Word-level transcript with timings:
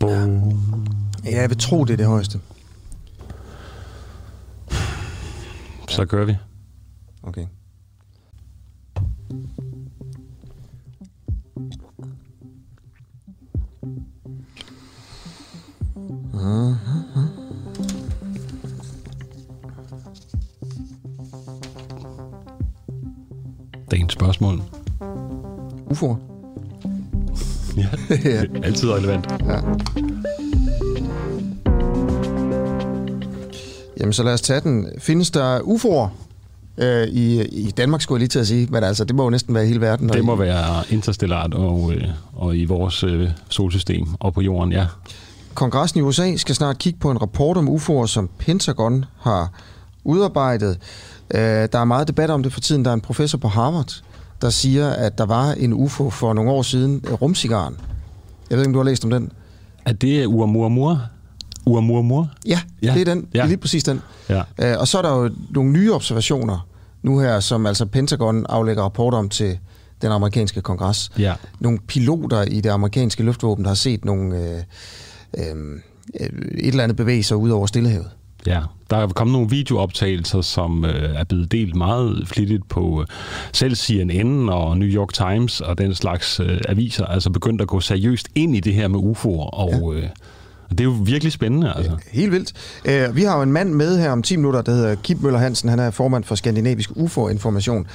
Boom. 0.00 0.52
Ja, 1.24 1.40
jeg 1.40 1.50
vil 1.50 1.58
tro, 1.58 1.84
det 1.84 1.92
er 1.92 1.96
det 1.96 2.06
højeste. 2.06 2.40
Så 5.88 6.04
gør 6.04 6.24
vi. 6.24 6.36
Okay. 7.22 7.46
Dagens 23.90 24.12
spørgsmål. 24.12 24.62
UFO'er. 25.90 26.29
Ja, 28.24 28.44
altid 28.66 28.90
relevant. 28.90 29.26
Ja. 29.46 29.60
Jamen, 34.00 34.12
så 34.12 34.22
lad 34.22 34.32
os 34.32 34.40
tage 34.40 34.60
den. 34.60 34.88
Findes 34.98 35.30
der 35.30 35.58
UFO'er 35.58 36.08
øh, 36.84 37.08
i, 37.08 37.42
i 37.42 37.70
Danmark, 37.70 38.00
skulle 38.00 38.16
jeg 38.16 38.20
lige 38.20 38.28
til 38.28 38.38
at 38.38 38.46
sige, 38.46 38.68
men 38.70 38.84
altså, 38.84 39.04
det 39.04 39.14
må 39.14 39.22
jo 39.22 39.30
næsten 39.30 39.54
være 39.54 39.66
hele 39.66 39.80
verden. 39.80 40.08
Det 40.08 40.24
må 40.24 40.36
i, 40.36 40.38
være 40.38 40.82
interstellart 40.90 41.54
og, 41.54 41.92
øh, 41.94 42.08
og 42.32 42.56
i 42.56 42.64
vores 42.64 43.04
øh, 43.04 43.28
solsystem 43.48 44.06
og 44.20 44.34
på 44.34 44.40
jorden, 44.40 44.72
ja. 44.72 44.86
Kongressen 45.54 46.00
i 46.00 46.02
USA 46.02 46.36
skal 46.36 46.54
snart 46.54 46.78
kigge 46.78 46.98
på 46.98 47.10
en 47.10 47.22
rapport 47.22 47.56
om 47.56 47.68
UFO'er, 47.68 48.06
som 48.06 48.30
Pentagon 48.38 49.04
har 49.20 49.52
udarbejdet. 50.04 50.78
Øh, 51.34 51.40
der 51.40 51.78
er 51.78 51.84
meget 51.84 52.08
debat 52.08 52.30
om 52.30 52.42
det 52.42 52.52
for 52.52 52.60
tiden. 52.60 52.84
Der 52.84 52.90
er 52.90 52.94
en 52.94 53.00
professor 53.00 53.38
på 53.38 53.48
Harvard, 53.48 53.92
der 54.42 54.50
siger, 54.50 54.88
at 54.90 55.18
der 55.18 55.24
var 55.26 55.50
en 55.52 55.72
UFO 55.72 56.10
for 56.10 56.32
nogle 56.32 56.50
år 56.50 56.62
siden, 56.62 57.04
øh, 57.06 57.12
rumcigaren. 57.12 57.76
Jeg 58.50 58.58
ved 58.58 58.64
ikke, 58.64 58.68
om 58.68 58.72
du 58.72 58.78
har 58.78 58.84
læst 58.84 59.04
om 59.04 59.10
den? 59.10 59.32
Er 59.86 59.92
det 59.92 60.26
Uamurmur? 60.26 61.00
Uamurmur? 61.66 62.30
Ja, 62.46 62.60
Ja, 62.82 62.94
det 62.94 63.00
er 63.08 63.14
den. 63.14 63.26
ja. 63.34 63.46
Lige 63.46 63.56
præcis 63.56 63.84
den. 63.84 64.00
Ja. 64.28 64.42
Øh, 64.58 64.76
og 64.80 64.88
så 64.88 64.98
er 64.98 65.02
der 65.02 65.16
jo 65.16 65.30
nogle 65.50 65.72
nye 65.72 65.92
observationer 65.94 66.66
nu 67.02 67.18
her, 67.18 67.40
som 67.40 67.66
altså 67.66 67.86
Pentagon 67.86 68.46
aflægger 68.48 68.82
rapporter 68.82 69.18
om 69.18 69.28
til 69.28 69.58
den 70.02 70.10
amerikanske 70.12 70.60
kongres. 70.60 71.10
Ja. 71.18 71.34
Nogle 71.60 71.78
piloter 71.86 72.42
i 72.42 72.60
det 72.60 72.70
amerikanske 72.70 73.22
luftvåben, 73.22 73.64
der 73.64 73.70
har 73.70 73.74
set 73.74 74.04
nogle, 74.04 74.36
øh, 74.38 74.62
øh, 75.38 75.80
et 76.58 76.68
eller 76.68 76.84
andet 76.84 76.96
bevæge 76.96 77.22
sig 77.22 77.36
ud 77.36 77.50
over 77.50 77.66
Stillehavet. 77.66 78.10
Ja, 78.46 78.60
der 78.90 78.96
er 78.96 79.06
kommet 79.06 79.32
nogle 79.32 79.50
videooptagelser, 79.50 80.40
som 80.40 80.84
øh, 80.84 81.14
er 81.14 81.24
blevet 81.24 81.52
delt 81.52 81.76
meget 81.76 82.28
flittigt 82.28 82.68
på 82.68 83.00
øh, 83.00 83.06
selv 83.52 83.74
CNN 83.74 84.48
og 84.48 84.78
New 84.78 84.88
York 84.88 85.12
Times 85.12 85.60
og 85.60 85.78
den 85.78 85.94
slags 85.94 86.40
øh, 86.40 86.60
aviser, 86.68 87.06
altså 87.06 87.30
begyndt 87.30 87.62
at 87.62 87.68
gå 87.68 87.80
seriøst 87.80 88.28
ind 88.34 88.56
i 88.56 88.60
det 88.60 88.74
her 88.74 88.88
med 88.88 88.98
UFO'er, 88.98 89.50
og 89.54 89.94
øh, 89.94 90.08
og 90.70 90.78
det 90.78 90.80
er 90.80 90.84
jo 90.84 90.96
virkelig 91.04 91.32
spændende, 91.32 91.72
altså. 91.76 91.96
Helt 92.12 92.32
vildt. 92.32 92.52
Øh, 92.84 93.16
vi 93.16 93.22
har 93.22 93.36
jo 93.36 93.42
en 93.42 93.52
mand 93.52 93.72
med 93.72 93.98
her 93.98 94.10
om 94.10 94.22
10 94.22 94.36
minutter, 94.36 94.62
der 94.62 94.72
hedder 94.72 94.94
Kim 94.94 95.18
Møller 95.20 95.38
Hansen. 95.38 95.68
Han 95.68 95.78
er 95.78 95.90
formand 95.90 96.24
for 96.24 96.34
Skandinavisk 96.34 96.90
UFO-information. 96.96 97.86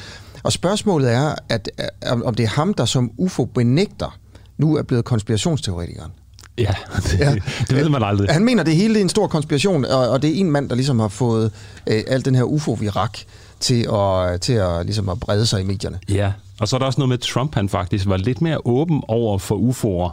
Og 0.43 0.51
spørgsmålet 0.51 1.13
er, 1.13 1.35
at, 1.49 1.69
øh, 1.79 2.11
om 2.11 2.23
om 2.23 2.35
det 2.35 2.43
er 2.43 2.47
ham, 2.47 2.73
der 2.73 2.85
som 2.85 3.11
UFO-benægter 3.17 4.17
nu 4.57 4.75
er 4.75 4.83
blevet 4.83 5.05
konspirationsteoretikeren. 5.05 6.11
Ja, 6.57 6.73
det, 7.11 7.19
ja. 7.19 7.35
det 7.69 7.75
ved 7.75 7.89
man 7.89 8.03
aldrig. 8.03 8.29
Han 8.31 8.45
mener, 8.45 8.63
det 8.63 8.75
hele 8.75 8.97
er 8.99 9.01
en 9.01 9.09
stor 9.09 9.27
konspiration, 9.27 9.85
og, 9.85 10.09
og 10.09 10.21
det 10.21 10.29
er 10.29 10.33
en 10.39 10.51
mand, 10.51 10.69
der 10.69 10.75
ligesom 10.75 10.99
har 10.99 11.07
fået 11.07 11.51
øh, 11.87 12.03
al 12.07 12.25
den 12.25 12.35
her 12.35 12.43
UFO-virak 12.43 13.17
til 13.59 13.87
at, 13.93 14.41
til 14.41 14.53
at, 14.53 14.85
ligesom 14.85 15.09
at 15.09 15.19
brede 15.19 15.45
sig 15.45 15.61
i 15.61 15.63
medierne. 15.63 15.99
Ja, 16.09 16.31
og 16.59 16.67
så 16.67 16.75
er 16.75 16.79
der 16.79 16.85
også 16.85 16.99
noget 16.99 17.09
med, 17.09 17.17
at 17.17 17.21
Trump 17.23 17.55
han 17.55 17.69
faktisk 17.69 18.05
var 18.07 18.17
lidt 18.17 18.41
mere 18.41 18.57
åben 18.65 19.01
over 19.07 19.37
for 19.37 19.55
UFO'er, 19.55 20.11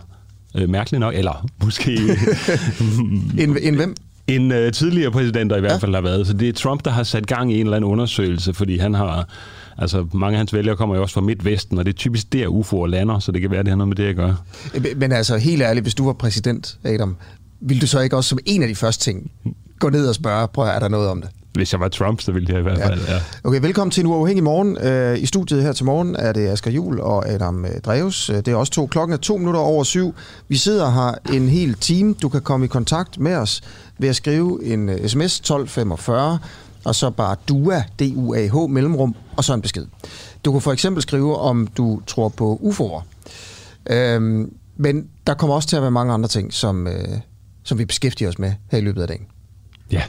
øh, 0.60 0.68
mærkeligt 0.68 1.00
nok, 1.00 1.14
eller 1.14 1.46
måske 1.64 1.98
En, 3.38 3.58
en 3.62 3.74
hvem? 3.74 3.94
en 4.28 4.52
øh, 4.52 4.72
tidligere 4.72 5.10
præsidenter 5.10 5.56
i 5.56 5.60
hvert 5.60 5.72
Ja. 5.72 5.76
fald 5.76 5.94
har 5.94 6.00
været. 6.02 6.26
Så 6.26 6.32
det 6.32 6.48
er 6.48 6.52
Trump, 6.52 6.84
der 6.84 6.90
har 6.90 7.02
sat 7.02 7.26
gang 7.26 7.52
i 7.52 7.60
en 7.60 7.66
eller 7.66 7.76
anden 7.76 7.90
undersøgelse, 7.90 8.54
fordi 8.54 8.78
han 8.78 8.94
har... 8.94 9.28
Altså, 9.78 10.06
mange 10.14 10.34
af 10.34 10.38
hans 10.38 10.52
vælgere 10.52 10.76
kommer 10.76 10.96
jo 10.96 11.02
også 11.02 11.14
fra 11.14 11.20
Midtvesten, 11.20 11.78
og 11.78 11.84
det 11.86 11.92
er 11.92 11.96
typisk 11.96 12.32
der 12.32 12.46
UFO'er 12.46 12.86
lander, 12.86 13.18
så 13.18 13.32
det 13.32 13.40
kan 13.40 13.50
være, 13.50 13.62
det 13.62 13.68
har 13.68 13.76
noget 13.76 13.88
med 13.88 13.96
det 13.96 14.04
at 14.04 14.16
gøre. 14.16 14.36
Men 14.96 15.12
altså, 15.12 15.36
helt 15.36 15.62
ærligt, 15.62 15.84
hvis 15.84 15.94
du 15.94 16.06
var 16.06 16.12
præsident, 16.12 16.78
Adam, 16.84 17.16
ville 17.60 17.80
du 17.80 17.86
så 17.86 18.00
ikke 18.00 18.16
også 18.16 18.28
som 18.28 18.38
en 18.46 18.62
af 18.62 18.68
de 18.68 18.74
første 18.74 19.04
ting 19.04 19.30
gå 19.78 19.88
ned 19.90 20.08
og 20.08 20.14
spørge, 20.14 20.48
prøv 20.48 20.66
at 20.66 20.74
er 20.74 20.78
der 20.78 20.88
noget 20.88 21.08
om 21.08 21.20
det? 21.20 21.30
Hvis 21.52 21.72
jeg 21.72 21.80
var 21.80 21.88
Trump, 21.88 22.20
så 22.20 22.32
ville 22.32 22.52
jeg 22.52 22.58
i 22.58 22.62
hvert 22.62 22.78
fald, 22.78 23.00
ja. 23.08 23.18
Okay, 23.44 23.60
velkommen 23.60 23.90
til 23.90 24.00
en 24.00 24.06
uafhængig 24.06 24.44
morgen. 24.44 24.78
Øh, 24.78 25.22
I 25.22 25.26
studiet 25.26 25.62
her 25.62 25.72
til 25.72 25.84
morgen 25.84 26.16
er 26.16 26.32
det 26.32 26.48
Asger 26.48 26.70
Jul 26.70 27.00
og 27.00 27.28
Adam 27.28 27.64
øh, 27.64 27.70
Dreves. 27.84 28.30
Øh, 28.30 28.36
Det 28.36 28.48
er 28.48 28.54
også 28.54 28.72
to. 28.72 28.86
Klokken 28.86 29.12
er 29.12 29.18
to 29.18 29.36
minutter 29.36 29.60
over 29.60 29.84
syv. 29.84 30.14
Vi 30.48 30.56
sidder 30.56 30.90
her 30.90 31.34
en 31.36 31.48
hel 31.48 31.74
time. 31.74 32.14
Du 32.22 32.28
kan 32.28 32.40
komme 32.40 32.64
i 32.66 32.68
kontakt 32.68 33.18
med 33.20 33.34
os 33.36 33.60
ved 33.98 34.08
at 34.08 34.16
skrive 34.16 34.64
en 34.64 34.88
sms 35.08 35.40
1245, 35.40 36.38
og 36.84 36.94
så 36.94 37.10
bare 37.10 37.36
DUA, 37.48 37.82
D-U-A-H, 37.98 38.70
mellemrum, 38.70 39.14
og 39.36 39.44
så 39.44 39.54
en 39.54 39.62
besked. 39.62 39.86
Du 40.44 40.52
kan 40.52 40.60
for 40.60 40.72
eksempel 40.72 41.02
skrive, 41.02 41.38
om 41.38 41.66
du 41.66 42.00
tror 42.06 42.28
på 42.28 42.60
UFO'er. 42.62 43.02
Øhm, 43.92 44.54
men 44.76 45.08
der 45.26 45.34
kommer 45.34 45.56
også 45.56 45.68
til 45.68 45.76
at 45.76 45.82
være 45.82 45.90
mange 45.90 46.12
andre 46.12 46.28
ting, 46.28 46.52
som, 46.52 46.86
øh, 46.86 47.18
som 47.62 47.78
vi 47.78 47.84
beskæftiger 47.84 48.28
os 48.28 48.38
med 48.38 48.52
her 48.70 48.78
i 48.78 48.80
løbet 48.80 49.02
af 49.02 49.08
dagen. 49.08 49.26
ja. 49.90 50.02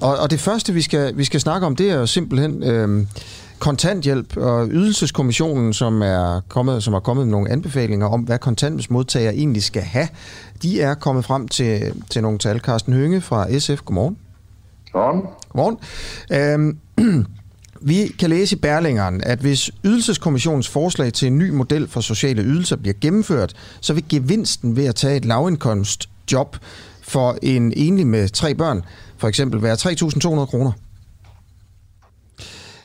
Og, 0.00 0.18
og 0.18 0.30
det 0.30 0.40
første, 0.40 0.72
vi 0.72 0.82
skal, 0.82 1.16
vi 1.16 1.24
skal 1.24 1.40
snakke 1.40 1.66
om, 1.66 1.76
det 1.76 1.90
er 1.90 1.94
jo 1.94 2.06
simpelthen 2.06 2.62
øhm, 2.62 3.08
kontanthjælp 3.58 4.36
og 4.36 4.68
ydelseskommissionen, 4.70 5.72
som 5.72 6.02
er 6.02 6.40
kommet, 6.48 6.82
som 6.82 6.92
har 6.92 7.00
kommet 7.00 7.26
med 7.26 7.30
nogle 7.30 7.50
anbefalinger 7.50 8.06
om, 8.06 8.20
hvad 8.20 8.38
kontanthjælpsmodtagere 8.38 9.34
egentlig 9.34 9.62
skal 9.62 9.82
have. 9.82 10.08
De 10.62 10.80
er 10.80 10.94
kommet 10.94 11.24
frem 11.24 11.48
til, 11.48 12.02
til 12.10 12.22
nogle 12.22 12.38
tal. 12.38 12.60
Carsten 12.60 12.92
Hønge 12.92 13.20
fra 13.20 13.58
SF, 13.58 13.80
godmorgen. 13.84 14.16
Sådan. 14.92 15.22
Godmorgen. 15.48 15.78
Øhm, 16.30 16.78
vi 17.90 18.06
kan 18.18 18.30
læse 18.30 18.56
i 18.56 18.58
Berlingeren, 18.58 19.24
at 19.24 19.38
hvis 19.38 19.70
ydelseskommissionens 19.84 20.68
forslag 20.68 21.12
til 21.12 21.26
en 21.26 21.38
ny 21.38 21.50
model 21.50 21.88
for 21.88 22.00
sociale 22.00 22.42
ydelser 22.42 22.76
bliver 22.76 22.94
gennemført, 23.00 23.54
så 23.80 23.94
vil 23.94 24.04
gevinsten 24.08 24.76
ved 24.76 24.86
at 24.86 24.94
tage 24.94 25.16
et 25.16 25.24
lavindkomstjob 25.24 26.56
for 27.02 27.36
en 27.42 27.72
enlig 27.76 28.06
med 28.06 28.28
tre 28.28 28.54
børn 28.54 28.84
for 29.22 29.28
eksempel 29.28 29.62
være 29.62 29.74
3.200 29.74 30.46
kroner. 30.46 30.72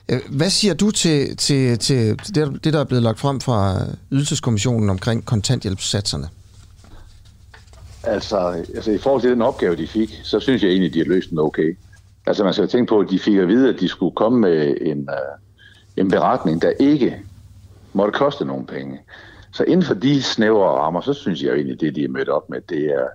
Øh, 0.09 0.19
Hvad 0.29 0.50
siger 0.50 0.73
du 0.73 0.91
til, 0.91 1.38
til, 1.38 1.79
til 1.79 2.19
det, 2.35 2.63
det, 2.63 2.73
der 2.73 2.79
er 2.79 2.84
blevet 2.84 3.03
lagt 3.03 3.19
frem 3.19 3.41
fra 3.41 3.85
ydelseskommissionen 4.12 4.90
omkring 4.90 5.25
kontanthjælpssatserne? 5.25 6.29
Altså, 8.03 8.38
altså, 8.75 8.91
i 8.91 8.97
forhold 8.97 9.22
til 9.22 9.31
den 9.31 9.41
opgave, 9.41 9.75
de 9.75 9.88
fik, 9.88 10.09
så 10.23 10.40
synes 10.40 10.63
jeg 10.63 10.69
egentlig, 10.69 10.94
de 10.94 11.00
har 11.00 11.06
løst 11.06 11.29
den 11.29 11.40
okay. 11.40 11.78
Altså, 12.27 12.43
man 12.43 12.53
skal 12.53 12.63
jo 12.63 12.69
tænke 12.69 12.89
på, 12.89 12.99
at 12.99 13.09
de 13.09 13.19
fik 13.19 13.38
at 13.38 13.47
vide, 13.47 13.69
at 13.69 13.79
de 13.79 13.88
skulle 13.88 14.15
komme 14.15 14.39
med 14.39 14.77
en, 14.81 14.99
uh, 14.99 15.39
en 15.97 16.09
beretning, 16.09 16.61
der 16.61 16.71
ikke 16.79 17.21
måtte 17.93 18.17
koste 18.17 18.45
nogen 18.45 18.65
penge. 18.65 18.99
Så 19.53 19.63
inden 19.63 19.85
for 19.85 19.93
de 19.93 20.23
snævre 20.23 20.69
rammer, 20.69 21.01
så 21.01 21.13
synes 21.13 21.41
jeg 21.41 21.49
jo 21.49 21.55
egentlig, 21.55 21.81
det 21.81 21.95
de 21.95 22.03
er 22.03 22.09
mødt 22.09 22.29
op 22.29 22.49
med, 22.49 22.61
det 22.69 22.85
er, 22.85 23.07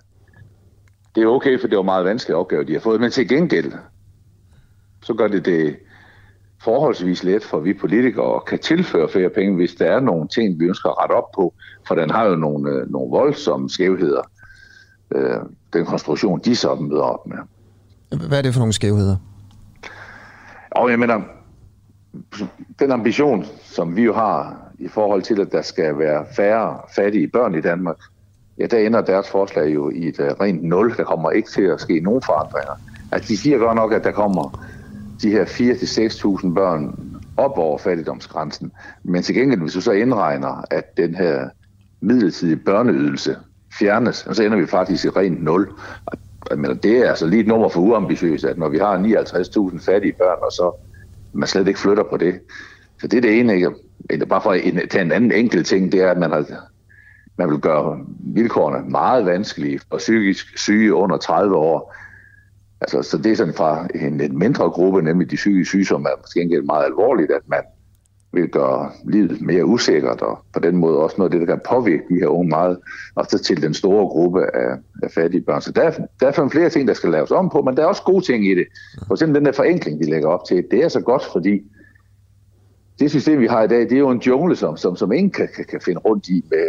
det 1.15 1.23
er 1.23 1.27
okay, 1.27 1.61
for 1.61 1.69
det 1.69 1.77
var 1.77 1.83
meget 1.83 2.05
vanskelige 2.05 2.37
opgave, 2.37 2.65
de 2.65 2.73
har 2.73 2.81
fået. 2.81 3.01
Men 3.01 3.11
til 3.11 3.29
gengæld, 3.29 3.73
så 5.03 5.15
gør 5.15 5.29
det 5.29 5.45
det 5.45 5.77
forholdsvis 6.63 7.25
let 7.25 7.45
for 7.45 7.61
vi 7.61 7.75
politikere 7.75 8.41
kan 8.47 8.59
tilføre 8.59 9.09
flere 9.09 9.31
penge, 9.31 9.57
hvis 9.57 9.75
der 9.75 9.87
er 9.87 10.01
nogle 10.01 10.29
ting, 10.29 10.61
vi 10.61 10.65
ønsker 10.65 10.91
at 10.91 10.99
rette 11.03 11.13
op 11.13 11.31
på. 11.35 11.55
For 11.87 11.95
den 11.95 12.11
har 12.11 12.25
jo 12.25 12.37
nogle, 12.37 12.71
øh, 12.71 12.91
nogle 12.93 13.11
voldsomme 13.11 13.71
skævheder, 13.71 14.23
øh, 15.15 15.39
den 15.73 15.87
konstruktion, 15.87 16.41
de 16.45 16.57
så 16.57 16.75
møder 16.75 17.03
op 17.03 17.27
med. 17.27 17.39
Hvad 18.13 18.39
er 18.39 18.43
det 18.43 18.53
for 18.53 18.61
nogle 18.61 18.73
skævheder? 18.73 19.17
Og 20.71 20.91
jeg 20.91 20.99
mener, 20.99 21.21
den 22.79 22.93
ambition, 22.93 23.47
som 23.63 23.97
vi 23.97 24.03
jo 24.03 24.15
har 24.15 24.57
i 24.79 24.89
forhold 24.89 25.23
til, 25.23 25.41
at 25.41 25.53
der 25.53 25.63
skal 25.63 25.99
være 25.99 26.25
færre 26.37 26.79
fattige 26.97 27.29
børn 27.29 27.55
i 27.55 27.61
Danmark, 27.61 27.97
ja, 28.59 28.67
der 28.67 28.79
ender 28.79 29.01
deres 29.01 29.31
forslag 29.31 29.75
jo 29.75 29.91
i 29.91 30.09
et 30.09 30.21
uh, 30.21 30.27
rent 30.27 30.65
nul. 30.65 30.97
Der 30.97 31.05
kommer 31.05 31.31
ikke 31.31 31.51
til 31.51 31.63
at 31.63 31.81
ske 31.81 32.01
nogen 32.01 32.23
forandringer. 32.23 32.73
Altså, 33.13 33.29
de 33.29 33.37
siger 33.37 33.59
godt 33.59 33.77
nok, 33.77 33.93
at 33.93 34.05
der 34.05 34.11
kommer 34.11 34.65
de 35.23 35.31
her 35.31 35.45
4-6.000 35.45 36.55
børn 36.55 36.99
op 37.37 37.59
over 37.59 37.79
fattigdomsgrænsen. 37.79 38.73
Men 39.03 39.23
til 39.23 39.35
gengæld, 39.35 39.61
hvis 39.61 39.73
du 39.73 39.81
så 39.81 39.93
indregner, 39.93 40.65
at 40.71 40.97
den 40.97 41.15
her 41.15 41.49
midlertidige 42.01 42.57
børneydelse 42.57 43.37
fjernes, 43.79 44.29
så 44.33 44.43
ender 44.43 44.59
vi 44.59 44.67
faktisk 44.67 45.05
i 45.05 45.09
rent 45.09 45.43
nul. 45.45 45.69
Og 46.07 46.19
men 46.57 46.77
det 46.77 46.99
er 46.99 47.09
altså 47.09 47.27
lige 47.27 47.41
et 47.41 47.47
nummer 47.47 47.69
for 47.69 47.81
uambitiøst, 47.81 48.45
at 48.45 48.59
når 48.59 48.69
vi 48.69 48.79
har 48.79 48.99
59.000 48.99 49.85
fattige 49.85 50.13
børn, 50.13 50.39
og 50.43 50.53
så 50.53 50.73
man 51.33 51.49
slet 51.49 51.69
ikke 51.69 51.81
flytter 51.81 52.03
på 52.11 52.17
det. 52.17 52.41
Så 53.01 53.07
det 53.07 53.17
er 53.17 53.21
det 53.21 53.41
ene, 53.41 53.55
ikke? 53.55 53.71
Bare 54.29 54.43
for 54.43 54.51
at 54.53 54.91
tage 54.91 55.05
en 55.05 55.13
anden 55.13 55.33
enkelt 55.33 55.67
ting, 55.67 55.93
det 55.93 56.01
er, 56.01 56.11
at 56.11 56.19
man, 56.19 56.31
har, 56.31 56.45
man 57.39 57.51
vil 57.51 57.59
gøre 57.59 57.99
vilkårene 58.21 58.91
meget 58.91 59.27
vanskelige 59.27 59.81
for 59.91 59.99
psykisk 59.99 60.59
syge 60.59 60.95
under 60.95 61.17
30 61.17 61.57
år. 61.57 61.95
Altså, 62.81 63.03
så 63.03 63.19
det 63.19 63.33
er 63.33 63.37
sådan 63.37 63.55
fra 63.55 63.87
en 63.95 64.21
en 64.21 64.39
mindre 64.39 64.71
gruppe, 64.71 65.03
nemlig 65.03 65.31
de 65.31 65.37
syge 65.37 65.65
syge, 65.65 65.85
som 65.85 66.05
er 66.05 66.21
måske 66.21 66.41
ikke 66.41 66.63
meget 66.63 66.85
alvorligt, 66.85 67.31
at 67.31 67.43
man 67.47 67.61
vil 68.33 68.49
gøre 68.49 68.91
livet 69.05 69.41
mere 69.41 69.65
usikkert, 69.65 70.21
og 70.21 70.39
på 70.53 70.61
den 70.61 70.77
måde 70.77 70.99
også 70.99 71.17
noget 71.19 71.33
af 71.35 71.39
det, 71.39 71.49
der 71.49 71.55
kan 71.55 71.65
påvirke 71.69 72.03
de 72.09 72.15
her 72.15 72.27
unge 72.27 72.49
meget, 72.49 72.79
og 73.15 73.27
så 73.29 73.39
til 73.39 73.63
den 73.63 73.75
store 73.75 74.07
gruppe 74.07 74.57
af, 74.57 74.77
af 75.03 75.11
fattige 75.11 75.43
børn. 75.43 75.61
Så 75.61 75.73
der, 75.73 75.91
der 76.21 76.27
er 76.27 76.49
flere 76.49 76.71
ting, 76.71 76.89
der 76.89 76.95
skal 76.95 77.11
laves 77.11 77.31
om 77.31 77.51
på, 77.51 77.63
men 77.63 77.77
der 77.77 77.83
er 77.83 77.87
også 77.87 78.03
gode 78.03 78.25
ting 78.25 78.47
i 78.47 78.55
det. 78.55 78.67
For 79.07 79.15
eksempel 79.15 79.35
den 79.35 79.47
der 79.47 79.53
forenkling, 79.53 80.01
de 80.01 80.11
lægger 80.11 80.29
op 80.29 80.45
til, 80.49 80.65
det 80.71 80.85
er 80.85 80.89
så 80.89 81.01
godt, 81.01 81.25
fordi 81.33 81.63
det 82.99 83.11
system, 83.11 83.41
vi 83.41 83.47
har 83.47 83.63
i 83.63 83.69
dag, 83.69 83.81
det 83.81 83.93
er 83.93 83.99
jo 83.99 84.11
en 84.11 84.19
jungle, 84.19 84.57
som, 84.57 84.77
som, 84.77 84.97
som 84.97 85.13
ingen 85.13 85.31
kan, 85.31 85.49
kan, 85.57 85.65
kan 85.65 85.81
finde 85.81 86.01
rundt 86.01 86.29
i 86.29 86.45
med, 86.51 86.67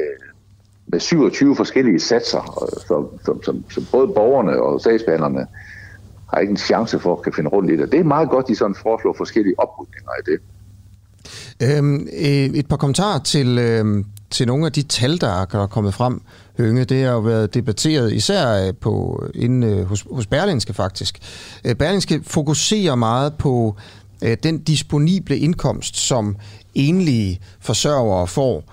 med 0.88 1.00
27 1.00 1.56
forskellige 1.56 2.00
satser, 2.00 2.70
som, 2.88 3.10
som, 3.26 3.44
som, 3.44 3.64
som 3.70 3.86
både 3.92 4.08
borgerne 4.08 4.62
og 4.62 4.82
sagsbehandlerne 4.82 5.48
har 6.34 6.40
ikke 6.40 6.52
en 6.52 6.58
chance 6.58 7.00
for 7.00 7.16
at 7.16 7.24
kan 7.24 7.34
finde 7.34 7.50
rundt 7.50 7.72
i 7.72 7.78
det. 7.78 7.92
Det 7.92 8.00
er 8.00 8.04
meget 8.04 8.30
godt, 8.30 8.48
de 8.48 8.56
sådan 8.56 8.76
foreslår 8.76 9.14
forskellige 9.14 9.56
oprydninger 9.58 10.12
i 10.20 10.32
det. 10.32 10.40
Øhm, 11.64 12.08
øh, 12.18 12.46
et 12.46 12.68
par 12.68 12.78
kommentarer 12.78 13.20
til, 13.20 13.58
øhm, 13.58 14.06
til 14.30 14.48
nogle 14.48 14.66
af 14.66 14.72
de 14.72 14.82
tal, 14.82 15.22
der 15.22 15.42
er 15.42 15.68
kommet 15.68 15.94
frem, 15.94 16.22
Hønge. 16.58 16.86
Det 16.86 17.04
har 17.04 17.12
jo 17.12 17.20
været 17.20 17.54
debatteret 17.54 18.14
især 18.14 18.68
øh, 18.68 18.74
på, 18.82 19.24
inde 19.36 19.68
øh, 19.68 19.86
hos, 19.86 20.06
hos 20.12 20.28
Berlingske 20.28 20.74
faktisk. 20.74 21.20
Øh, 21.66 21.76
Berlingske 21.76 22.22
fokuserer 22.24 22.96
meget 22.96 23.34
på 23.34 23.76
øh, 24.24 24.38
den 24.44 24.58
disponible 24.60 25.38
indkomst, 25.38 25.98
som 25.98 26.36
enlige 26.76 27.40
forsørgere 27.60 28.28
får 28.28 28.64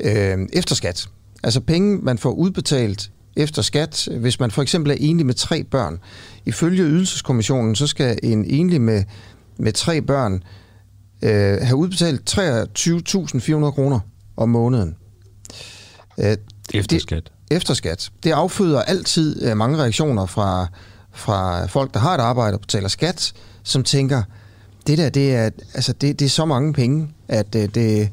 øh, 0.00 0.38
efter 0.52 0.74
skat. 0.74 1.08
Altså 1.42 1.60
penge, 1.60 1.98
man 2.02 2.18
får 2.18 2.30
udbetalt 2.30 3.10
efter 3.36 3.62
skat, 3.62 4.08
hvis 4.20 4.40
man 4.40 4.50
for 4.50 4.62
eksempel 4.62 4.92
er 4.92 4.96
enlig 4.98 5.26
med 5.26 5.34
tre 5.34 5.64
børn. 5.64 6.00
Ifølge 6.46 6.82
Ydelseskommissionen, 6.82 7.74
så 7.74 7.86
skal 7.86 8.18
en 8.22 8.44
enlig 8.44 8.80
med, 8.80 9.04
med 9.56 9.72
tre 9.72 10.02
børn 10.02 10.42
øh, 11.22 11.58
have 11.62 11.76
udbetalt 11.76 12.38
23.400 12.38 13.70
kroner 13.70 14.00
om 14.36 14.48
måneden. 14.48 14.96
Øh, 16.18 16.36
efter 16.74 16.98
skat. 16.98 17.24
Det, 17.48 17.56
efter 17.56 17.74
skat. 17.74 18.10
Det 18.22 18.32
afføder 18.32 18.82
altid 18.82 19.42
øh, 19.42 19.56
mange 19.56 19.78
reaktioner 19.78 20.26
fra, 20.26 20.66
fra 21.12 21.66
folk, 21.66 21.94
der 21.94 22.00
har 22.00 22.14
et 22.14 22.20
arbejde 22.20 22.54
og 22.54 22.60
betaler 22.60 22.88
skat, 22.88 23.32
som 23.62 23.82
tænker, 23.82 24.22
det 24.86 24.98
der, 24.98 25.08
det 25.08 25.34
er, 25.34 25.50
altså 25.74 25.92
det, 25.92 26.18
det 26.18 26.24
er 26.24 26.28
så 26.30 26.44
mange 26.44 26.72
penge, 26.72 27.08
at 27.28 27.54
øh, 27.54 27.68
det, 27.74 28.10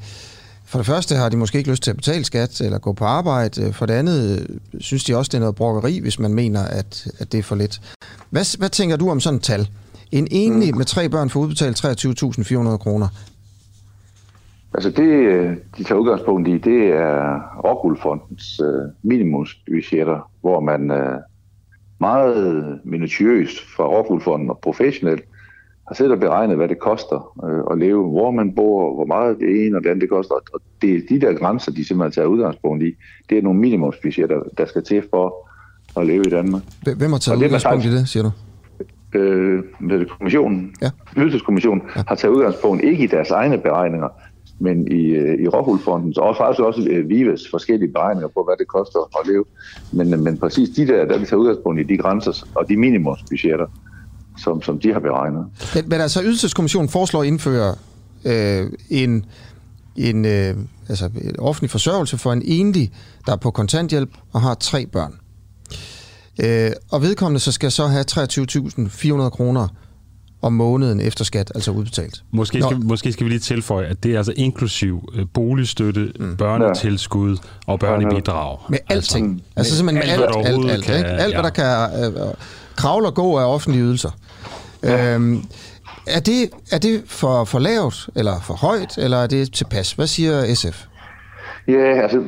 for 0.65 0.79
det 0.79 0.85
første 0.85 1.15
har 1.15 1.29
de 1.29 1.37
måske 1.37 1.57
ikke 1.57 1.69
lyst 1.69 1.83
til 1.83 1.91
at 1.91 1.97
betale 1.97 2.25
skat 2.25 2.61
eller 2.61 2.77
gå 2.77 2.93
på 2.93 3.05
arbejde. 3.05 3.73
For 3.73 3.85
det 3.85 3.93
andet 3.93 4.47
synes 4.79 5.03
de 5.03 5.15
også, 5.15 5.29
det 5.29 5.35
er 5.35 5.39
noget 5.39 5.55
brokkeri, 5.55 5.99
hvis 5.99 6.19
man 6.19 6.33
mener, 6.33 6.63
at, 6.63 7.07
at 7.19 7.31
det 7.31 7.37
er 7.37 7.43
for 7.43 7.55
lidt. 7.55 7.81
Hvad, 8.29 8.57
hvad 8.57 8.69
tænker 8.69 8.95
du 8.95 9.09
om 9.09 9.19
sådan 9.19 9.37
et 9.37 9.43
tal? 9.43 9.69
En 10.11 10.27
enlig 10.31 10.71
mm. 10.71 10.77
med 10.77 10.85
tre 10.85 11.09
børn 11.09 11.29
får 11.29 11.39
udbetalt 11.39 11.85
23.400 11.85 12.77
kroner. 12.77 13.07
Altså 14.73 14.89
det, 14.89 15.09
de 15.77 15.83
tager 15.83 15.99
udgangspunkt 15.99 16.47
i, 16.47 16.57
det 16.57 16.87
er 16.87 17.39
Rockwool-fondens 17.65 18.59
uh, 18.59 19.09
minimumsbudgetter, 19.09 20.31
hvor 20.41 20.59
man 20.59 20.91
uh, 20.91 21.17
meget 21.99 22.79
minutiøst 22.83 23.59
fra 23.75 23.83
Rockwool-fonden 23.83 24.49
og 24.49 24.59
professionelt 24.63 25.23
har 25.87 25.95
siddet 25.95 26.13
og 26.13 26.19
beregnet, 26.19 26.57
hvad 26.57 26.67
det 26.67 26.79
koster 26.79 27.33
uh, 27.43 27.71
at 27.71 27.79
leve, 27.79 28.09
hvor 28.09 28.31
man 28.31 28.55
bor, 28.55 28.95
hvor 28.95 29.05
meget 29.05 29.37
det 29.39 29.65
ene 29.65 29.77
og 29.77 29.83
det 29.83 29.89
andet 29.89 30.01
det 30.01 30.09
koster. 30.09 30.35
Og 30.53 30.61
det 30.81 30.95
er 30.95 30.99
de 31.09 31.21
der 31.21 31.33
grænser, 31.33 31.71
de 31.71 31.87
simpelthen 31.87 32.11
tager 32.11 32.27
udgangspunkt 32.27 32.83
i. 32.83 32.95
Det 33.29 33.37
er 33.37 33.41
nogle 33.41 33.59
minimumsbudgetter, 33.59 34.41
der 34.57 34.65
skal 34.65 34.83
til 34.83 35.03
for 35.09 35.49
at 35.99 36.07
leve 36.07 36.23
i 36.27 36.29
Danmark. 36.29 36.61
Hvem 36.97 37.11
har 37.11 37.19
taget 37.19 37.43
udgangspunkt 37.43 37.85
i 37.85 37.91
det, 37.91 38.09
siger 38.09 38.23
du? 38.23 38.31
Øh, 39.15 39.63
med 39.79 40.05
kommissionen, 40.05 40.75
ja. 40.81 40.89
Ydelseskommissionen, 41.17 41.81
ja. 41.95 42.03
har 42.07 42.15
taget 42.15 42.33
udgangspunkt 42.33 42.83
ikke 42.83 43.03
i 43.03 43.07
deres 43.07 43.31
egne 43.31 43.57
beregninger, 43.57 44.07
men 44.59 44.87
i, 44.87 45.05
øh, 45.05 45.41
i 45.43 45.47
Råhulfondens, 45.47 46.17
og 46.17 46.37
faktisk 46.37 46.59
også 46.59 46.87
øh, 46.89 47.09
Vives 47.09 47.41
forskellige 47.51 47.91
beregninger 47.91 48.27
på, 48.27 48.43
hvad 48.43 48.57
det 48.59 48.67
koster 48.67 49.19
at 49.19 49.27
leve. 49.27 49.45
Men, 49.91 50.23
men 50.23 50.37
præcis 50.37 50.69
de 50.69 50.87
der, 50.87 51.05
der 51.05 51.19
vi 51.19 51.25
tager 51.25 51.39
udgangspunkt 51.39 51.81
i 51.81 51.83
de 51.83 51.97
grænser 51.97 52.47
og 52.55 52.69
de 52.69 52.77
minimumsbudgetter, 52.77 53.65
som, 54.37 54.61
som 54.61 54.79
de 54.79 54.93
har 54.93 54.99
beregnet. 54.99 55.45
Men, 55.75 55.89
men 55.89 56.01
altså, 56.01 56.23
Ydelseskommissionen 56.23 56.89
foreslår 56.89 57.21
at 57.21 57.27
indføre 57.27 57.75
øh, 58.25 58.71
en, 58.89 59.25
en 59.95 60.25
øh, 60.25 60.55
altså, 60.89 61.09
en 61.21 61.39
offentlig 61.39 61.69
forsørgelse 61.69 62.17
for 62.17 62.33
en 62.33 62.41
enlig, 62.45 62.91
der 63.25 63.31
er 63.31 63.37
på 63.37 63.51
kontanthjælp 63.51 64.09
og 64.33 64.41
har 64.41 64.53
tre 64.53 64.85
børn. 64.85 65.13
Øh, 66.43 66.71
og 66.91 67.01
vedkommende 67.01 67.39
så 67.39 67.51
skal 67.51 67.71
så 67.71 67.87
have 67.87 68.05
23.400 68.11 69.29
kroner 69.29 69.67
om 70.41 70.53
måneden 70.53 70.99
efter 70.99 71.23
skat, 71.23 71.51
altså 71.55 71.71
udbetalt. 71.71 72.23
Måske 72.31 72.63
skal, 72.63 72.85
måske 72.85 73.13
skal 73.13 73.25
vi 73.25 73.29
lige 73.29 73.39
tilføje, 73.39 73.85
at 73.85 74.03
det 74.03 74.13
er 74.13 74.17
altså 74.17 74.33
inklusiv 74.35 75.09
øh, 75.15 75.25
boligstøtte, 75.33 76.11
mm. 76.19 76.37
børnetilskud 76.37 77.37
og 77.67 77.79
børnebidrag. 77.79 78.57
Med 78.69 78.79
alting. 78.89 79.31
Altså, 79.31 79.43
altså 79.55 79.77
simpelthen 79.77 80.07
med 80.07 80.13
alt, 80.13 80.35
alt, 80.35 80.47
alt, 80.47 80.71
alt, 80.71 80.85
kan, 80.85 80.97
ikke? 80.97 81.09
alt 81.09 81.33
ja. 81.33 81.41
hvad 81.41 81.51
der 81.51 81.89
kan 81.89 82.03
øh, 82.03 82.33
kravle 82.75 83.07
og 83.07 83.13
gå 83.13 83.37
af 83.37 83.45
offentlige 83.45 83.83
ydelser. 83.83 84.11
Ja. 84.83 85.15
Øhm, 85.15 85.43
er 86.07 86.19
det, 86.19 86.49
er 86.71 86.77
det 86.77 87.03
for, 87.05 87.45
for 87.45 87.59
lavt, 87.59 88.09
eller 88.15 88.41
for 88.41 88.53
højt, 88.53 88.97
eller 88.97 89.17
er 89.17 89.27
det 89.27 89.53
tilpas? 89.53 89.91
Hvad 89.91 90.07
siger 90.07 90.55
SF? 90.55 90.85
Ja, 91.75 92.01
altså, 92.05 92.19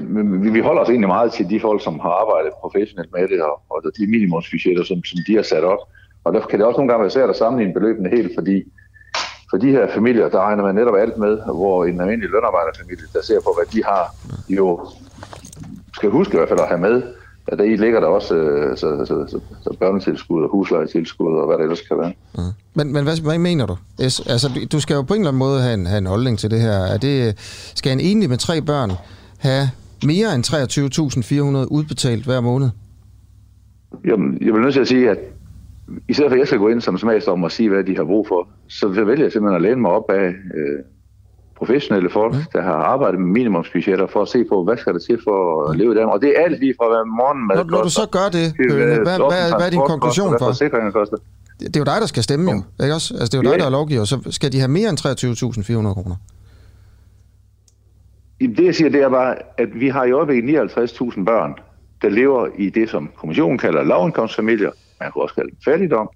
vi, 0.55 0.59
holder 0.59 0.81
os 0.81 0.89
egentlig 0.89 1.07
meget 1.07 1.31
til 1.31 1.49
de 1.49 1.59
folk, 1.59 1.83
som 1.83 1.99
har 1.99 2.13
arbejdet 2.21 2.51
professionelt 2.61 3.11
med 3.15 3.27
det, 3.27 3.41
og, 3.41 3.61
og 3.69 3.77
de 3.97 4.07
minimumsbudgetter, 4.07 4.83
som, 4.83 5.03
som 5.03 5.19
de 5.27 5.35
har 5.35 5.43
sat 5.43 5.63
op. 5.63 5.79
Og 6.23 6.33
derfor 6.33 6.47
kan 6.49 6.59
det 6.59 6.67
også 6.67 6.77
nogle 6.77 6.91
gange 6.91 7.01
være 7.01 7.15
svært 7.17 7.29
at 7.29 7.35
sammenligne 7.35 7.73
beløbene 7.73 8.09
helt, 8.09 8.31
fordi 8.37 8.63
for 9.49 9.57
de 9.57 9.71
her 9.71 9.87
familier, 9.93 10.29
der 10.29 10.39
regner 10.39 10.63
man 10.63 10.75
netop 10.75 10.95
alt 10.95 11.17
med, 11.17 11.33
hvor 11.45 11.85
en 11.85 12.01
almindelig 12.01 12.29
lønarbejderfamilie, 12.29 13.07
der 13.13 13.21
ser 13.23 13.39
på, 13.45 13.51
hvad 13.57 13.67
de 13.73 13.83
har, 13.83 14.15
jo 14.49 14.87
skal 15.93 16.09
huske 16.09 16.33
i 16.33 16.37
hvert 16.37 16.49
fald 16.49 16.59
at 16.59 16.67
have 16.67 16.81
med, 16.81 17.03
at 17.47 17.57
der 17.57 17.63
i 17.63 17.75
ligger 17.75 17.99
der 17.99 18.07
også 18.07 18.35
øh, 18.35 18.77
så, 18.77 19.05
så, 19.05 19.25
så, 19.27 19.39
så 19.63 19.77
børnetilskud 19.79 20.43
og 20.43 20.49
huslejetilskud 20.49 21.37
og 21.37 21.47
hvad 21.47 21.57
det 21.57 21.63
ellers 21.63 21.81
kan 21.81 21.97
være. 21.99 22.13
Mm. 22.35 22.41
Men, 22.73 22.93
men 22.93 23.03
hvad, 23.03 23.21
hvad 23.21 23.37
mener 23.37 23.65
du? 23.65 23.77
Altså, 23.99 24.49
du 24.71 24.79
skal 24.79 24.93
jo 24.93 25.01
på 25.01 25.13
en 25.13 25.19
eller 25.19 25.29
anden 25.29 25.39
måde 25.39 25.61
have 25.61 25.73
en, 25.73 25.85
have 25.85 25.97
en 25.97 26.07
holdning 26.07 26.39
til 26.39 26.51
det 26.51 26.61
her. 26.61 26.71
Er 26.71 26.97
det, 26.97 27.39
skal 27.75 27.91
en 27.91 27.99
enlig 27.99 28.29
med 28.29 28.37
tre 28.37 28.61
børn 28.61 28.91
have 29.41 29.69
mere 30.03 30.35
end 30.35 30.43
23.400 31.65 31.67
udbetalt 31.77 32.25
hver 32.25 32.41
måned? 32.41 32.69
Jamen, 34.05 34.37
jeg 34.41 34.53
vil 34.53 34.61
nødt 34.61 34.73
til 34.73 34.81
at 34.81 34.87
sige, 34.87 35.09
at 35.09 35.17
i 36.09 36.13
stedet 36.13 36.29
for 36.29 36.35
at 36.35 36.39
jeg 36.39 36.47
skal 36.47 36.59
gå 36.59 36.67
ind 36.67 36.81
som 36.81 36.97
smagsdommer 36.97 37.47
og 37.47 37.51
sige, 37.51 37.69
hvad 37.69 37.83
de 37.83 37.95
har 37.95 38.03
brug 38.03 38.27
for, 38.27 38.47
så 38.67 38.87
vælger 38.87 39.25
jeg 39.25 39.31
simpelthen 39.31 39.55
at 39.55 39.61
læne 39.61 39.81
mig 39.81 39.91
op 39.91 40.09
af 40.09 40.27
øh, 40.27 40.79
professionelle 41.57 42.09
folk, 42.09 42.33
ja. 42.35 42.43
der 42.53 42.61
har 42.61 42.73
arbejdet 42.93 43.19
med 43.19 43.29
minimumsbudgetter 43.37 44.07
for 44.07 44.21
at 44.21 44.27
se 44.27 44.43
på, 44.51 44.63
hvad 44.63 44.77
skal 44.77 44.93
der 44.93 44.99
til 44.99 45.17
for 45.23 45.69
at 45.69 45.77
leve 45.77 45.91
i 45.93 45.95
Danmark. 45.97 46.13
Og 46.15 46.21
det 46.21 46.29
er 46.29 46.43
alt 46.45 46.59
lige 46.59 46.73
fra 46.79 46.87
hvad 46.91 47.03
morgen 47.19 47.39
Når, 47.47 47.77
når 47.77 47.83
du 47.83 47.89
så 47.89 48.05
gør 48.17 48.27
det, 48.37 48.45
Høne, 48.57 48.73
hvad, 48.73 48.95
hvad, 48.95 49.17
hvad, 49.31 49.43
hvad 49.57 49.65
er 49.65 49.73
din 49.77 49.85
konklusion 49.93 50.31
for? 50.39 50.47
Koster. 50.91 51.17
Det 51.59 51.75
er 51.75 51.79
jo 51.79 51.83
dig, 51.83 51.97
der 52.01 52.09
skal 52.13 52.23
stemme 52.23 52.51
jo, 52.51 52.63
ikke 52.83 52.93
også? 52.93 53.13
Altså, 53.13 53.29
det 53.31 53.33
er 53.33 53.41
jo 53.41 53.49
ja. 53.49 53.51
dig, 53.51 53.59
der 53.59 53.65
er 53.65 53.75
lovgiver. 53.79 54.05
Så 54.05 54.17
skal 54.29 54.51
de 54.51 54.59
have 54.59 54.71
mere 54.77 54.89
end 54.89 54.97
23.400 55.87 55.93
kroner? 55.93 56.15
Det 58.47 58.65
jeg 58.65 58.75
siger, 58.75 58.89
det 58.89 59.01
er 59.01 59.09
bare, 59.09 59.35
at 59.57 59.79
vi 59.79 59.87
har 59.87 60.05
i 60.05 60.11
øjeblikket 60.11 60.59
59.000 60.59 61.23
børn, 61.23 61.55
der 62.01 62.09
lever 62.09 62.47
i 62.57 62.69
det, 62.69 62.89
som 62.89 63.09
kommissionen 63.15 63.57
kalder 63.57 63.83
lavindkomstfamilier. 63.83 64.71
Man 64.99 65.11
kan 65.11 65.21
også 65.21 65.35
kalde 65.35 65.49
det 65.49 65.57
fattigdom. 65.65 66.09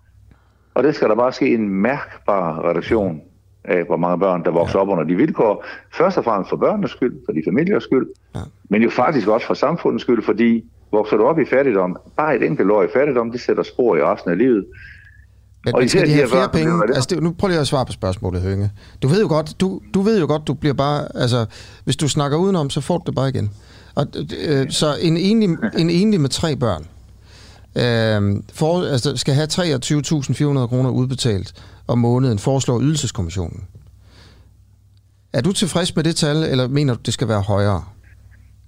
Og 0.74 0.84
det 0.84 0.96
skal 0.96 1.10
der 1.10 1.15
bare 1.15 1.34
ske 1.34 1.53
en 1.53 1.70
mærkbar 1.70 2.70
reduktion 2.70 3.22
af, 3.63 3.84
hvor 3.84 3.98
mange 3.98 4.20
børn, 4.20 4.44
der 4.44 4.51
vokser 4.51 4.79
ja. 4.79 4.82
op 4.82 4.89
under 4.89 5.03
de 5.03 5.15
vilkår. 5.15 5.65
Først 5.94 6.17
og 6.17 6.24
fremmest 6.24 6.50
for 6.50 6.58
børnenes 6.58 6.91
skyld, 6.91 7.15
for 7.25 7.32
de 7.32 7.41
familiers 7.48 7.84
skyld, 7.84 8.08
ja. 8.36 8.39
men 8.70 8.82
jo 8.82 8.89
faktisk 8.89 9.27
også 9.27 9.48
for 9.48 9.53
samfundets 9.53 10.01
skyld, 10.01 10.24
fordi 10.24 10.65
vokser 10.91 11.17
du 11.17 11.24
op 11.24 11.39
i 11.39 11.46
fattigdom, 11.46 11.98
bare 12.17 12.36
et 12.36 12.44
enkelt 12.44 12.72
år 12.72 12.84
i 12.84 12.88
fattigdom, 12.94 13.32
det 13.32 13.41
sætter 13.41 13.63
spor 13.63 13.96
i 13.96 14.03
resten 14.03 14.32
af 14.32 14.38
livet. 14.38 14.65
Men, 15.65 15.74
men 15.79 15.89
skal 15.89 16.07
de 16.07 16.13
have 16.13 16.29
flere 16.29 16.50
penge? 16.50 16.84
Altså, 16.95 17.07
det, 17.10 17.24
nu 17.24 17.31
prøv 17.31 17.48
lige 17.48 17.60
at 17.60 17.67
svare 17.67 17.86
på 17.86 17.91
spørgsmålet, 17.91 18.41
Hønge. 18.41 18.72
Du 19.01 19.07
ved 19.07 19.22
jo 19.22 19.27
godt, 19.27 19.60
du, 19.60 19.81
du 19.93 20.01
ved 20.01 20.19
jo 20.19 20.27
godt, 20.27 20.48
du 20.48 20.53
bliver 20.53 20.74
bare, 20.74 21.07
altså, 21.15 21.45
hvis 21.84 21.95
du 21.95 22.07
snakker 22.07 22.38
udenom, 22.38 22.69
så 22.69 22.81
får 22.81 22.98
du 22.98 23.03
det 23.05 23.15
bare 23.15 23.29
igen. 23.29 23.51
Og, 23.95 24.07
øh, 24.48 24.65
så 24.69 24.98
en 25.01 25.17
enlig, 25.17 25.50
en 25.77 25.89
enlig 25.89 26.22
med 26.22 26.29
tre 26.29 26.55
børn, 26.55 26.86
øh, 27.75 28.43
for, 28.53 28.81
altså, 28.91 29.17
skal 29.17 29.34
have 29.34 29.48
23.400 29.48 30.67
kroner 30.67 30.89
udbetalt 30.89 31.53
om 31.88 31.98
måneden, 31.98 32.39
foreslår 32.39 32.81
ydelseskommissionen. 32.81 33.63
Er 35.34 35.41
du 35.41 35.51
tilfreds 35.51 35.95
med 35.95 36.03
det 36.03 36.15
tal, 36.15 36.38
eller 36.38 36.67
mener 36.67 36.93
du, 36.93 37.00
det 37.05 37.13
skal 37.13 37.27
være 37.27 37.41
højere? 37.41 37.84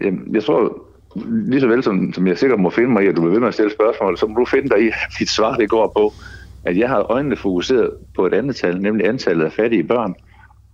Jamen, 0.02 0.36
jeg 0.36 0.44
tror, 0.44 0.88
lige 1.26 1.62
så 1.62 1.68
vel 1.68 1.84
som, 1.84 2.14
som 2.14 2.28
jeg 2.28 2.38
sikkert 2.38 2.60
må 2.60 2.70
finde 2.70 2.90
mig 2.90 3.04
i, 3.04 3.08
at 3.08 3.16
du 3.16 3.22
vil 3.22 3.32
ved 3.32 3.40
med 3.40 3.48
at 3.48 3.54
stille 3.54 3.72
spørgsmål, 3.72 4.18
så 4.18 4.26
må 4.28 4.40
du 4.40 4.46
finde 4.46 4.70
dig 4.70 4.84
i, 4.84 4.88
at 4.88 4.94
dit 5.20 5.30
svar 5.30 5.56
det 5.56 5.70
går 5.70 5.92
på, 5.96 6.14
at 6.68 6.78
jeg 6.78 6.90
har 6.90 7.12
øjnene 7.12 7.36
fokuseret 7.36 7.92
på 8.16 8.26
et 8.26 8.34
andet 8.34 8.56
tal, 8.56 8.82
nemlig 8.82 9.08
antallet 9.08 9.46
af 9.46 9.52
fattige 9.52 9.84
børn. 9.84 10.16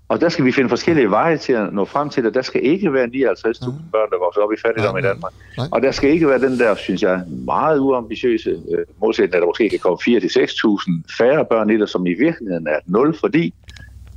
Og 0.08 0.22
der 0.22 0.30
skal 0.30 0.46
vi 0.46 0.52
finde 0.52 0.70
forskellige 0.70 1.10
veje 1.10 1.38
til 1.38 1.54
at 1.54 1.74
nå 1.74 1.86
frem 1.86 2.10
til, 2.10 2.26
at 2.26 2.34
der 2.34 2.42
skal 2.42 2.66
ikke 2.66 2.94
være 2.94 3.06
59.000 3.06 3.12
mm. 3.14 3.74
børn, 3.92 4.10
der 4.12 4.20
vokser 4.26 4.42
op 4.42 4.54
i 4.54 4.56
fattigdom 4.66 4.94
nej, 4.94 5.00
i 5.00 5.04
Danmark. 5.04 5.34
Nej. 5.58 5.68
Og 5.72 5.82
der 5.82 5.92
skal 5.92 6.10
ikke 6.10 6.28
være 6.28 6.40
den 6.40 6.60
der, 6.60 6.76
synes 6.76 7.04
jeg, 7.04 7.22
meget 7.46 7.80
uambitiøse 7.80 8.50
øh, 8.50 8.86
modsætning, 9.02 9.36
at 9.36 9.42
der 9.42 9.48
måske 9.48 9.70
kan 9.70 9.80
komme 9.80 9.98
4-6.000 9.98 11.18
færre 11.18 11.46
børn 11.46 11.70
i 11.70 11.78
der, 11.78 11.86
som 11.86 12.06
i 12.06 12.14
virkeligheden 12.14 12.68
er 12.68 12.80
0, 12.86 13.16
fordi 13.20 13.54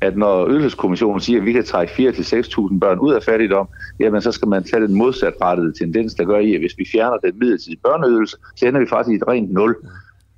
at 0.00 0.16
når 0.16 0.48
Ydelseskommissionen 0.48 1.20
siger, 1.20 1.40
at 1.40 1.46
vi 1.46 1.52
kan 1.52 1.64
trække 1.64 1.92
4-6.000 1.92 2.78
børn 2.78 2.98
ud 2.98 3.12
af 3.12 3.22
fattigdom, 3.22 3.68
jamen 4.00 4.22
så 4.22 4.32
skal 4.32 4.48
man 4.48 4.64
tage 4.64 4.82
den 4.86 4.94
modsatrettede 4.94 5.72
tendens, 5.78 6.14
der 6.14 6.24
gør 6.24 6.38
i, 6.38 6.54
at 6.54 6.60
hvis 6.60 6.74
vi 6.78 6.86
fjerner 6.92 7.16
den 7.16 7.38
midlertidige 7.38 7.80
børneydelse, 7.84 8.36
så 8.56 8.66
ender 8.66 8.80
vi 8.80 8.86
faktisk 8.86 9.12
i 9.12 9.16
et 9.16 9.28
rent 9.28 9.52
nul. 9.52 9.76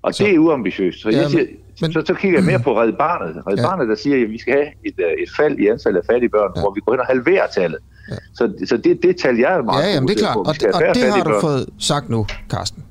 Og 0.03 0.15
så, 0.15 0.25
det 0.25 0.35
er 0.35 0.39
uambitiøst. 0.39 1.03
Så, 1.03 1.11
ja, 1.11 1.21
jeg 1.21 1.31
siger, 1.31 1.47
men, 1.81 1.93
så, 1.93 2.03
så 2.07 2.15
kigger 2.15 2.39
jeg 2.39 2.47
mere 2.47 2.59
på 2.59 2.81
Red 2.81 2.93
Barnet. 2.93 3.43
Red 3.47 3.57
ja. 3.57 3.63
Barnet, 3.63 3.89
der 3.89 3.95
siger, 3.95 4.25
at 4.25 4.31
vi 4.31 4.39
skal 4.39 4.53
have 4.53 4.67
et, 4.85 4.95
øh, 4.99 5.23
et 5.23 5.31
fald 5.37 5.59
i 5.59 5.67
antallet 5.67 6.01
af 6.01 6.07
fattige 6.13 6.31
børn, 6.31 6.53
ja. 6.57 6.61
hvor 6.61 6.75
vi 6.75 6.81
går 6.81 6.93
ind 6.93 7.01
og 7.01 7.07
halverer 7.07 7.47
tallet. 7.55 7.79
Ja. 8.11 8.17
Så, 8.35 8.53
så 8.69 8.77
det, 8.77 9.03
det 9.03 9.17
tal, 9.17 9.37
jeg 9.37 9.53
er 9.53 9.63
meget 9.63 9.85
Ja, 9.85 9.95
jamen, 9.95 10.09
det 10.09 10.15
er 10.15 10.19
klart. 10.19 10.35
På. 10.35 10.41
Og, 10.41 10.47
og 10.75 10.95
det 10.95 11.13
har 11.13 11.25
du 11.25 11.31
børn. 11.31 11.41
fået 11.41 11.67
sagt 11.79 12.09
nu, 12.09 12.27
Carsten. 12.49 12.85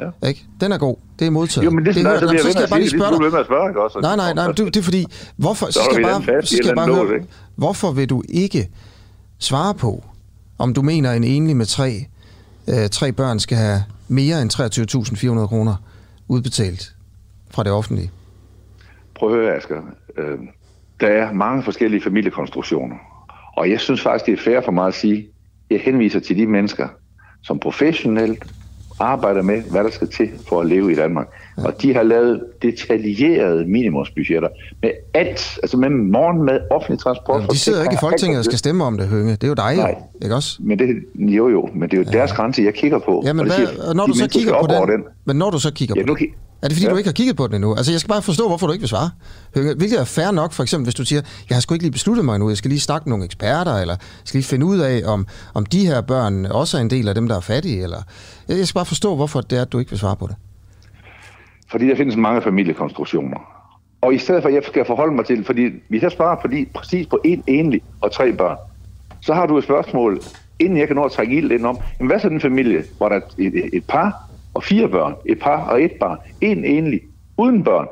Ja. 0.00 0.28
Ikke? 0.28 0.44
Den 0.60 0.72
er 0.72 0.78
god. 0.78 0.96
Det 1.18 1.26
er 1.26 1.30
modtaget. 1.30 1.64
Jo, 1.64 1.70
men 1.70 1.86
det, 1.86 1.94
det, 1.94 2.04
det, 2.04 2.10
altså, 2.10 2.28
så 2.28 2.50
skal 2.50 2.60
jeg 2.60 2.68
bare 2.70 2.80
lige 2.80 2.90
spørge 2.90 3.38
dig. 3.38 3.44
Spørge, 3.44 3.70
ikke 3.70 3.82
også? 3.82 4.00
Nej, 4.00 4.16
nej, 4.16 4.34
nej. 4.34 4.52
Du, 4.52 4.64
det 4.64 4.76
er 4.76 4.82
fordi, 4.82 5.06
hvorfor, 5.36 5.66
så, 5.66 5.72
så 5.72 5.80
skal 5.90 6.04
jeg 6.04 6.22
bare, 6.26 6.42
så 6.42 6.56
skal 6.56 6.66
jeg 6.66 6.76
bare 6.76 6.94
høre, 6.94 7.20
hvorfor 7.56 7.92
vil 7.92 8.10
du 8.10 8.22
ikke 8.28 8.68
svare 9.38 9.74
på, 9.74 10.04
om 10.58 10.74
du 10.74 10.82
mener, 10.82 11.12
en 11.12 11.24
enlig 11.24 11.56
med 11.56 11.66
tre, 11.66 12.06
øh, 12.68 12.88
tre 12.88 13.12
børn 13.12 13.40
skal 13.40 13.58
have 13.58 13.82
mere 14.08 14.42
end 14.42 14.50
23.400 15.40 15.46
kroner 15.46 15.74
udbetalt 16.28 16.94
fra 17.50 17.62
det 17.62 17.72
offentlige? 17.72 18.10
Prøv 19.14 19.28
at 19.28 19.34
høre, 19.34 19.56
Asger. 19.56 19.82
Øh, 20.16 20.38
der 21.00 21.08
er 21.08 21.32
mange 21.32 21.62
forskellige 21.62 22.00
familiekonstruktioner. 22.00 22.96
Og 23.56 23.70
jeg 23.70 23.80
synes 23.80 24.02
faktisk, 24.02 24.26
det 24.26 24.32
er 24.32 24.42
fair 24.42 24.60
for 24.60 24.72
mig 24.72 24.86
at 24.86 24.94
sige, 24.94 25.28
jeg 25.70 25.80
henviser 25.80 26.20
til 26.20 26.36
de 26.36 26.46
mennesker, 26.46 26.88
som 27.42 27.58
professionelt 27.58 28.46
arbejder 29.00 29.42
med, 29.42 29.62
hvad 29.62 29.84
der 29.84 29.90
skal 29.90 30.08
til 30.08 30.28
for 30.48 30.60
at 30.60 30.66
leve 30.66 30.92
i 30.92 30.94
Danmark. 30.94 31.26
Ja. 31.58 31.66
Og 31.66 31.82
de 31.82 31.94
har 31.94 32.02
lavet 32.02 32.42
detaljerede 32.62 33.64
minimumsbudgetter 33.66 34.48
med 34.82 34.90
alt, 35.14 35.58
altså 35.62 35.76
med 35.76 35.90
morgen 35.90 36.42
med 36.42 36.60
offentlig 36.70 36.98
transport. 36.98 37.42
Ja, 37.42 37.46
de 37.46 37.58
sidder 37.58 37.82
ikke 37.82 37.94
i 37.94 37.98
Folketinget 38.00 38.38
og 38.38 38.44
skal 38.44 38.58
stemme 38.58 38.84
om 38.84 38.98
det, 38.98 39.08
Hønge. 39.08 39.32
Det 39.32 39.44
er 39.44 39.48
jo 39.48 39.54
dig, 39.54 39.76
Nej. 39.76 39.90
jo, 39.90 40.24
ikke 40.24 40.34
også? 40.34 40.56
Men 40.60 40.78
det, 40.78 40.88
jo, 41.14 41.48
jo, 41.48 41.68
men 41.74 41.82
det 41.82 41.96
er 41.96 41.98
jo 41.98 42.04
ja. 42.12 42.18
deres 42.18 42.32
grænse, 42.32 42.62
jeg 42.62 42.74
kigger 42.74 42.98
på. 42.98 43.22
Ja, 43.26 43.32
men, 43.32 43.46
hvad, 43.46 43.56
siger, 43.56 43.94
når 43.94 44.06
du 44.06 44.12
så 44.12 44.28
kigger 44.28 44.52
på 44.60 44.66
den, 44.66 44.88
den, 44.88 45.04
men 45.24 45.36
når 45.36 45.50
du 45.50 45.58
så 45.58 45.72
kigger 45.72 45.94
ja, 45.98 46.06
på 46.06 46.14
den, 46.14 46.28
er 46.62 46.68
det 46.68 46.76
fordi, 46.76 46.86
ja. 46.86 46.92
du 46.92 46.96
ikke 46.96 47.08
har 47.08 47.12
kigget 47.12 47.36
på 47.36 47.46
den 47.46 47.54
endnu? 47.54 47.74
Altså, 47.74 47.92
jeg 47.92 48.00
skal 48.00 48.08
bare 48.08 48.22
forstå, 48.22 48.48
hvorfor 48.48 48.66
du 48.66 48.72
ikke 48.72 48.82
vil 48.82 48.88
svare. 48.88 49.10
Hvilket 49.52 50.00
er 50.00 50.04
fair 50.04 50.30
nok, 50.30 50.52
for 50.52 50.62
eksempel, 50.62 50.84
hvis 50.84 50.94
du 50.94 51.04
siger, 51.04 51.22
jeg 51.48 51.56
har 51.56 51.60
sgu 51.60 51.74
ikke 51.74 51.84
lige 51.84 51.92
besluttet 51.92 52.24
mig 52.24 52.34
endnu, 52.34 52.48
jeg 52.48 52.56
skal 52.56 52.68
lige 52.68 52.80
snakke 52.80 53.04
med 53.04 53.10
nogle 53.10 53.24
eksperter, 53.24 53.74
eller 53.74 53.94
jeg 53.94 54.22
skal 54.24 54.38
lige 54.38 54.46
finde 54.46 54.66
ud 54.66 54.78
af, 54.78 55.02
om, 55.06 55.26
om 55.54 55.66
de 55.66 55.86
her 55.86 56.00
børn 56.00 56.46
også 56.46 56.76
er 56.76 56.80
en 56.80 56.90
del 56.90 57.08
af 57.08 57.14
dem, 57.14 57.28
der 57.28 57.36
er 57.36 57.40
fattige, 57.40 57.82
eller... 57.82 58.02
Jeg 58.48 58.66
skal 58.66 58.74
bare 58.74 58.86
forstå, 58.86 59.16
hvorfor 59.16 59.40
det 59.40 59.58
er, 59.58 59.62
at 59.62 59.72
du 59.72 59.78
ikke 59.78 59.90
vil 59.90 59.98
svare 59.98 60.16
på 60.16 60.26
det. 60.26 60.36
Fordi 61.70 61.88
der 61.88 61.96
findes 61.96 62.16
mange 62.16 62.42
familiekonstruktioner. 62.42 63.38
Og 64.00 64.14
i 64.14 64.18
stedet 64.18 64.42
for, 64.42 64.48
at 64.48 64.54
jeg 64.54 64.62
skal 64.68 64.84
forholde 64.86 65.14
mig 65.14 65.26
til, 65.26 65.44
fordi 65.44 65.62
vi 65.88 65.98
har 65.98 66.08
sparet 66.08 66.38
fordi, 66.40 66.64
præcis 66.74 67.06
på 67.06 67.20
en 67.24 67.44
enlig 67.46 67.80
og 68.00 68.12
tre 68.12 68.32
børn, 68.32 68.56
så 69.20 69.34
har 69.34 69.46
du 69.46 69.58
et 69.58 69.64
spørgsmål, 69.64 70.20
inden 70.58 70.78
jeg 70.78 70.86
kan 70.86 70.96
nå 70.96 71.04
at 71.04 71.12
trække 71.12 71.36
ild 71.36 71.50
ind 71.50 71.66
om, 71.66 71.78
jamen 71.98 72.10
hvad 72.10 72.20
så 72.20 72.28
den 72.28 72.40
familie, 72.40 72.84
hvor 72.96 73.08
der 73.08 73.16
er 73.16 73.20
et, 73.38 73.54
et, 73.54 73.70
et 73.72 73.84
par, 73.84 74.27
og 74.58 74.64
fire 74.64 74.88
børn, 74.88 75.14
et 75.26 75.38
par 75.38 75.64
og 75.70 75.82
et 75.82 75.92
barn, 76.00 76.18
en 76.40 76.64
enlig, 76.64 77.00
uden 77.36 77.64
børn. 77.64 77.86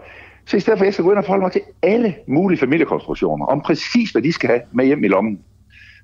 Så 0.47 0.57
i 0.57 0.61
stedet 0.61 0.79
for, 0.79 0.85
at 0.85 0.87
jeg 0.87 0.93
skal 0.93 1.05
gå 1.05 1.11
ind 1.11 1.19
og 1.19 1.25
forholde 1.25 1.43
mig 1.43 1.53
til 1.53 1.61
alle 1.83 2.15
mulige 2.27 2.59
familiekonstruktioner, 2.59 3.47
om 3.47 3.61
præcis, 3.61 4.11
hvad 4.11 4.23
de 4.23 4.33
skal 4.33 4.49
have 4.49 4.61
med 4.73 4.87
hjem 4.87 5.05
i 5.05 5.09
lommen, 5.09 5.39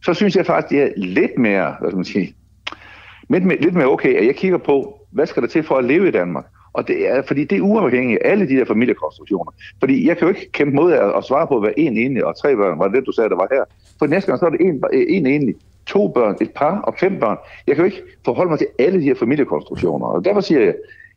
så 0.04 0.14
synes 0.14 0.36
jeg 0.36 0.46
faktisk, 0.46 0.70
det 0.70 0.82
er 0.82 0.88
lidt 0.96 1.38
mere, 1.38 1.74
hvad 1.80 1.90
skal 1.90 1.96
man 1.96 2.04
sige, 2.04 2.34
lidt 3.30 3.44
mere, 3.44 3.60
lidt 3.60 3.74
mere 3.74 3.86
okay, 3.86 4.14
at 4.14 4.26
jeg 4.26 4.36
kigger 4.36 4.58
på, 4.58 4.98
hvad 5.10 5.26
skal 5.26 5.42
der 5.42 5.48
til 5.48 5.62
for 5.62 5.74
at 5.74 5.84
leve 5.84 6.08
i 6.08 6.10
Danmark? 6.10 6.44
Og 6.72 6.88
det 6.88 7.08
er, 7.08 7.22
fordi 7.22 7.44
det 7.44 7.58
er 7.58 7.62
uafhængigt 7.62 8.22
af 8.22 8.30
alle 8.30 8.48
de 8.48 8.56
der 8.56 8.64
familiekonstruktioner. 8.64 9.52
Fordi 9.80 10.08
jeg 10.08 10.16
kan 10.16 10.28
jo 10.28 10.34
ikke 10.34 10.52
kæmpe 10.52 10.74
mod 10.74 10.92
at, 10.92 11.12
at 11.16 11.24
svare 11.24 11.46
på, 11.46 11.60
hvad 11.60 11.70
en 11.76 11.96
enlig 11.96 12.24
og 12.24 12.38
tre 12.42 12.56
børn 12.56 12.78
var 12.78 12.88
det, 12.88 13.06
du 13.06 13.12
sagde, 13.12 13.30
der 13.30 13.36
var 13.36 13.48
her. 13.50 13.64
For 13.98 14.06
næste 14.06 14.26
gang, 14.26 14.38
så 14.38 14.46
er 14.46 14.50
det 14.50 14.60
en, 14.60 14.84
en 15.08 15.26
enlig, 15.26 15.54
to 15.92 16.08
børn, 16.08 16.36
et 16.40 16.50
par 16.50 16.80
og 16.80 16.94
fem 17.00 17.20
børn. 17.20 17.36
Jeg 17.66 17.76
kan 17.76 17.84
jo 17.84 17.90
ikke 17.90 18.02
forholde 18.24 18.50
mig 18.50 18.58
til 18.58 18.66
alle 18.78 19.00
de 19.00 19.04
her 19.04 19.14
familiekonstruktioner. 19.14 20.06
Og 20.06 20.24
derfor 20.24 20.40
siger 20.40 20.60
jeg, 20.60 20.74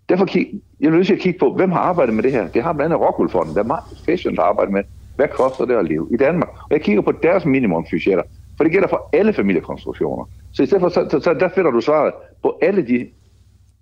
derfor 0.10 0.26
kig, 0.26 0.62
jeg 0.80 0.88
er 0.88 0.92
nødt 0.92 1.08
til 1.08 1.14
at 1.14 1.20
kigge 1.20 1.40
på, 1.40 1.54
hvem 1.54 1.72
har 1.72 1.80
arbejdet 1.80 2.16
med 2.16 2.24
det 2.24 2.32
her. 2.32 2.48
Det 2.48 2.64
har 2.64 2.74
blandt 2.74 2.94
andet 2.94 3.08
Rockwoolfonden, 3.08 3.56
der 3.56 3.64
er 3.64 3.68
meget 3.68 3.84
professionelt 3.90 4.40
arbejdet 4.40 4.74
med, 4.74 4.84
hvad 5.16 5.28
koster 5.28 5.66
det 5.66 5.76
at 5.76 5.86
leve 5.86 6.08
i 6.12 6.18
Danmark. 6.18 6.50
Og 6.50 6.72
jeg 6.72 6.82
kigger 6.82 7.02
på 7.02 7.12
deres 7.12 7.46
minimumsbudgetter, 7.46 8.24
for 8.58 8.64
det 8.64 8.74
gælder 8.74 8.88
for 8.88 9.10
alle 9.14 9.34
familiekonstruktioner. 9.34 10.26
Så 10.54 10.64
i 10.64 10.66
stedet 10.66 10.82
for, 10.82 10.90
så, 10.90 11.08
så, 11.12 11.20
så 11.20 11.34
der 11.34 11.50
finder 11.56 11.72
du 11.72 11.82
svaret 11.82 12.14
på 12.44 12.60
alle 12.62 12.88
de 12.88 13.08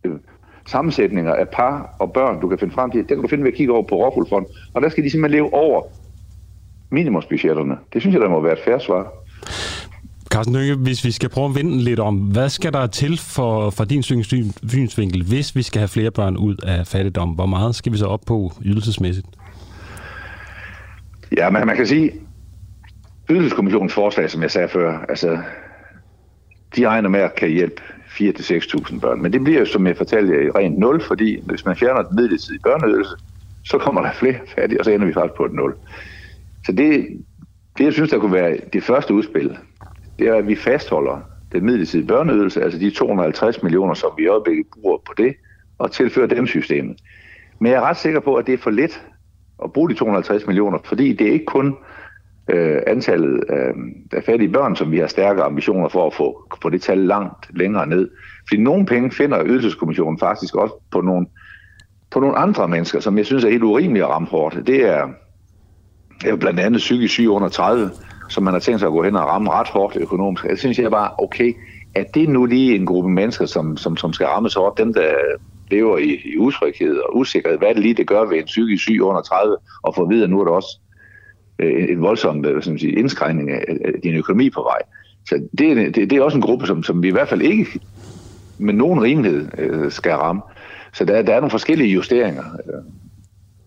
øh, 0.03 0.15
sammensætninger 0.65 1.33
af 1.33 1.50
par 1.50 1.95
og 2.00 2.13
børn, 2.13 2.41
du 2.41 2.47
kan 2.47 2.57
finde 2.59 2.73
frem 2.73 2.91
til. 2.91 3.00
Det 3.00 3.07
kan 3.07 3.21
du 3.21 3.27
finde 3.27 3.43
ved 3.43 3.51
at 3.51 3.57
kigge 3.57 3.73
over 3.73 3.83
på 3.83 3.95
Rockwoolfonden, 3.95 4.50
Og 4.73 4.81
der 4.81 4.89
skal 4.89 5.03
de 5.03 5.09
simpelthen 5.09 5.38
leve 5.38 5.53
over 5.53 5.81
minimumsbudgetterne. 6.89 7.77
Det 7.93 8.01
synes 8.01 8.13
jeg, 8.13 8.21
der 8.21 8.29
må 8.29 8.41
være 8.41 8.53
et 8.53 8.63
færre 8.65 8.79
svar. 8.79 9.13
Carsten 10.33 10.55
Dynge, 10.55 10.75
hvis 10.75 11.05
vi 11.05 11.11
skal 11.11 11.29
prøve 11.29 11.49
at 11.49 11.55
vende 11.55 11.77
lidt 11.77 11.99
om, 11.99 12.15
hvad 12.17 12.49
skal 12.49 12.73
der 12.73 12.87
til 12.87 13.17
for, 13.17 13.69
for 13.69 13.83
din 13.83 14.03
synsvinkel, 14.03 15.23
hvis 15.23 15.55
vi 15.55 15.61
skal 15.61 15.79
have 15.79 15.87
flere 15.87 16.11
børn 16.11 16.37
ud 16.37 16.55
af 16.63 16.87
fattigdom? 16.87 17.29
Hvor 17.29 17.45
meget 17.45 17.75
skal 17.75 17.91
vi 17.91 17.97
så 17.97 18.05
op 18.05 18.21
på 18.27 18.51
ydelsesmæssigt? 18.65 19.27
Ja, 21.37 21.49
men 21.49 21.67
man 21.67 21.75
kan 21.75 21.87
sige, 21.87 22.11
ydelseskommissionens 23.29 23.93
forslag, 23.93 24.29
som 24.29 24.41
jeg 24.41 24.51
sagde 24.51 24.67
før, 24.67 24.99
altså, 25.09 25.37
de 26.75 26.87
regner 26.87 27.09
med 27.09 27.19
at 27.19 27.35
kan 27.35 27.49
hjælpe 27.49 27.81
4-6.000 28.07 28.99
børn. 28.99 29.21
Men 29.21 29.33
det 29.33 29.43
bliver 29.43 29.59
jo, 29.59 29.65
som 29.65 29.87
jeg 29.87 29.97
fortalte 29.97 30.33
jer, 30.33 30.55
rent 30.55 30.77
nul, 30.77 31.01
fordi 31.01 31.39
hvis 31.45 31.65
man 31.65 31.75
fjerner 31.75 32.01
den 32.01 32.15
midlertidige 32.15 32.61
børneydelse, 32.63 33.11
så 33.65 33.77
kommer 33.77 34.01
der 34.01 34.13
flere 34.13 34.39
fattige, 34.55 34.81
og 34.81 34.85
så 34.85 34.91
ender 34.91 35.05
vi 35.05 35.13
faktisk 35.13 35.37
på 35.37 35.45
et 35.45 35.53
nul. 35.53 35.73
Så 36.65 36.71
det, 36.71 37.07
det, 37.77 37.83
jeg 37.83 37.93
synes, 37.93 38.09
der 38.09 38.19
kunne 38.19 38.33
være 38.33 38.57
det 38.73 38.83
første 38.83 39.13
udspil, 39.13 39.57
det 40.20 40.27
er, 40.27 40.36
at 40.36 40.48
vi 40.48 40.55
fastholder 40.55 41.22
den 41.51 41.65
midlertidige 41.65 42.08
børneydelse, 42.08 42.63
altså 42.63 42.79
de 42.79 42.89
250 42.89 43.63
millioner, 43.63 43.93
som 43.93 44.12
vi 44.17 44.24
i 44.24 44.27
øjeblikket 44.27 44.65
bruger 44.82 44.98
på 44.98 45.13
det, 45.17 45.36
og 45.77 45.91
tilfører 45.91 46.27
dem 46.27 46.48
systemet. 46.48 46.98
Men 47.60 47.72
jeg 47.72 47.77
er 47.77 47.82
ret 47.82 47.98
sikker 47.98 48.20
på, 48.20 48.36
at 48.36 48.48
det 48.48 48.53
er 48.53 48.58
for 48.58 48.72
lidt 48.72 49.03
at 49.63 49.74
bruge 49.74 49.89
de 49.89 49.93
250 49.93 50.48
millioner, 50.48 50.79
fordi 50.86 51.13
det 51.13 51.27
er 51.27 51.32
ikke 51.32 51.46
kun 51.46 51.75
øh, 52.48 52.82
antallet 52.88 53.43
øh, 53.50 53.74
af 54.12 54.24
fattige 54.24 54.51
børn, 54.51 54.75
som 54.75 54.91
vi 54.91 54.98
har 54.98 55.08
stærke 55.08 55.43
ambitioner 55.43 55.89
for 55.89 56.08
at 56.08 56.13
få, 56.13 56.48
få 56.62 56.70
det 56.70 56.82
tal 56.82 56.98
langt 56.98 57.58
længere 57.58 57.88
ned. 57.88 58.10
Fordi 58.48 58.62
nogle 58.62 58.86
penge 58.86 59.12
finder 59.12 59.46
ydelseskommissionen 59.46 60.20
faktisk 60.20 60.55
også 60.55 60.74
på 60.91 61.01
nogle, 61.01 61.27
på 62.12 62.20
nogle 62.20 62.38
andre 62.38 62.67
mennesker, 62.67 63.00
som 63.00 63.17
jeg 63.17 63.25
synes 63.25 63.43
er 63.43 63.50
helt 63.50 63.63
urimeligt 63.63 64.03
at 64.03 64.10
ramme 64.10 64.27
hårdt. 64.27 64.67
Det 64.67 64.89
er, 64.89 65.08
er 66.25 66.36
blandt 66.36 66.60
andet 66.60 66.79
psykisk 66.79 67.13
syge 67.13 67.29
under 67.29 67.50
30, 67.50 67.89
som 68.30 68.44
man 68.44 68.53
har 68.53 68.60
tænkt 68.60 68.80
sig 68.80 68.88
at 68.88 68.94
gå 68.94 69.03
hen 69.03 69.15
og 69.15 69.27
ramme 69.27 69.51
ret 69.51 69.68
hårdt 69.68 69.98
økonomisk. 69.98 70.46
Jeg 70.46 70.58
synes 70.58 70.80
jeg 70.80 70.92
bare, 70.92 71.10
okay, 71.18 71.53
at 71.96 72.15
det 72.15 72.30
nu 72.30 72.46
lige 72.46 72.75
en 72.75 72.86
gruppe 72.86 73.10
mennesker, 73.10 73.46
som, 73.46 73.77
som, 73.77 73.98
som 73.98 74.13
skal 74.13 74.27
rammes 74.27 74.53
hårdt, 74.53 74.77
dem 74.77 74.94
der 74.94 75.13
lever 75.72 75.98
i, 75.98 76.22
i 76.25 76.38
utryghed 76.38 76.98
og 76.98 77.18
usikkerhed, 77.18 77.58
hvad 77.58 77.68
er 77.68 77.74
det 77.74 77.82
lige, 77.82 77.94
det 77.94 78.08
gør 78.08 78.25
ved 78.25 78.38
en 78.38 78.46
psykisk 78.46 78.84
syg 78.84 79.00
under 79.01 79.22
30, 79.22 79.58
og 79.84 79.96
få 79.96 80.01
at 80.03 80.10
vide, 80.10 80.24
at 80.24 80.30
nu 80.30 80.39
er 80.39 80.46
der 80.46 80.51
også 80.51 80.80
øh, 81.60 81.89
en 81.89 82.01
voldsom 82.01 82.46
øh, 82.46 82.63
som 82.63 82.77
sige, 82.77 83.00
indskrænkning 83.00 83.51
af, 83.51 83.63
af 83.86 84.01
din 84.03 84.15
økonomi 84.15 84.50
på 84.50 84.62
vej. 84.62 84.82
Så 85.30 85.36
det, 85.58 85.96
det, 85.96 86.10
det 86.10 86.13
er 86.13 86.22
også 86.22 86.38
en 86.38 86.42
gruppe, 86.42 86.68
som, 86.68 86.84
som 86.84 87.03
vi 87.03 87.08
i 87.08 87.12
hvert 87.12 87.30
fald 87.30 87.42
ikke 87.42 87.80
med 88.58 88.74
nogen 88.74 89.01
rimelighed 89.01 89.48
øh, 89.58 89.92
skal 89.92 90.12
ramme. 90.12 90.42
Så 90.94 91.06
der, 91.06 91.22
der 91.22 91.34
er 91.34 91.39
nogle 91.39 91.51
forskellige 91.51 91.94
justeringer. 91.94 92.44
Øh 92.44 93.02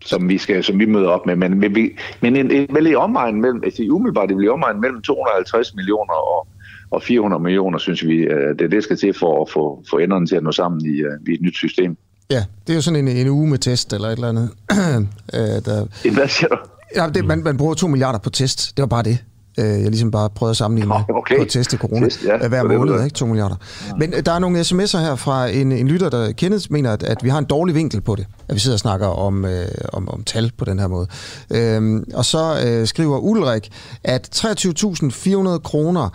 som 0.07 0.29
vi 0.29 0.39
skal, 0.39 0.65
som 0.65 0.79
vi 0.79 0.87
møder 0.87 1.09
op 1.09 1.27
med. 1.27 1.37
Men, 1.37 1.59
men, 1.61 1.75
vi, 1.75 1.91
men 2.21 2.37
en, 2.37 2.51
en, 2.51 2.67
vel 2.71 2.87
i 2.87 2.95
omegn 2.95 3.41
mellem, 3.41 3.61
altså 3.65 3.83
i 3.83 3.91
umiddelbart, 3.91 4.29
det 4.29 4.37
bliver 4.37 4.53
omegn 4.53 4.81
mellem 4.81 5.03
250 5.03 5.75
millioner 5.75 6.15
og, 6.15 6.49
og 6.91 7.03
400 7.03 7.43
millioner, 7.43 7.79
synes 7.79 8.07
vi, 8.07 8.27
at 8.27 8.59
det, 8.59 8.71
det 8.71 8.83
skal 8.83 8.97
til 8.97 9.15
for 9.15 9.43
at 9.43 9.51
få, 9.51 9.85
få 9.91 9.99
enderne 9.99 10.27
til 10.27 10.37
at 10.37 10.43
nå 10.43 10.53
sammen 10.53 10.87
i, 10.87 11.05
uh, 11.05 11.29
i 11.29 11.35
et 11.35 11.41
nyt 11.41 11.57
system. 11.57 11.97
Ja, 12.31 12.45
det 12.67 12.73
er 12.73 12.75
jo 12.75 12.83
sådan 12.83 13.09
en, 13.09 13.17
en 13.17 13.29
uge 13.29 13.49
med 13.49 13.59
test 13.59 13.93
eller 13.93 14.09
et 14.09 14.13
eller 14.13 14.29
andet. 14.29 14.51
uh, 14.73 15.39
der... 15.67 16.11
Hvad 16.15 16.29
siger 16.29 16.49
du? 16.49 16.57
Ja, 16.97 17.09
det, 17.15 17.25
man, 17.25 17.43
man 17.43 17.57
bruger 17.57 17.75
2 17.75 17.87
milliarder 17.87 18.19
på 18.19 18.31
test. 18.31 18.77
Det 18.77 18.83
var 18.83 18.87
bare 18.87 19.03
det. 19.03 19.19
Øh, 19.59 19.65
jeg 19.65 19.91
ligesom 19.91 20.11
bare 20.11 20.31
prøvet 20.31 20.51
at 20.51 20.57
sammenligne 20.57 20.89
med 20.89 21.17
okay. 21.17 21.37
på 21.37 21.43
at 21.43 21.49
teste 21.49 21.77
corona 21.77 22.07
Test, 22.07 22.25
ja. 22.25 22.49
hver 22.49 22.63
måned, 22.63 23.05
ikke? 23.05 23.15
2 23.15 23.27
milliarder. 23.27 23.57
Ja. 23.89 23.93
Men 23.99 24.15
øh, 24.15 24.27
der 24.27 24.33
er 24.33 24.39
nogle 24.39 24.61
sms'er 24.61 24.99
her 24.99 25.15
fra 25.15 25.49
en, 25.49 25.73
en 25.73 25.89
lytter, 25.89 26.09
der 26.11 26.33
Kenneth 26.33 26.67
mener, 26.71 26.93
at, 26.93 27.03
at 27.03 27.25
vi 27.25 27.29
har 27.29 27.39
en 27.39 27.45
dårlig 27.45 27.75
vinkel 27.75 28.01
på 28.01 28.15
det, 28.15 28.27
at 28.49 28.55
vi 28.55 28.61
sidder 28.61 28.75
og 28.75 28.81
snakker 28.81 29.07
om, 29.07 29.45
øh, 29.45 29.69
om, 29.93 30.09
om 30.09 30.23
tal 30.25 30.53
på 30.59 30.65
den 30.65 30.79
her 30.79 30.87
måde. 30.87 31.07
Øhm, 31.51 32.05
og 32.15 32.25
så 32.25 32.63
øh, 32.67 32.87
skriver 32.87 33.19
Ulrik, 33.19 33.71
at 34.05 34.45
23.400 34.47 35.59
kroner 35.59 36.11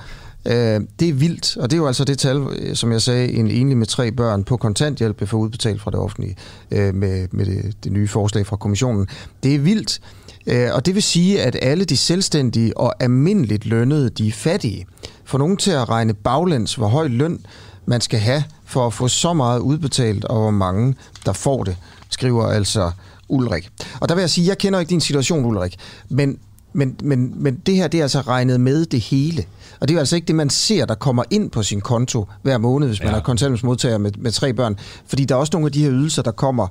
Øh, 0.46 0.82
det 1.00 1.10
er 1.10 1.14
vildt, 1.14 1.58
og 1.58 1.72
det 1.72 1.78
er 1.78 1.82
jo 1.82 1.88
altså 1.88 2.04
det 2.04 2.20
tal, 2.20 2.48
øh, 2.60 2.76
som 2.76 2.92
jeg 2.92 3.02
sagde, 3.02 3.32
en 3.32 3.52
enlig 3.52 3.78
med 3.78 3.88
tre 3.88 4.12
børn 4.12 4.44
på 4.44 4.58
kontanthjælp 4.58 5.20
vil 5.20 5.28
få 5.28 5.38
udbetalt 5.38 5.82
fra 5.82 5.92
det 5.92 6.00
offentlige 6.00 6.36
øh, 6.72 6.96
med, 6.96 7.28
med 7.32 7.46
det, 7.46 7.76
det 7.84 7.92
nye 7.92 8.08
forslag 8.08 8.46
fra 8.46 8.56
kommissionen. 8.56 9.08
Det 9.44 9.56
er 9.56 9.60
vildt, 9.60 10.00
og 10.48 10.86
det 10.86 10.96
vil 10.96 11.04
sige, 11.04 11.42
at 11.42 11.58
alle 11.62 11.86
de 11.86 11.98
selvstændige 11.98 12.78
og 12.78 13.04
almindeligt 13.04 13.66
lønnede, 13.66 14.10
de 14.10 14.28
er 14.28 14.32
fattige. 14.32 14.86
For 15.26 15.38
nogen 15.38 15.58
til 15.58 15.72
at 15.72 15.90
regne 15.90 16.14
baglæns, 16.14 16.76
hvor 16.76 16.88
høj 16.88 17.08
løn 17.08 17.46
man 17.86 18.02
skal 18.02 18.20
have 18.20 18.44
for 18.66 18.88
at 18.88 18.94
få 18.94 19.08
så 19.08 19.34
meget 19.34 19.60
udbetalt, 19.60 20.26
og 20.26 20.40
hvor 20.40 20.52
mange 20.52 20.96
der 21.26 21.34
får 21.34 21.64
det, 21.64 21.78
skriver 22.10 22.48
altså 22.48 22.92
Ulrik. 23.30 23.70
Og 24.00 24.10
der 24.10 24.16
vil 24.16 24.22
jeg 24.22 24.30
sige, 24.30 24.48
jeg 24.48 24.58
kender 24.58 24.80
ikke 24.80 24.90
din 24.90 25.02
situation, 25.02 25.46
Ulrik, 25.46 25.76
men 26.10 26.38
men, 26.74 26.96
men, 27.04 27.34
men 27.36 27.56
det 27.66 27.76
her, 27.76 27.88
det 27.88 27.98
er 27.98 28.04
altså 28.04 28.22
regnet 28.22 28.62
med 28.62 28.86
det 28.86 29.00
hele. 29.00 29.46
Og 29.80 29.88
det 29.88 29.94
er 29.94 29.96
jo 29.96 30.00
altså 30.00 30.16
ikke 30.16 30.26
det, 30.26 30.36
man 30.36 30.50
ser, 30.50 30.86
der 30.86 30.96
kommer 30.96 31.24
ind 31.30 31.52
på 31.52 31.64
sin 31.64 31.82
konto 31.82 32.26
hver 32.42 32.58
måned, 32.58 32.88
hvis 32.88 33.00
man 33.00 33.10
ja. 33.10 33.18
er 33.18 33.22
kontanthjælpsmodtager 33.22 33.98
med, 33.98 34.12
med 34.18 34.32
tre 34.32 34.54
børn. 34.54 34.76
Fordi 35.06 35.26
der 35.26 35.36
er 35.36 35.40
også 35.40 35.52
nogle 35.54 35.66
af 35.66 35.72
de 35.72 35.84
her 35.84 35.92
ydelser, 35.92 36.22
der 36.22 36.32
kommer, 36.32 36.68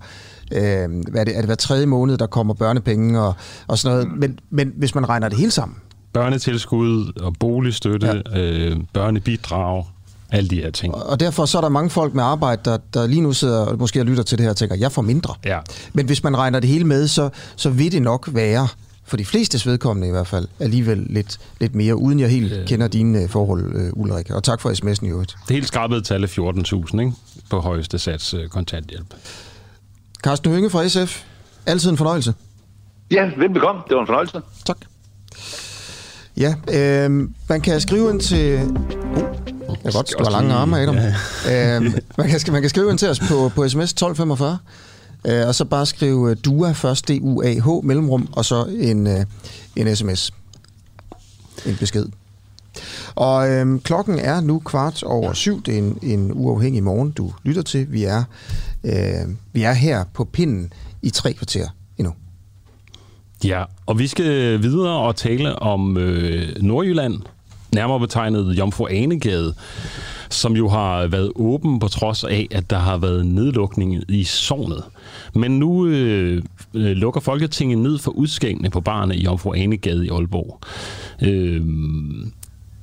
øh, 0.51 0.61
hvad 1.11 1.21
er, 1.21 1.25
det, 1.25 1.37
er 1.37 1.41
det 1.41 1.45
hver 1.45 1.55
tredje 1.55 1.87
måned, 1.87 2.19
der 2.19 2.27
kommer 2.27 2.55
børnepenge 2.55 3.21
og, 3.21 3.35
og 3.67 3.79
sådan 3.79 3.97
noget. 3.97 4.19
Men, 4.19 4.39
men 4.51 4.73
hvis 4.77 4.95
man 4.95 5.09
regner 5.09 5.29
det 5.29 5.39
hele 5.39 5.51
sammen. 5.51 5.77
Børnetilskud 6.13 7.13
og 7.21 7.35
boligstøtte, 7.41 8.23
ja. 8.33 8.41
øh, 8.41 8.77
børnebidrag, 8.93 9.85
alle 10.31 10.51
de 10.51 10.57
her 10.57 10.71
ting. 10.71 10.95
Og 10.95 11.21
derfor 11.21 11.45
så 11.45 11.59
er 11.59 11.63
der 11.63 11.69
mange 11.69 11.91
folk 11.91 12.15
med 12.15 12.25
arbejde, 12.25 12.63
der, 12.65 12.79
der 12.95 13.07
lige 13.07 13.21
nu 13.21 13.33
sidder 13.33 13.61
og 13.61 13.79
måske 13.79 14.03
lytter 14.03 14.23
til 14.23 14.39
det 14.39 14.45
her 14.45 14.51
og 14.51 14.57
tænker, 14.57 14.77
jeg 14.77 14.93
får 14.93 15.03
mindre. 15.03 15.35
Ja. 15.45 15.59
Men 15.93 16.07
hvis 16.07 16.25
man 16.25 16.39
regner 16.39 16.61
det 16.61 16.69
hele 16.69 16.85
med, 16.85 17.09
så, 17.09 17.31
så 17.57 17.71
vil 17.71 17.93
det 17.93 18.03
nok 18.03 18.29
være 18.33 18.69
for 19.11 19.17
de 19.17 19.25
fleste 19.25 19.71
vedkommende 19.71 20.09
i 20.09 20.11
hvert 20.11 20.27
fald, 20.27 20.49
alligevel 20.61 21.07
lidt, 21.11 21.39
lidt 21.61 21.75
mere, 21.75 21.97
uden 21.97 22.21
jeg 22.21 22.29
helt 22.29 22.53
øh. 22.53 22.67
kender 22.67 22.89
dine 22.89 23.29
forhold, 23.29 23.77
øh, 23.77 23.91
Ulrik. 23.93 24.31
Og 24.31 24.43
tak 24.43 24.61
for 24.61 24.71
sms'en 24.71 25.07
i 25.07 25.09
øvrigt. 25.09 25.37
Det 25.49 25.55
helt 25.57 25.69
skrabede 25.69 26.01
tal 26.01 26.25
er 26.25 26.29
14.000 26.93 27.01
ikke? 27.01 27.13
på 27.51 27.61
højeste 27.61 27.99
sats 27.99 28.35
øh, 28.35 28.49
kontanthjælp. 28.49 29.15
Carsten 30.23 30.53
Hønge 30.53 30.71
fra 30.71 30.89
SF. 30.89 31.23
Altid 31.67 31.91
en 31.91 31.97
fornøjelse. 31.97 32.35
Ja, 33.11 33.31
velbekomme. 33.37 33.83
Det 33.89 33.95
var 33.95 34.01
en 34.01 34.07
fornøjelse. 34.07 34.41
Tak. 34.67 34.77
Ja, 36.37 36.55
øh, 36.73 37.29
man 37.49 37.61
kan 37.61 37.81
skrive 37.81 38.11
ind 38.11 38.21
til... 38.21 38.63
Uh, 39.69 39.77
jeg 39.85 39.93
godt, 39.93 40.13
du 40.19 40.25
har 40.25 40.31
lange 40.31 40.55
arme, 40.55 40.81
Adam. 40.81 40.97
Ja. 40.97 41.77
øh, 41.77 41.83
man, 42.19 42.29
kan, 42.29 42.41
man 42.53 42.61
kan 42.61 42.71
skrive 42.71 42.91
ind 42.91 42.99
til 42.99 43.09
os 43.09 43.21
på, 43.21 43.53
på 43.55 43.69
sms 43.69 43.91
1245. 43.91 44.59
Øh, 45.27 45.49
og 45.49 45.55
så 45.55 45.65
bare 45.65 45.87
skrive 45.87 46.31
øh, 46.31 46.37
DUA 46.45 46.73
først, 46.73 47.09
D-U-A-H, 47.09 47.85
mellemrum, 47.87 48.29
og 48.33 48.45
så 48.45 48.65
en, 48.79 49.07
øh, 49.07 49.25
en 49.77 49.97
sms. 49.97 50.33
En 51.67 51.77
besked. 51.77 52.07
Og 53.15 53.51
øh, 53.51 53.81
klokken 53.81 54.19
er 54.19 54.41
nu 54.41 54.59
kvart 54.59 55.03
over 55.03 55.33
syv. 55.33 55.63
Det 55.63 55.75
er 55.75 55.79
en, 55.79 55.99
en 56.03 56.33
uafhængig 56.35 56.83
morgen, 56.83 57.11
du 57.11 57.33
lytter 57.43 57.63
til. 57.63 57.93
Vi 57.93 58.05
er, 58.05 58.25
øh, 58.85 59.35
vi 59.53 59.63
er 59.63 59.73
her 59.73 60.05
på 60.15 60.25
pinden 60.25 60.73
i 61.03 61.11
tre 61.11 61.33
kvarter 61.33 61.69
endnu. 61.99 62.15
Ja, 63.45 63.65
og 63.87 63.99
vi 63.99 64.07
skal 64.07 64.63
videre 64.63 64.99
og 64.99 65.17
tale 65.17 65.59
om 65.59 65.97
øh, 65.97 66.63
Nordjylland, 66.63 67.15
nærmere 67.75 68.01
betegnet 68.01 68.59
Jomfru 68.59 68.87
Anegade 68.87 69.55
som 70.31 70.57
jo 70.57 70.69
har 70.69 71.07
været 71.07 71.33
åben 71.37 71.79
på 71.79 71.89
trods 71.89 72.25
af, 72.25 72.47
at 72.51 72.71
der 72.71 72.79
har 72.79 72.97
været 72.97 73.27
nedlukning 73.27 74.03
i 74.09 74.25
sovnet. 74.25 74.85
Men 75.35 75.59
nu 75.59 75.87
øh, 75.87 76.43
øh, 76.75 76.91
lukker 76.91 77.21
Folketinget 77.21 77.79
ned 77.79 77.99
for 77.99 78.11
udskænkene 78.11 78.71
på 78.71 78.81
barne 78.81 79.17
i 79.17 79.25
Jomfru 79.25 79.55
Anegade 79.55 80.07
i 80.07 80.09
Aalborg. 80.09 80.61
Øh, 81.23 81.63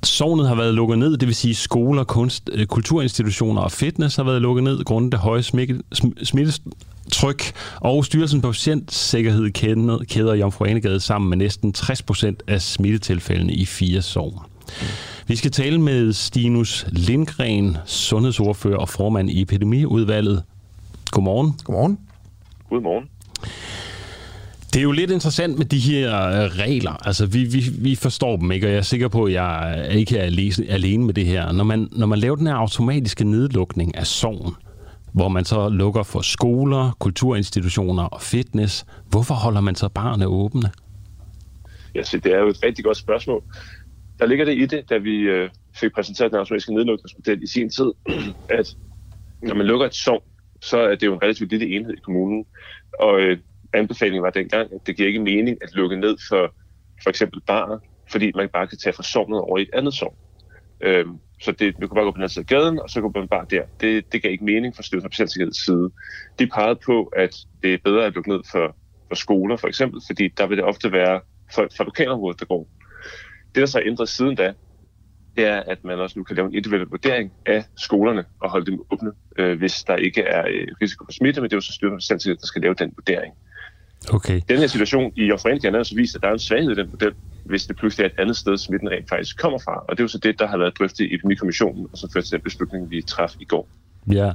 Sognet 0.02 0.48
har 0.48 0.54
været 0.54 0.74
lukket 0.74 0.98
ned, 0.98 1.16
det 1.16 1.26
vil 1.26 1.34
sige 1.34 1.54
skoler, 1.54 2.04
kunst, 2.04 2.50
øh, 2.52 2.66
kulturinstitutioner 2.66 3.62
og 3.62 3.72
fitness 3.72 4.16
har 4.16 4.22
været 4.22 4.42
lukket 4.42 4.64
ned 4.64 4.84
grundet 4.84 5.12
det 5.12 5.20
høje 5.20 5.42
smittetryk, 6.22 7.52
og 7.80 8.04
Styrelsen 8.04 8.40
på 8.40 8.48
Patientsikkerhed 8.48 9.50
kæder 10.06 10.34
Jomfru 10.34 10.64
Anegade 10.64 11.00
sammen 11.00 11.28
med 11.28 11.36
næsten 11.36 11.72
60 11.72 12.02
procent 12.02 12.42
af 12.46 12.62
smittetilfældene 12.62 13.52
i 13.52 13.66
fire 13.66 14.02
sovn. 14.02 14.38
Vi 15.26 15.36
skal 15.36 15.50
tale 15.50 15.80
med 15.80 16.12
Stinus 16.12 16.86
Lindgren, 16.88 17.76
sundhedsordfører 17.86 18.78
og 18.78 18.88
formand 18.88 19.30
i 19.30 19.42
epidemiudvalget. 19.42 20.42
Godmorgen. 21.10 21.54
Godmorgen. 21.64 21.98
Godmorgen. 22.70 23.04
Det 24.72 24.76
er 24.76 24.82
jo 24.82 24.92
lidt 24.92 25.10
interessant 25.10 25.58
med 25.58 25.66
de 25.66 25.78
her 25.78 26.26
øh, 26.26 26.50
regler. 26.58 27.06
Altså, 27.06 27.26
vi, 27.26 27.44
vi, 27.44 27.62
vi 27.78 27.94
forstår 27.94 28.36
dem 28.36 28.52
ikke, 28.52 28.66
og 28.66 28.70
jeg 28.70 28.78
er 28.78 28.82
sikker 28.82 29.08
på, 29.08 29.24
at 29.24 29.32
jeg 29.32 29.86
ikke 29.90 30.18
er 30.18 30.22
alene 30.68 31.04
med 31.04 31.14
det 31.14 31.26
her. 31.26 31.52
Når 31.52 31.64
man, 31.64 31.88
når 31.92 32.06
man 32.06 32.18
laver 32.18 32.36
den 32.36 32.46
her 32.46 32.54
automatiske 32.54 33.24
nedlukning 33.24 33.96
af 33.96 34.06
sorgen, 34.06 34.54
hvor 35.12 35.28
man 35.28 35.44
så 35.44 35.68
lukker 35.68 36.02
for 36.02 36.20
skoler, 36.20 36.96
kulturinstitutioner 36.98 38.02
og 38.02 38.22
fitness, 38.22 38.86
hvorfor 39.10 39.34
holder 39.34 39.60
man 39.60 39.74
så 39.74 39.88
barne 39.88 40.26
åbne? 40.26 40.70
Ja, 41.94 42.02
så 42.02 42.18
det 42.18 42.34
er 42.34 42.38
jo 42.38 42.48
et 42.48 42.62
rigtig 42.64 42.84
godt 42.84 42.96
spørgsmål 42.96 43.42
der 44.18 44.26
ligger 44.26 44.44
det 44.44 44.58
i 44.58 44.66
det, 44.66 44.90
da 44.90 44.98
vi 44.98 45.16
øh, 45.20 45.50
fik 45.80 45.92
præsenteret 45.92 46.30
den 46.30 46.38
automatiske 46.38 46.74
nedlukningsmodel 46.74 47.42
i 47.42 47.46
sin 47.46 47.70
tid, 47.70 47.92
at 48.58 48.76
når 49.42 49.54
man 49.54 49.66
lukker 49.66 49.86
et 49.86 49.94
sov, 49.94 50.22
så 50.60 50.78
er 50.78 50.94
det 50.94 51.06
jo 51.06 51.14
en 51.14 51.22
relativt 51.22 51.50
lille 51.50 51.76
enhed 51.76 51.94
i 51.94 52.00
kommunen. 52.00 52.44
Og 53.00 53.20
øh, 53.20 53.38
anbefaling 53.74 54.22
var 54.22 54.30
dengang, 54.30 54.72
at 54.74 54.86
det 54.86 54.96
giver 54.96 55.08
ikke 55.08 55.20
mening 55.20 55.58
at 55.62 55.74
lukke 55.74 55.96
ned 55.96 56.16
for 56.28 56.54
for 57.02 57.10
eksempel 57.10 57.40
barn, 57.46 57.80
fordi 58.10 58.32
man 58.34 58.48
bare 58.48 58.66
kan 58.66 58.78
tage 58.78 58.92
fra 58.92 59.02
sovnet 59.02 59.40
over 59.40 59.58
i 59.58 59.62
et 59.62 59.70
andet 59.72 59.94
sov. 59.94 60.16
Øhm, 60.80 61.18
så 61.42 61.52
det, 61.52 61.78
man 61.78 61.88
kunne 61.88 61.96
bare 61.96 62.04
gå 62.04 62.10
på 62.10 62.14
den 62.14 62.22
anden 62.22 62.28
side 62.28 62.42
af 62.42 62.46
gaden, 62.46 62.80
og 62.80 62.90
så 62.90 63.00
kunne 63.00 63.12
man 63.14 63.28
bare 63.28 63.46
der. 63.50 63.62
Det, 63.80 64.12
det 64.12 64.22
gav 64.22 64.32
ikke 64.32 64.44
mening 64.44 64.76
for 64.76 64.82
Styrelsen 64.82 65.06
af 65.06 65.10
Patientsikkerheds 65.10 65.64
side. 65.64 65.90
De 66.38 66.46
pegede 66.46 66.78
på, 66.86 67.04
at 67.04 67.34
det 67.62 67.74
er 67.74 67.78
bedre 67.84 68.06
at 68.06 68.14
lukke 68.14 68.30
ned 68.30 68.40
for, 68.52 68.76
for 69.08 69.14
skoler 69.14 69.56
for 69.56 69.68
eksempel, 69.68 70.00
fordi 70.06 70.28
der 70.28 70.46
vil 70.46 70.56
det 70.56 70.64
ofte 70.64 70.92
være 70.92 71.20
folk 71.54 71.76
fra 71.76 71.84
lokalområdet, 71.84 72.40
der 72.40 72.46
går 72.46 72.68
det, 73.54 73.60
der 73.60 73.66
så 73.66 73.78
er 73.78 73.82
ændret 73.86 74.08
siden 74.08 74.36
da, 74.36 74.54
det 75.36 75.46
er, 75.46 75.60
at 75.60 75.84
man 75.84 75.98
også 75.98 76.18
nu 76.18 76.24
kan 76.24 76.36
lave 76.36 76.48
en 76.48 76.54
individuel 76.54 76.88
vurdering 76.88 77.32
af 77.46 77.64
skolerne 77.76 78.24
og 78.40 78.50
holde 78.50 78.66
dem 78.70 78.80
åbne, 78.90 79.12
øh, 79.38 79.58
hvis 79.58 79.84
der 79.84 79.96
ikke 79.96 80.22
er 80.22 80.44
øh, 80.48 80.68
risiko 80.82 81.04
for 81.04 81.12
smitte, 81.12 81.40
men 81.40 81.50
det 81.50 81.54
er 81.54 81.56
jo 81.56 81.60
så 81.60 81.72
styrelsen 81.72 82.18
der 82.18 82.46
skal 82.46 82.62
lave 82.62 82.74
den 82.74 82.92
vurdering. 82.96 83.34
Okay. 84.10 84.40
Den 84.48 84.58
her 84.58 84.66
situation 84.66 85.12
i 85.16 85.24
Jomfruenke 85.26 85.70
har 85.70 85.82
så 85.82 85.94
vist, 85.94 86.16
at 86.16 86.22
der 86.22 86.28
er 86.28 86.32
en 86.32 86.38
svaghed 86.38 86.70
i 86.70 86.74
den 86.74 86.88
model, 86.90 87.12
hvis 87.44 87.66
det 87.66 87.76
pludselig 87.76 88.04
er 88.04 88.08
et 88.08 88.14
andet 88.18 88.36
sted, 88.36 88.58
smitten 88.58 88.90
rent 88.90 89.08
faktisk 89.08 89.38
kommer 89.38 89.58
fra. 89.58 89.84
Og 89.88 89.90
det 89.90 90.00
er 90.00 90.04
jo 90.04 90.08
så 90.08 90.18
det, 90.18 90.38
der 90.38 90.46
har 90.46 90.58
været 90.58 90.78
drøftet 90.78 91.04
i 91.04 91.14
Epidemikommissionen, 91.14 91.86
og 91.92 91.98
som 91.98 92.10
førte 92.10 92.26
til 92.26 92.32
den 92.32 92.40
beslutning, 92.40 92.90
vi 92.90 93.02
træffede 93.02 93.42
i 93.42 93.44
går. 93.44 93.68
Ja, 94.12 94.32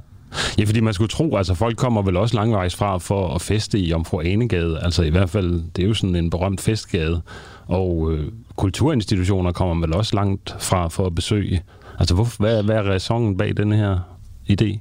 Ja, 0.60 0.63
fordi 0.63 0.80
man 0.80 0.93
skulle 0.93 1.08
tro, 1.08 1.36
altså 1.36 1.54
folk 1.54 1.78
kommer 1.78 2.02
vel 2.02 2.17
også 2.17 2.36
langvejs 2.36 2.76
fra 2.76 2.97
for 2.97 3.36
at 3.36 3.41
feste 3.41 3.80
i 3.80 3.89
Jomfru 3.89 4.21
Anegade. 4.21 4.80
Altså 4.84 5.04
i 5.04 5.10
hvert 5.10 5.30
fald, 5.30 5.63
det 5.76 5.84
er 5.84 5.88
jo 5.88 5.93
sådan 5.93 6.15
en 6.15 6.30
berømt 6.30 6.62
festgade. 6.62 7.21
Og 7.67 8.12
øh, 8.12 8.32
kulturinstitutioner 8.56 9.52
kommer 9.52 9.88
vel 9.88 9.95
også 9.95 10.15
langt 10.15 10.56
fra 10.60 10.88
for 10.88 11.06
at 11.06 11.15
besøge. 11.15 11.62
Altså 11.99 12.15
hvor, 12.15 12.28
hvad, 12.39 12.63
hvad 12.63 12.76
er 12.76 12.84
ræsonen 12.84 13.38
bag 13.38 13.58
den 13.58 13.71
her 13.71 13.99
idé? 14.52 14.80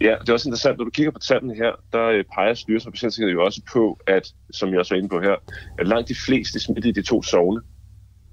Ja, 0.00 0.14
det 0.20 0.28
er 0.28 0.32
også 0.32 0.48
interessant, 0.48 0.78
når 0.78 0.84
du 0.84 0.90
kigger 0.90 1.10
på 1.10 1.18
tallene 1.18 1.54
her, 1.54 1.72
der 1.92 2.04
øh, 2.04 2.24
peger 2.34 2.54
Styrelsen 2.54 2.88
og 2.88 2.92
Patientsikkerhed 2.92 3.32
jo 3.32 3.44
også 3.44 3.60
på, 3.72 3.98
at, 4.06 4.28
som 4.50 4.70
jeg 4.70 4.78
også 4.78 4.94
var 4.94 4.98
inde 4.98 5.08
på 5.08 5.20
her, 5.20 5.34
at 5.78 5.88
langt 5.88 6.08
de 6.08 6.14
fleste 6.26 6.60
smittede 6.60 6.88
i 6.88 6.92
de 6.92 7.02
to 7.02 7.22
sovne, 7.22 7.60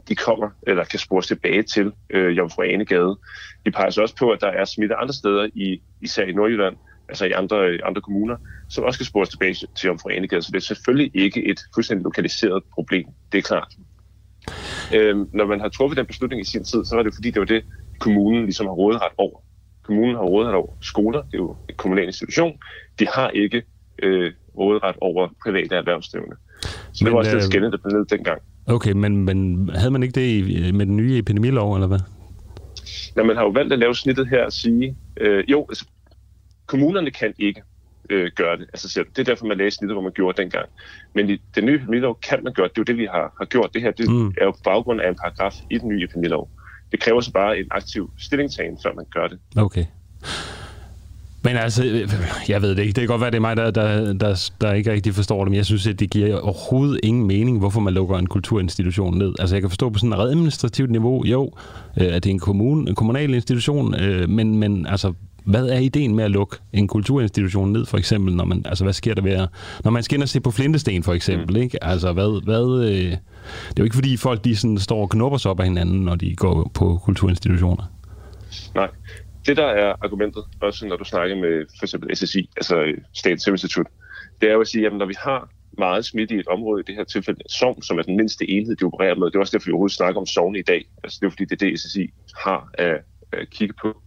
de 0.08 0.16
kommer 0.16 0.50
eller 0.68 0.84
kan 0.84 1.00
spores 1.00 1.28
tilbage 1.28 1.64
til 1.64 1.92
øh, 2.10 2.38
Jomfru 2.38 2.62
Anegade. 2.62 3.18
De 3.66 3.72
peger 3.72 3.90
så 3.90 4.02
også 4.02 4.16
på, 4.16 4.32
at 4.32 4.42
der 4.42 4.48
er 4.48 4.66
smitte 4.66 4.96
andre 4.96 5.14
steder, 5.14 5.50
i, 5.54 5.82
især 6.02 6.24
i 6.24 6.32
Nordjylland, 6.32 6.76
altså 7.10 7.26
i 7.26 7.32
andre, 7.32 7.58
øh, 7.68 7.80
andre 7.84 8.02
kommuner, 8.02 8.36
som 8.70 8.84
også 8.84 9.00
kan 9.00 9.06
spores 9.06 9.30
tilbage 9.30 9.54
til 9.54 9.88
Jomfru 9.88 10.10
Anegade. 10.10 10.42
Så 10.42 10.52
det 10.52 10.58
er 10.58 10.62
selvfølgelig 10.62 11.12
ikke 11.14 11.50
et 11.50 11.60
fuldstændig 11.76 12.04
lokaliseret 12.04 12.64
problem. 12.74 13.06
Det 13.32 13.38
er 13.38 13.42
klart. 13.42 13.74
Øhm, 14.94 15.30
når 15.34 15.46
man 15.46 15.60
har 15.60 15.70
truffet 15.70 15.98
den 15.98 16.06
beslutning 16.06 16.42
i 16.42 16.46
sin 16.46 16.64
tid, 16.64 16.86
så 16.86 16.96
var 16.96 17.04
det 17.04 17.14
fordi, 17.14 17.32
det 17.32 17.40
var 17.40 17.46
det, 17.46 17.64
kommunen 18.00 18.44
ligesom 18.44 18.66
har 18.66 18.74
råderet 18.74 19.12
over. 19.18 19.40
Kommunen 19.84 20.16
har 20.16 20.24
råderet 20.24 20.56
over 20.56 20.74
skoler, 20.82 21.22
det 21.22 21.34
er 21.34 21.38
jo 21.38 21.56
en 21.70 21.76
kommunal 21.78 22.06
institution. 22.06 22.58
De 23.00 23.08
har 23.08 23.30
ikke 23.30 23.64
øh, 24.04 24.32
råderet 24.58 24.96
over 25.02 25.28
private 25.44 25.76
erhvervsdrivende. 25.76 26.36
Så 26.62 27.04
Men, 27.04 27.06
det 27.06 27.14
var 27.14 27.20
også 27.20 27.32
øh, 27.32 27.42
den 27.42 27.52
skænde, 27.52 27.72
der 27.72 27.78
blev 27.78 27.98
ned 27.98 28.06
dengang. 28.06 28.42
Okay, 28.68 28.92
men, 28.92 29.26
men 29.26 29.70
havde 29.76 29.92
man 29.92 30.04
ikke 30.04 30.20
det 30.20 30.28
i, 30.28 30.72
med 30.72 30.86
den 30.86 30.98
nye 30.98 31.18
epidemilov, 31.18 31.74
eller 31.74 31.88
hvad? 31.88 32.00
Ja, 33.16 33.24
man 33.24 33.36
har 33.36 33.44
jo 33.44 33.50
valgt 33.50 33.74
at 33.74 33.80
lave 33.80 33.96
snittet 33.96 34.28
her 34.28 34.46
og 34.46 34.54
sige, 34.54 34.96
øh, 35.18 35.44
jo, 35.48 35.66
altså, 35.70 35.86
kommunerne 36.66 37.12
kan 37.12 37.34
ikke 37.40 37.62
øh, 38.10 38.32
gøre 38.36 38.58
det. 38.58 38.68
Altså, 38.74 39.04
det 39.16 39.20
er 39.20 39.24
derfor, 39.24 39.46
man 39.46 39.58
lavede 39.58 39.76
snittet, 39.76 39.96
hvor 39.96 40.02
man 40.02 40.12
gjorde 40.12 40.38
det 40.38 40.44
dengang. 40.44 40.70
Men 41.16 41.30
i 41.30 41.42
den 41.56 41.66
nye 41.66 41.76
epidemilov 41.76 42.20
kan 42.20 42.44
man 42.44 42.54
gøre 42.54 42.68
det. 42.68 42.76
Det 42.76 42.82
er 42.82 42.84
jo 42.88 42.94
det, 42.94 42.98
vi 42.98 43.06
har, 43.06 43.36
har 43.38 43.46
gjort. 43.46 43.70
Det 43.74 43.82
her 43.82 43.92
det 43.92 44.10
mm. 44.10 44.28
er 44.28 44.46
jo 44.46 44.52
på 44.52 44.60
baggrund 44.64 45.02
af 45.02 45.10
en 45.10 45.16
paragraf 45.16 45.56
i 45.70 45.78
den 45.78 45.90
nye 45.90 46.04
epidemilov. 46.04 46.50
Det 46.94 47.02
kræver 47.02 47.22
så 47.22 47.32
bare 47.32 47.60
en 47.60 47.66
aktiv 47.72 48.12
stillingtagen, 48.20 48.78
før 48.84 48.94
man 48.94 49.06
gør 49.14 49.28
det. 49.28 49.40
Okay. 49.56 49.86
Men 51.44 51.56
altså, 51.56 51.84
jeg 52.48 52.62
ved 52.62 52.70
det 52.70 52.80
ikke. 52.80 52.94
Det 52.94 53.02
kan 53.02 53.08
godt 53.08 53.22
være, 53.22 53.32
det 53.32 53.38
er 53.38 53.42
mig, 53.42 53.58
der, 53.58 53.72
der, 53.72 54.14
der, 54.14 54.52
der 54.62 54.74
ikke 54.74 54.92
rigtig 54.92 55.14
forstår 55.16 55.44
det, 55.44 55.52
men 55.52 55.58
jeg 55.58 55.66
synes, 55.66 55.88
at 55.88 56.00
det 56.00 56.10
giver 56.10 56.40
overhovedet 56.40 57.00
ingen 57.04 57.28
mening, 57.28 57.60
hvorfor 57.60 57.80
man 57.80 57.94
lukker 57.94 58.18
en 58.18 58.28
kulturinstitution 58.28 59.18
ned. 59.18 59.34
Altså, 59.40 59.56
jeg 59.56 59.62
kan 59.62 59.70
forstå 59.70 59.90
på 59.90 60.00
sådan 60.00 60.14
et 60.14 60.20
administrativt 60.20 60.92
niveau, 60.92 61.26
jo, 61.26 61.52
øh, 62.02 62.16
at 62.16 62.24
det 62.24 62.30
er 62.30 62.34
en, 62.34 62.40
kommune, 62.40 62.90
en 62.90 62.96
kommunal 62.96 63.34
institution, 63.34 63.96
øh, 63.96 64.30
men, 64.30 64.58
men 64.58 64.86
altså, 64.86 65.14
hvad 65.46 65.68
er 65.70 65.80
ideen 65.80 66.16
med 66.16 66.24
at 66.24 66.32
lukke 66.32 66.58
en 66.74 66.88
kulturinstitution 66.88 67.72
ned, 67.72 67.86
for 67.86 67.98
eksempel, 67.98 68.36
når 68.36 68.46
man, 68.46 68.66
altså, 68.66 68.84
hvad 68.84 68.94
sker 68.94 69.14
der 69.14 69.22
ved 69.22 69.32
at, 69.32 69.50
når 69.84 69.92
man 69.92 70.04
skal 70.04 70.16
ind 70.16 70.24
og 70.24 70.30
se 70.30 70.40
på 70.40 70.52
Flintesten, 70.52 71.04
for 71.04 71.14
eksempel, 71.14 71.56
mm. 71.58 71.62
ikke? 71.64 71.84
Altså, 71.84 72.14
hvad, 72.14 72.44
hvad, 72.44 72.90
øh, 72.90 73.12
det 73.12 73.12
er 73.70 73.80
jo 73.80 73.84
ikke 73.84 73.96
fordi 73.96 74.18
folk, 74.18 74.44
de 74.44 74.56
sådan 74.56 74.78
står 74.78 75.02
og 75.02 75.10
knupper 75.10 75.38
sig 75.38 75.52
op 75.52 75.60
af 75.60 75.66
hinanden, 75.66 76.02
når 76.02 76.16
de 76.16 76.36
går 76.36 76.72
på 76.74 77.00
kulturinstitutioner. 77.04 77.84
Nej, 78.76 78.90
det, 79.46 79.58
der 79.58 79.66
er 79.66 79.96
argumentet, 80.02 80.44
også 80.62 80.88
når 80.88 80.98
du 80.98 81.04
snakker 81.04 81.36
med 81.36 81.66
for 81.80 81.86
eksempel 81.86 82.18
SSI, 82.18 82.50
altså 82.58 82.94
Statens 83.14 83.44
Serum 83.44 83.54
Institut, 83.54 83.88
det 84.42 84.50
er 84.50 84.54
jo 84.54 84.62
at 84.62 84.68
sige, 84.68 84.86
at 84.86 84.94
når 84.94 85.06
vi 85.06 85.16
har 85.20 85.50
meget 85.78 86.06
smitte 86.06 86.36
i 86.36 86.40
et 86.40 86.48
område, 86.48 86.82
i 86.82 86.84
det 86.88 86.96
her 86.96 87.04
tilfælde 87.04 87.42
sovn, 87.50 87.82
som 87.82 87.98
er 87.98 88.04
den 88.04 88.18
mindste 88.18 88.50
enhed, 88.50 88.76
de 88.76 88.84
opererer 88.86 89.16
med. 89.16 89.28
Det 89.28 89.36
er 89.36 89.40
også 89.40 89.58
derfor, 89.58 89.66
vi 89.66 89.72
overhovedet 89.72 89.96
snakker 89.96 90.22
om 90.22 90.26
sovn 90.26 90.56
i 90.56 90.62
dag. 90.62 90.86
Altså, 91.04 91.18
det 91.22 91.26
er 91.26 91.30
fordi, 91.30 91.46
det 91.46 91.62
er 91.62 91.70
det, 91.70 91.80
SSI 91.80 92.14
har 92.38 92.70
at, 92.74 93.02
at 93.32 93.50
kigge 93.50 93.74
på. 93.82 94.02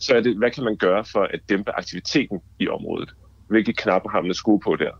Så 0.00 0.14
er 0.14 0.20
det, 0.20 0.36
hvad 0.36 0.50
kan 0.50 0.64
man 0.64 0.76
gøre 0.76 1.04
for 1.04 1.22
at 1.34 1.40
dæmpe 1.48 1.70
aktiviteten 1.78 2.40
i 2.58 2.68
området? 2.68 3.10
Hvilke 3.48 3.72
knapper 3.72 4.10
har 4.10 4.20
man 4.20 4.30
at 4.30 4.36
skrue 4.36 4.60
på 4.60 4.76
der? 4.76 4.90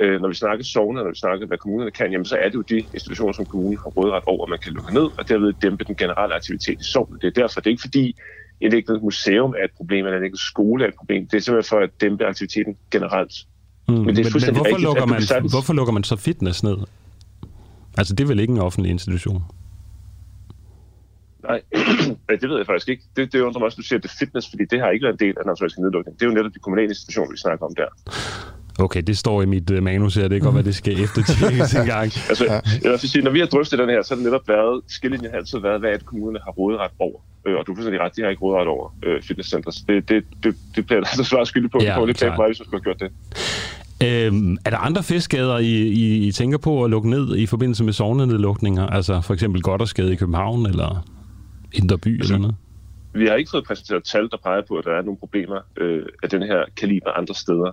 Øh, 0.00 0.20
når 0.20 0.28
vi 0.28 0.34
snakker 0.34 0.64
sovne, 0.64 1.02
når 1.02 1.10
vi 1.10 1.14
snakker, 1.14 1.46
hvad 1.46 1.58
kommunerne 1.58 1.90
kan, 1.90 2.12
jamen, 2.12 2.24
så 2.24 2.36
er 2.36 2.48
det 2.48 2.54
jo 2.54 2.62
de 2.62 2.78
institutioner, 2.78 3.32
som 3.32 3.46
kommunen 3.46 3.78
har 3.78 3.90
rådret 3.90 4.22
over, 4.26 4.46
man 4.46 4.58
kan 4.58 4.72
lukke 4.72 4.94
ned, 4.94 5.08
og 5.18 5.28
derved 5.28 5.52
dæmpe 5.62 5.84
den 5.84 5.94
generelle 5.94 6.34
aktivitet 6.34 6.80
i 6.80 6.84
sovnen. 6.84 7.18
Det 7.20 7.26
er 7.26 7.40
derfor, 7.42 7.60
det 7.60 7.66
er 7.66 7.70
ikke 7.70 7.80
fordi, 7.80 8.16
et 8.60 8.74
enkelt 8.74 9.02
museum 9.02 9.50
er 9.58 9.64
et 9.64 9.70
problem, 9.76 10.04
eller 10.04 10.18
en 10.18 10.24
enkelt 10.24 10.40
skole 10.40 10.84
er 10.84 10.88
et 10.88 10.94
problem. 10.94 11.26
Det 11.26 11.36
er 11.36 11.40
simpelthen 11.40 11.68
for 11.68 11.78
at 11.78 11.90
dæmpe 12.00 12.26
aktiviteten 12.26 12.76
generelt. 12.90 13.32
Mm, 13.88 13.94
men, 13.94 14.16
det 14.16 14.26
er 14.26 14.30
men, 14.30 14.42
men 14.46 14.54
hvorfor, 14.54 14.64
rigtigt, 14.64 14.82
lukker 14.82 15.06
man, 15.06 15.22
sagtens... 15.22 15.52
hvorfor 15.52 15.72
lukker 15.72 15.92
man 15.92 16.04
så 16.04 16.16
fitness 16.16 16.62
ned? 16.62 16.76
Altså, 17.98 18.14
det 18.14 18.24
er 18.24 18.28
vel 18.28 18.40
ikke 18.40 18.52
en 18.52 18.58
offentlig 18.58 18.90
institution? 18.90 19.42
Nej, 22.28 22.36
det 22.40 22.48
ved 22.50 22.56
jeg 22.56 22.66
faktisk 22.66 22.88
ikke. 22.88 23.02
Det, 23.16 23.32
det 23.32 23.40
undrer 23.40 23.58
mig 23.58 23.66
også, 23.66 23.76
at 23.76 23.82
du 23.82 23.88
siger, 23.88 23.98
at 23.98 24.02
det 24.02 24.10
er 24.10 24.18
fitness, 24.18 24.50
fordi 24.50 24.64
det 24.64 24.80
har 24.80 24.90
ikke 24.90 25.04
været 25.04 25.16
en 25.20 25.24
del 25.26 25.34
af 25.38 25.42
den 25.44 25.50
automatiske 25.50 25.82
nedlukning. 25.82 26.12
Det 26.16 26.22
er 26.26 26.30
jo 26.30 26.34
netop 26.34 26.54
de 26.54 26.58
kommunale 26.58 26.88
institutioner, 26.88 27.30
vi 27.30 27.36
snakker 27.36 27.66
om 27.66 27.74
der. 27.74 27.90
Okay, 28.78 29.02
det 29.02 29.18
står 29.18 29.42
i 29.42 29.46
mit 29.46 29.70
uh, 29.70 29.82
manus 29.82 30.14
her. 30.14 30.22
Det 30.28 30.36
kan 30.40 30.44
godt 30.44 30.54
være, 30.54 30.64
det 30.64 30.74
skal 30.74 31.00
eftertjekkes 31.04 31.74
en 31.80 31.86
gang. 31.86 32.08
altså, 32.30 32.44
jeg 32.82 32.90
vil 32.90 32.98
sige, 32.98 33.22
når 33.24 33.30
vi 33.30 33.38
har 33.38 33.46
drøftet 33.46 33.78
den 33.78 33.88
her, 33.88 34.02
så 34.02 34.14
har 34.14 34.16
det 34.16 34.24
netop 34.24 34.48
været, 34.48 34.82
skillelinjen 34.88 35.30
har 35.30 35.38
altid 35.38 35.58
været, 35.58 35.80
hvad 35.80 35.92
det, 35.92 36.06
kommunerne 36.06 36.40
har 36.44 36.50
råderet 36.50 36.90
over. 36.98 37.20
Øh, 37.46 37.56
og 37.58 37.66
du 37.66 37.72
er 37.72 37.76
fuldstændig 37.76 38.00
ret, 38.00 38.16
de 38.16 38.22
har 38.22 38.28
ikke 38.28 38.42
råderet 38.42 38.68
over 38.68 38.94
øh, 39.02 39.22
fitnesscenter. 39.22 39.70
Det, 39.88 40.08
det, 40.08 40.24
det, 40.42 40.56
det 40.76 40.86
bliver 40.86 41.00
der 41.00 41.08
altså 41.08 41.24
svaret 41.24 41.48
skyldig 41.48 41.70
på. 41.70 41.78
Ja, 41.80 41.86
det 41.86 41.94
kommer 41.94 42.06
lidt 42.06 42.20
bag 42.20 42.30
på 42.30 42.42
mig, 42.42 42.46
hvis 42.48 42.60
man 42.60 42.66
skulle 42.66 42.82
have 42.84 42.96
gjort 42.98 43.00
det. 43.00 43.10
Øhm, 44.02 44.56
er 44.64 44.70
der 44.70 44.78
andre 44.78 45.02
fiskgader, 45.02 45.58
I, 45.58 45.72
I, 46.04 46.26
I 46.28 46.32
tænker 46.32 46.58
på 46.58 46.84
at 46.84 46.90
lukke 46.90 47.10
ned 47.10 47.36
i 47.36 47.46
forbindelse 47.46 47.84
med 47.84 47.92
sovnenedlukninger? 47.92 48.86
Altså 48.86 49.20
for 49.20 49.34
eksempel 49.34 49.62
Goddersgade 49.62 50.12
i 50.12 50.16
København 50.16 50.66
eller 50.66 51.04
Indre 51.72 51.98
By 51.98 52.18
altså, 52.18 52.34
eller 52.34 52.42
noget? 52.42 52.56
Vi 53.14 53.26
har 53.26 53.34
ikke 53.34 53.50
fået 53.50 53.64
præsenteret 53.64 54.04
tal, 54.04 54.28
der 54.30 54.36
peger 54.36 54.62
på, 54.68 54.76
at 54.76 54.84
der 54.84 54.92
er 54.92 55.02
nogle 55.02 55.18
problemer 55.18 55.60
øh, 55.76 56.06
af 56.22 56.30
den 56.30 56.42
her 56.42 56.64
kaliber 56.76 57.10
andre 57.10 57.34
steder. 57.34 57.72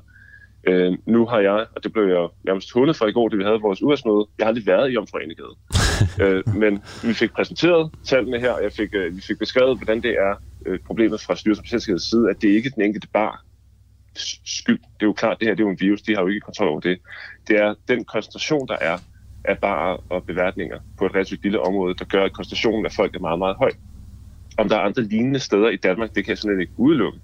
Øh, 0.68 0.98
nu 1.06 1.26
har 1.26 1.40
jeg, 1.40 1.66
og 1.76 1.84
det 1.84 1.94
blev 1.94 2.04
jeg 2.04 2.28
nærmest 2.44 2.72
hundet 2.72 2.96
for 2.96 3.08
i 3.08 3.12
går, 3.12 3.30
da 3.30 3.36
vi 3.36 3.44
havde 3.44 3.60
vores 3.62 3.82
udvalgsmøde, 3.82 4.26
jeg 4.38 4.46
har 4.46 4.48
aldrig 4.48 4.66
været 4.66 4.94
i 4.94 4.98
Omforenigade. 4.98 5.56
øh, 6.24 6.56
men 6.56 6.84
vi 7.04 7.14
fik 7.14 7.32
præsenteret 7.32 7.92
tallene 8.06 8.40
her, 8.40 8.52
og 8.52 8.64
jeg 8.64 8.72
fik, 8.72 8.90
øh, 8.94 9.16
vi 9.16 9.22
fik 9.22 9.40
beskrevet, 9.40 9.78
hvordan 9.78 10.02
det 10.02 10.12
er 10.12 10.34
øh, 10.66 10.80
problemet 10.80 11.22
fra 11.22 11.36
Styrelsen 11.36 12.00
side, 12.00 12.30
at 12.30 12.42
det 12.42 12.48
ikke 12.48 12.68
er 12.68 12.72
den 12.72 12.84
enkelte 12.84 13.08
bar 13.14 13.44
skyld. 14.46 14.80
Det 14.80 15.02
er 15.02 15.06
jo 15.06 15.14
klart, 15.14 15.40
det 15.40 15.48
her 15.48 15.56
det 15.56 15.64
er 15.64 15.68
jo 15.68 15.72
en 15.72 15.80
virus, 15.80 16.02
de 16.02 16.16
har 16.16 16.22
jo 16.22 16.28
ikke 16.28 16.40
kontrol 16.40 16.68
over 16.68 16.80
det. 16.80 16.98
Det 17.48 17.60
er 17.60 17.76
den 17.88 18.06
koncentration, 18.06 18.68
der 18.68 18.78
er 18.82 18.98
af 19.44 19.58
barer 19.58 19.98
og 20.10 20.24
beværtninger 20.24 20.80
på 20.98 21.06
et 21.06 21.16
relativt 21.16 21.44
lille 21.44 21.60
område, 21.62 21.96
der 21.96 22.06
gør, 22.06 22.24
at 22.24 22.34
koncentrationen 22.34 22.86
af 22.86 22.92
folk 22.92 23.16
er 23.16 23.20
meget, 23.20 23.40
meget 23.40 23.56
høj. 23.56 23.72
Om 24.58 24.70
der 24.70 24.76
er 24.76 24.82
andre 24.82 25.02
lignende 25.02 25.40
steder 25.40 25.70
i 25.70 25.76
Danmark, 25.76 26.16
det 26.16 26.26
kan 26.26 26.30
jeg 26.30 26.38
sådan 26.38 26.62
ikke 26.62 26.74
udelukke. 26.78 27.20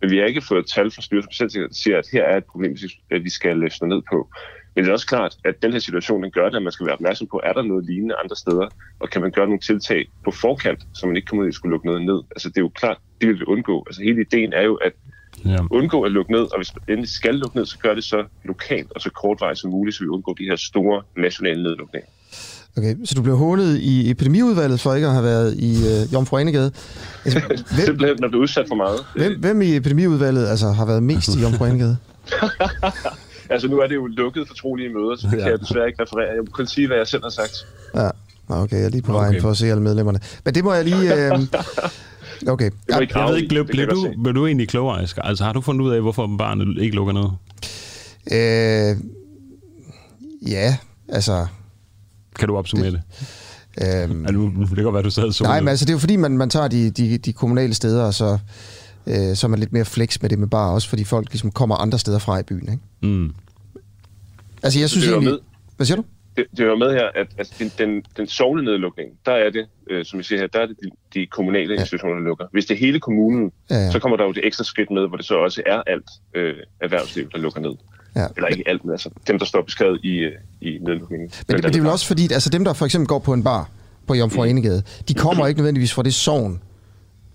Men 0.00 0.10
vi 0.10 0.16
har 0.18 0.24
ikke 0.24 0.40
fået 0.40 0.66
tal 0.66 0.90
fra 0.90 1.02
Styrelsen 1.02 1.26
for 1.26 1.30
Patientsikkerhed, 1.30 1.68
der 1.68 1.74
siger, 1.74 1.98
at 1.98 2.06
her 2.12 2.24
er 2.24 2.36
et 2.36 2.44
problem, 2.44 2.76
vi 3.10 3.30
skal 3.30 3.56
løsne 3.56 3.88
ned 3.88 4.02
på. 4.10 4.28
Men 4.74 4.84
det 4.84 4.88
er 4.88 4.92
også 4.92 5.06
klart, 5.06 5.36
at 5.44 5.62
den 5.62 5.72
her 5.72 5.78
situation 5.78 6.22
den 6.22 6.30
gør 6.30 6.48
det, 6.48 6.56
at 6.56 6.62
man 6.62 6.72
skal 6.72 6.86
være 6.86 6.94
opmærksom 6.94 7.26
på, 7.26 7.40
er 7.44 7.52
der 7.52 7.62
noget 7.62 7.84
lignende 7.84 8.14
andre 8.14 8.36
steder, 8.36 8.68
og 9.00 9.10
kan 9.10 9.22
man 9.22 9.30
gøre 9.30 9.46
nogle 9.46 9.60
tiltag 9.60 10.08
på 10.24 10.30
forkant, 10.30 10.80
så 10.94 11.06
man 11.06 11.16
ikke 11.16 11.26
kommer 11.26 11.44
ud 11.44 11.48
og 11.48 11.54
skulle 11.54 11.70
lukke 11.70 11.86
noget 11.86 12.02
ned. 12.02 12.22
Altså 12.30 12.48
det 12.48 12.56
er 12.56 12.60
jo 12.60 12.68
klart, 12.68 12.98
det 13.20 13.28
vil 13.28 13.38
vi 13.40 13.44
undgå. 13.44 13.84
Altså 13.86 14.02
hele 14.02 14.20
ideen 14.20 14.52
er 14.52 14.62
jo 14.62 14.74
at 14.74 14.92
ja. 15.44 15.58
undgå 15.70 16.02
at 16.02 16.12
lukke 16.12 16.32
ned, 16.32 16.40
og 16.52 16.56
hvis 16.56 16.74
man 16.74 16.82
endelig 16.88 17.10
skal 17.10 17.34
lukke 17.34 17.56
ned, 17.56 17.66
så 17.66 17.78
gør 17.78 17.94
det 17.94 18.04
så 18.04 18.24
lokalt 18.44 18.92
og 18.92 19.00
så 19.00 19.10
kortvarigt 19.10 19.58
som 19.58 19.70
muligt, 19.70 19.96
så 19.96 20.04
vi 20.04 20.08
undgår 20.08 20.32
de 20.32 20.44
her 20.44 20.56
store 20.56 21.02
nationale 21.16 21.62
nedlukninger. 21.62 22.08
Okay, 22.76 22.94
så 23.04 23.14
du 23.14 23.22
blev 23.22 23.36
hånet 23.36 23.78
i 23.78 24.10
epidemiudvalget 24.10 24.80
for 24.80 24.94
ikke 24.94 25.06
at 25.06 25.12
have 25.12 25.24
været 25.24 25.54
i 25.58 25.72
øh, 25.86 26.12
Jomfru 26.12 26.36
Anegade. 26.36 26.72
Altså, 27.24 27.40
hvem, 27.48 27.86
Simpelthen, 27.86 28.16
når 28.20 28.28
du 28.28 28.38
er 28.38 28.42
udsat 28.42 28.64
for 28.68 28.74
meget. 28.74 28.98
Hvem, 29.14 29.40
hvem 29.40 29.62
i 29.62 29.76
epidemiudvalget 29.76 30.46
altså, 30.48 30.70
har 30.70 30.86
været 30.86 31.02
mest 31.02 31.36
i 31.36 31.40
Jomfru 31.40 31.64
Anegade? 31.64 31.96
altså, 33.50 33.68
nu 33.68 33.78
er 33.78 33.86
det 33.86 33.94
jo 33.94 34.06
lukket 34.06 34.48
fortrolige 34.48 34.88
møder, 34.88 35.16
så 35.16 35.26
det 35.26 35.36
ja. 35.36 35.42
kan 35.42 35.50
jeg 35.50 35.60
desværre 35.60 35.86
ikke 35.86 36.02
referere. 36.02 36.28
Jeg 36.28 36.38
må 36.38 36.50
kun 36.52 36.66
sige, 36.66 36.86
hvad 36.86 36.96
jeg 36.96 37.06
selv 37.06 37.22
har 37.22 37.30
sagt. 37.30 37.66
Ja, 37.94 38.10
okay, 38.48 38.76
jeg 38.76 38.84
er 38.84 38.88
lige 38.88 39.02
på 39.02 39.12
vejen 39.12 39.30
okay. 39.30 39.40
for 39.40 39.50
at 39.50 39.56
se 39.56 39.66
alle 39.66 39.82
medlemmerne. 39.82 40.20
Men 40.44 40.54
det 40.54 40.64
må 40.64 40.72
jeg 40.72 40.84
lige... 40.84 41.32
Øh, 41.32 41.40
Okay. 42.48 42.70
Ja, 42.88 42.96
jeg 43.14 43.28
ved 43.28 43.36
ikke, 43.36 43.48
blev, 43.48 43.66
blev, 43.66 43.90
du, 43.90 44.14
blev 44.22 44.34
du 44.34 44.46
egentlig 44.46 44.68
klogere, 44.68 45.02
Asger? 45.02 45.22
Altså, 45.22 45.44
har 45.44 45.52
du 45.52 45.60
fundet 45.60 45.84
ud 45.84 45.90
af, 45.90 46.00
hvorfor 46.00 46.30
barnet 46.38 46.82
ikke 46.82 46.96
lukker 46.96 47.12
ned? 47.12 47.24
Øh, 48.32 48.96
ja, 50.50 50.76
altså... 51.08 51.46
Kan 52.38 52.48
du 52.48 52.56
opsummere 52.56 52.90
det? 52.90 53.02
det? 53.78 54.04
Øhm, 54.04 54.26
altså, 54.26 54.66
det 54.68 54.74
kan 54.74 54.84
godt 54.84 54.94
være, 54.94 55.02
du 55.02 55.10
sad 55.10 55.32
så. 55.32 55.44
Nej, 55.44 55.60
men 55.60 55.68
altså, 55.68 55.84
det 55.84 55.90
er 55.90 55.94
jo 55.94 55.98
fordi, 55.98 56.16
man, 56.16 56.38
man 56.38 56.50
tager 56.50 56.68
de, 56.68 56.90
de, 56.90 57.18
de 57.18 57.32
kommunale 57.32 57.74
steder, 57.74 58.04
og 58.04 58.14
så, 58.14 58.38
øh, 59.06 59.36
så 59.36 59.46
er 59.46 59.48
man 59.48 59.58
lidt 59.58 59.72
mere 59.72 59.84
flex 59.84 60.22
med 60.22 60.30
det 60.30 60.38
med 60.38 60.48
bare 60.48 60.72
også 60.72 60.88
fordi 60.88 61.04
folk 61.04 61.28
ligesom 61.30 61.50
kommer 61.50 61.76
andre 61.76 61.98
steder 61.98 62.18
fra 62.18 62.38
i 62.38 62.42
byen. 62.42 62.68
Ikke? 62.72 62.82
Mm. 63.02 63.34
Altså, 64.62 64.80
jeg 64.80 64.90
synes 64.90 65.08
egentlig... 65.08 65.38
Hvad 65.76 65.86
siger 65.86 65.96
du? 65.96 66.04
det, 66.36 66.46
det 66.56 66.66
var 66.66 66.76
med 66.76 66.92
her, 66.92 67.08
at, 67.14 67.26
at 67.38 67.54
den, 67.58 67.72
den, 67.78 68.04
den 68.16 68.26
sovende 68.26 68.64
nedlukning, 68.64 69.10
der 69.26 69.32
er 69.32 69.50
det, 69.50 69.66
øh, 69.90 70.04
som 70.04 70.18
vi 70.18 70.24
siger 70.24 70.38
her, 70.38 70.46
der 70.46 70.60
er 70.60 70.66
det 70.66 70.76
de, 70.82 70.90
de 71.14 71.26
kommunale 71.26 71.74
ja. 71.74 71.80
institutioner, 71.80 72.14
der 72.14 72.22
lukker. 72.22 72.46
Hvis 72.52 72.66
det 72.66 72.74
er 72.74 72.78
hele 72.78 73.00
kommunen, 73.00 73.52
ja, 73.70 73.76
ja. 73.76 73.90
så 73.90 73.98
kommer 73.98 74.16
der 74.16 74.24
jo 74.24 74.32
det 74.32 74.46
ekstra 74.46 74.64
skridt 74.64 74.90
med, 74.90 75.08
hvor 75.08 75.16
det 75.16 75.26
så 75.26 75.34
også 75.34 75.62
er 75.66 75.82
alt 75.86 76.10
øh, 76.34 76.54
erhvervsliv, 76.80 77.30
der 77.30 77.38
lukker 77.38 77.60
ned. 77.60 77.74
Ja. 78.16 78.26
Eller 78.36 78.48
ikke 78.48 78.62
alt, 78.66 78.84
men 78.84 78.92
altså 78.92 79.10
dem, 79.26 79.38
der 79.38 79.46
står 79.46 79.62
beskrevet 79.62 80.00
i, 80.04 80.24
i 80.60 80.78
nedlukningen. 80.80 81.30
Men, 81.48 81.54
men 81.62 81.62
det 81.62 81.76
er 81.76 81.80
vel 81.80 81.90
også 81.90 82.06
fordi, 82.06 82.22
altså 82.32 82.50
dem, 82.50 82.64
der 82.64 82.72
for 82.72 82.84
eksempel 82.84 83.08
går 83.08 83.18
på 83.18 83.32
en 83.32 83.42
bar 83.42 83.70
på 84.06 84.14
Jomfru 84.14 84.42
mm. 84.42 84.48
Enegade, 84.48 84.82
de 85.08 85.14
kommer 85.14 85.46
ikke 85.46 85.58
nødvendigvis 85.58 85.92
fra 85.92 86.02
det 86.02 86.14
sovn. 86.14 86.62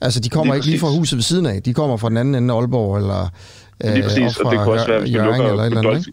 Altså, 0.02 0.20
de 0.20 0.30
kommer 0.30 0.54
lige 0.54 0.60
ikke 0.60 0.68
lige 0.68 0.80
fra 0.80 0.88
huset 1.00 1.18
ved 1.18 1.24
siden 1.24 1.46
af. 1.46 1.64
De 1.64 1.74
kommer 1.74 1.98
fra 1.98 2.10
den 2.10 2.18
anden 2.18 2.36
ende 2.36 2.54
af 2.54 2.58
Aalborg, 2.58 2.98
eller 2.98 3.30
øh, 3.84 3.94
lige 3.94 4.04
præcis, 4.04 4.38
fra 4.38 4.44
og 4.44 4.52
det 4.52 4.60
kan 4.60 4.72
også 4.72 4.88
være, 4.88 5.00
hvis 5.00 5.12
du 5.12 5.24
lukker 5.24 5.50
eller 5.50 5.64
et 5.64 5.66
eller 5.66 5.92
andet, 5.92 6.10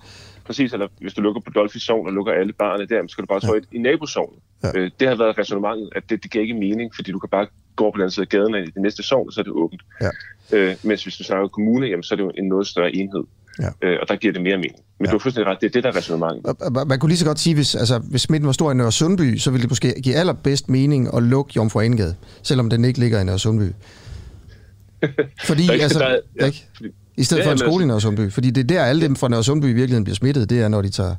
præcis, 0.49 0.73
eller 0.73 0.89
hvis 1.01 1.15
du 1.15 1.21
lukker 1.21 1.41
på 1.41 1.51
Dolphy 1.51 1.77
Sogn 1.77 2.07
og 2.07 2.13
lukker 2.13 2.33
alle 2.33 2.53
barne 2.53 2.87
der, 2.87 3.03
så 3.03 3.13
skal 3.13 3.23
du 3.23 3.27
bare 3.27 3.41
trykke 3.41 3.69
ja. 3.73 3.79
i 3.79 3.81
nabosognen. 3.81 4.41
Ja. 4.63 4.71
Øh, 4.75 4.91
det 5.01 5.09
har 5.09 5.15
været 5.15 5.39
resonemanget, 5.39 5.89
at 5.97 6.03
det, 6.11 6.23
det 6.23 6.31
giver 6.31 6.43
ikke 6.43 6.55
mening, 6.55 6.95
fordi 6.95 7.13
du 7.13 7.19
kan 7.19 7.29
bare 7.29 7.47
gå 7.77 7.85
på 7.91 7.95
den 7.95 8.01
anden 8.01 8.11
side 8.11 8.27
af 8.27 8.29
gaden 8.29 8.55
i 8.55 8.71
det 8.77 8.83
næste 8.87 9.03
sogn, 9.03 9.27
og 9.29 9.33
så 9.33 9.41
er 9.41 9.43
det 9.43 9.53
åbent. 9.53 9.83
Ja. 10.01 10.11
Øh, 10.53 10.77
mens 10.83 11.03
hvis 11.03 11.17
du 11.17 11.25
snakker 11.25 11.49
kommune, 11.49 11.87
jamen, 11.87 12.03
så 12.03 12.15
er 12.15 12.17
det 12.17 12.25
jo 12.25 12.33
en 12.39 12.49
noget 12.49 12.67
større 12.67 12.97
enhed. 12.97 13.25
Ja. 13.63 13.89
Øh, 13.89 13.99
og 14.03 14.09
der 14.09 14.17
giver 14.17 14.33
det 14.33 14.43
mere 14.43 14.57
mening. 14.57 14.77
Men 14.99 15.07
ja. 15.07 15.11
du 15.11 15.17
har 15.17 15.23
fuldstændig 15.23 15.53
ret, 15.53 15.61
det 15.61 15.67
er 15.67 15.71
det, 15.71 15.85
der 15.85 15.91
er 15.91 15.97
resonemanget. 15.97 16.87
Man 16.89 16.99
kunne 16.99 17.09
lige 17.09 17.19
så 17.19 17.27
godt 17.27 17.39
sige, 17.39 17.55
hvis, 17.55 17.75
altså, 17.75 17.99
hvis 17.99 18.23
smitten 18.23 18.47
var 18.47 18.53
stor 18.53 18.71
i 18.71 18.75
Nørre 18.75 18.93
Sundby, 18.93 19.37
så 19.37 19.51
ville 19.51 19.63
det 19.63 19.71
måske 19.71 19.95
give 20.03 20.15
allerbedst 20.15 20.69
mening 20.69 21.15
at 21.17 21.23
lukke 21.23 21.53
Jomfru 21.57 21.81
Enegade, 21.81 22.15
selvom 22.43 22.71
den 22.71 22.85
ikke 22.85 22.99
ligger 22.99 23.21
i 23.21 23.25
Nørre 23.25 23.39
Sundby. 23.39 23.73
Fordi, 25.49 25.67
der, 25.67 25.73
altså, 25.73 25.99
der, 25.99 26.19
ja, 26.41 26.47
ikke? 26.47 26.69
I 27.17 27.25
stedet 27.25 27.43
ja, 27.43 27.47
for 27.47 27.53
en 27.53 27.59
skole 27.59 27.85
i 27.85 27.87
Nørre 27.87 28.01
Sundby. 28.01 28.33
Fordi 28.33 28.51
det 28.51 28.63
er 28.63 28.67
der, 28.67 28.85
alle 28.85 29.03
dem 29.03 29.17
fra 29.17 29.29
Nørre 29.29 29.45
Sundby 29.45 29.65
i 29.65 29.73
virkeligheden 29.73 30.05
bliver 30.05 30.17
smittet, 30.17 30.51
det 30.51 30.61
er, 30.61 30.69
når 30.69 30.83
de 30.83 30.89
tager 30.89 31.15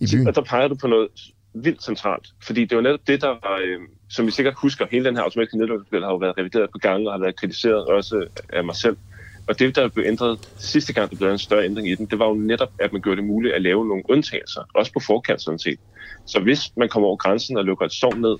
i 0.00 0.06
byen. 0.12 0.28
Og 0.28 0.34
der 0.34 0.42
peger 0.42 0.68
du 0.68 0.74
på 0.74 0.86
noget 0.86 1.08
vildt 1.54 1.84
centralt. 1.84 2.26
Fordi 2.42 2.64
det 2.64 2.76
var 2.76 2.82
netop 2.82 3.00
det, 3.06 3.20
der 3.20 3.28
var, 3.28 3.60
øh, 3.64 3.80
som 4.08 4.26
vi 4.26 4.30
sikkert 4.30 4.54
husker, 4.56 4.86
hele 4.90 5.04
den 5.04 5.16
her 5.16 5.22
automatiske 5.22 5.58
nedlukningsmodel 5.58 6.04
har 6.04 6.10
jo 6.10 6.16
været 6.16 6.38
revideret 6.38 6.70
på 6.70 6.78
gange 6.78 7.08
og 7.08 7.14
har 7.14 7.20
været 7.20 7.36
kritiseret 7.36 7.84
også 7.86 8.26
af 8.52 8.64
mig 8.64 8.76
selv. 8.76 8.96
Og 9.48 9.58
det, 9.58 9.76
der 9.76 9.88
blev 9.88 10.04
ændret 10.06 10.38
sidste 10.58 10.92
gang, 10.92 11.10
der 11.10 11.16
blev 11.16 11.30
en 11.30 11.38
større 11.38 11.64
ændring 11.64 11.88
i 11.88 11.94
den, 11.94 12.06
det 12.06 12.18
var 12.18 12.28
jo 12.28 12.34
netop, 12.34 12.68
at 12.80 12.92
man 12.92 13.02
gjorde 13.02 13.16
det 13.16 13.24
muligt 13.24 13.54
at 13.54 13.62
lave 13.62 13.88
nogle 13.88 14.02
undtagelser, 14.08 14.60
også 14.74 14.92
på 14.92 15.00
forkant 15.00 15.42
sådan 15.42 15.58
set. 15.58 15.78
Så 16.26 16.40
hvis 16.40 16.60
man 16.76 16.88
kommer 16.88 17.08
over 17.08 17.16
grænsen 17.16 17.56
og 17.56 17.64
lukker 17.64 17.86
et 17.86 17.92
sovn 17.92 18.20
ned, 18.20 18.36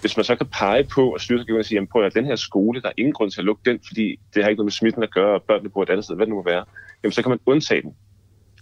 hvis 0.00 0.16
man 0.16 0.24
så 0.24 0.36
kan 0.36 0.46
pege 0.46 0.84
på, 0.84 1.12
og 1.12 1.20
styrelsen 1.20 1.54
kan 1.54 1.64
sige, 1.64 1.86
prøv 1.86 2.04
at 2.04 2.14
den 2.14 2.24
her 2.24 2.36
skole, 2.36 2.82
der 2.82 2.88
er 2.88 2.92
ingen 2.98 3.12
grund 3.12 3.30
til 3.30 3.40
at 3.40 3.44
lukke 3.44 3.62
den, 3.70 3.80
fordi 3.86 4.16
det 4.34 4.42
har 4.42 4.50
ikke 4.50 4.58
noget 4.58 4.66
med 4.66 4.72
smitten 4.72 5.02
at 5.02 5.14
gøre, 5.14 5.34
og 5.34 5.42
børnene 5.42 5.70
bor 5.70 5.82
et 5.82 5.90
andet 5.90 6.04
sted, 6.04 6.16
hvad 6.16 6.26
det 6.26 6.30
nu 6.30 6.36
må 6.36 6.44
være, 6.44 6.64
jamen 7.02 7.12
så 7.12 7.22
kan 7.22 7.30
man 7.30 7.38
undtage 7.46 7.82
den. 7.82 7.94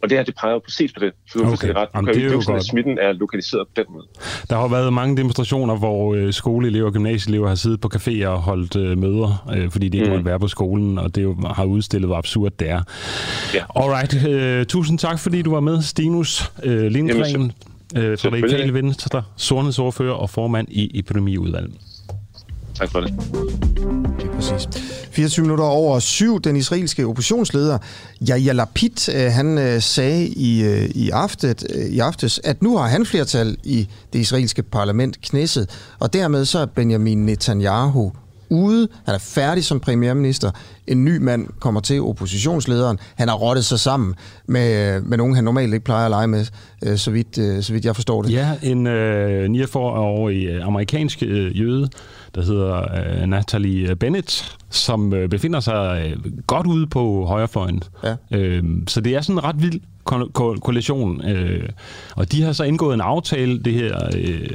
Og 0.03 0.11
det 0.11 0.19
her, 0.19 0.25
det 0.25 0.35
peger 0.41 0.53
jo 0.53 0.61
præcis 0.65 0.93
på 0.93 1.01
det. 1.01 1.13
For 1.33 1.39
du 1.39 1.53
okay. 1.53 1.69
ret. 1.69 1.89
Kan 1.95 2.07
det 2.07 2.25
er 2.25 2.33
jo 2.33 2.41
sådan, 2.41 2.57
at 2.57 2.65
smitten 2.65 2.99
er 2.99 3.13
lokaliseret 3.13 3.69
på 3.69 3.73
den 3.77 3.85
måde. 3.91 4.07
Der 4.51 4.57
har 4.57 4.69
været 4.69 4.93
mange 4.93 5.17
demonstrationer, 5.17 5.77
hvor 5.77 6.15
øh, 6.15 6.33
skoleelever 6.33 6.87
og 6.87 6.93
gymnasieelever 6.93 7.49
har 7.49 7.55
siddet 7.55 7.81
på 7.81 7.91
caféer 7.95 8.27
og 8.27 8.39
holdt 8.39 8.77
øh, 8.77 8.99
møder, 8.99 9.51
øh, 9.57 9.71
fordi 9.71 9.89
de 9.89 9.97
ikke 9.97 10.07
mm. 10.07 10.13
måtte 10.13 10.25
være 10.25 10.41
på 10.41 10.49
skolen, 10.49 10.99
og 10.99 11.15
det 11.15 11.23
jo 11.23 11.37
har 11.55 11.65
udstillet, 11.65 12.09
hvor 12.09 12.17
absurd 12.17 12.53
det 12.59 12.71
er. 12.71 12.83
Ja. 13.55 13.65
Alright. 13.77 14.27
Øh, 14.29 14.67
tusind 14.67 14.99
tak, 14.99 15.19
fordi 15.19 15.43
du 15.43 15.51
var 15.51 15.61
med, 15.61 15.83
Stinus 15.83 16.53
øh, 16.63 16.87
Lindgren, 16.87 17.53
øh, 17.97 18.19
fra 18.19 18.29
Radikale 18.29 18.75
Venstre, 18.75 19.23
sundhedsordfører 19.37 20.15
og 20.15 20.31
formand 20.31 20.69
i 20.71 20.99
epidemiudvalget. 20.99 21.75
Tak 22.81 22.91
for 22.91 23.01
det. 23.01 23.15
Det 24.19 24.27
er 24.27 24.35
præcis. 24.35 24.69
24 25.11 25.43
minutter 25.43 25.65
over 25.65 25.99
syv. 25.99 26.41
Den 26.41 26.57
israelske 26.57 27.07
oppositionsleder 27.07 27.79
Yair 28.29 28.53
Lapid, 28.53 29.15
øh, 29.15 29.33
han 29.33 29.59
øh, 29.59 29.83
sagde 29.83 30.29
i, 30.29 30.63
øh, 30.63 30.85
i, 30.95 31.11
aftet, 31.11 31.63
i 31.91 31.99
aftes, 31.99 32.41
at 32.45 32.63
nu 32.63 32.77
har 32.77 32.89
han 32.89 33.07
flertal 33.07 33.57
i 33.65 33.89
det 34.13 34.19
israelske 34.19 34.63
parlament 34.63 35.21
knæsset, 35.21 35.71
og 35.99 36.13
dermed 36.13 36.45
så 36.45 36.59
er 36.59 36.67
Benjamin 36.67 37.27
Netanyahu 37.27 38.13
ude, 38.51 38.89
han 39.07 39.15
er 39.15 39.19
færdig 39.19 39.65
som 39.65 39.81
premierminister, 39.81 40.51
en 40.87 41.05
ny 41.05 41.17
mand 41.17 41.47
kommer 41.61 41.81
til, 41.81 42.01
oppositionslederen, 42.01 42.99
han 43.15 43.29
har 43.29 43.35
rottet 43.37 43.65
sig 43.65 43.81
sammen 43.81 44.15
med, 44.47 45.01
med 45.01 45.19
nogen, 45.19 45.35
han 45.35 45.45
normalt 45.45 45.75
ikke 45.75 45.85
plejer 45.85 46.05
at 46.05 46.11
lege 46.11 46.27
med, 46.27 46.47
øh, 46.85 46.97
så 46.97 47.11
vidt, 47.11 47.39
øh, 47.39 47.63
så 47.63 47.73
vidt 47.73 47.85
jeg 47.85 47.95
forstår 47.95 48.23
det. 48.23 48.33
Ja, 48.33 48.51
en 48.63 48.87
øh, 48.87 49.51
49-årig 49.51 50.47
øh, 50.47 50.67
amerikansk 50.67 51.23
øh, 51.23 51.61
jøde, 51.61 51.89
der 52.35 52.43
hedder 52.43 52.77
øh, 53.23 53.27
Natalie 53.27 53.97
Bennett, 53.97 54.57
som 54.71 55.13
øh, 55.15 55.29
befinder 55.29 55.61
sig 55.61 56.05
øh, 56.07 56.33
godt 56.47 56.67
ude 56.67 56.87
på 56.87 57.25
højrefløjen. 57.27 57.83
Ja. 58.05 58.15
Øh, 58.33 58.65
så 58.89 59.01
det 59.01 59.15
er 59.17 59.21
sådan 59.21 59.37
en 59.39 59.45
ret 59.45 59.63
vild 59.63 59.81
ko- 60.05 60.31
ko- 60.35 60.57
koalition. 60.63 61.29
Øh, 61.29 61.69
og 62.17 62.33
de 62.33 62.43
har 62.43 62.53
så 62.53 62.65
indgået 62.65 62.95
en 62.95 63.01
aftale, 63.01 63.59
det 63.59 63.73
her 63.73 63.99
øh, 64.17 64.49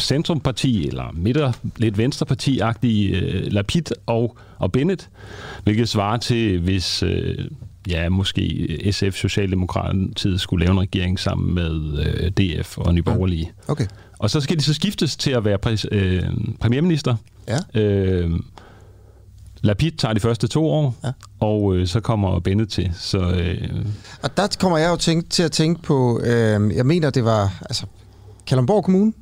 centrumparti, 0.00 0.88
eller 0.88 1.04
midter, 1.12 1.52
lidt 1.76 1.98
venstreparti-agtige 1.98 3.16
øh, 3.16 3.52
Lapid 3.52 3.82
og, 4.06 4.36
og 4.58 4.72
Bennett, 4.72 5.08
hvilket 5.64 5.88
svarer 5.88 6.16
til, 6.16 6.60
hvis 6.60 7.02
øh, 7.02 7.38
ja, 7.88 8.08
måske 8.08 8.78
SF 8.92 9.14
Socialdemokratiet 9.14 10.40
skulle 10.40 10.64
lave 10.64 10.72
en 10.72 10.80
regering 10.80 11.18
sammen 11.20 11.54
med 11.54 11.98
øh, 12.06 12.30
DF 12.30 12.78
og 12.78 12.94
Nye 12.94 13.02
Borgerlige. 13.02 13.52
Okay. 13.68 13.86
Og 14.18 14.30
så 14.30 14.40
skal 14.40 14.56
de 14.56 14.62
så 14.62 14.74
skiftes 14.74 15.16
til 15.16 15.30
at 15.30 15.44
være 15.44 15.58
præs, 15.58 15.86
øh, 15.92 16.22
premierminister. 16.60 17.16
Ja. 17.48 17.80
Øh, 17.80 18.30
Lapid 19.62 19.90
tager 19.92 20.14
de 20.14 20.20
første 20.20 20.46
to 20.48 20.66
år, 20.70 20.96
Ja. 21.04 21.10
og 21.40 21.76
øh, 21.76 21.86
så 21.86 22.00
kommer 22.00 22.38
Bennett 22.40 22.70
til. 22.72 22.90
Så 22.98 23.18
øh, 23.18 23.68
Og 24.22 24.36
der 24.36 24.56
kommer 24.60 24.78
jeg 24.78 24.90
jo 24.90 24.96
tænke, 24.96 25.28
til 25.28 25.42
at 25.42 25.52
tænke 25.52 25.82
på, 25.82 26.20
øh, 26.24 26.76
jeg 26.76 26.86
mener, 26.86 27.10
det 27.10 27.24
var 27.24 27.58
altså, 27.62 27.86
Kalundborg 28.46 28.84
Kommune, 28.84 29.12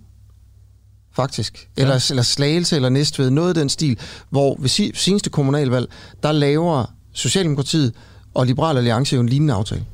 faktisk. 1.17 1.69
Eller, 1.77 1.95
ja. 1.95 2.01
eller 2.11 2.23
Slagelse 2.23 2.77
eller 2.77 2.89
Næstved, 2.89 3.31
noget 3.31 3.49
af 3.49 3.55
den 3.55 3.69
stil, 3.69 3.99
hvor 4.31 4.57
ved 4.59 4.69
si- 4.69 4.93
seneste 4.95 5.31
kommunalvalg, 5.31 5.89
der 6.23 6.33
laver 6.33 6.85
Socialdemokratiet 7.13 7.93
og 8.35 8.47
Liberal 8.47 8.77
Alliance 8.77 9.15
jo 9.15 9.21
en 9.21 9.29
lignende 9.29 9.55
aftale. 9.55 9.85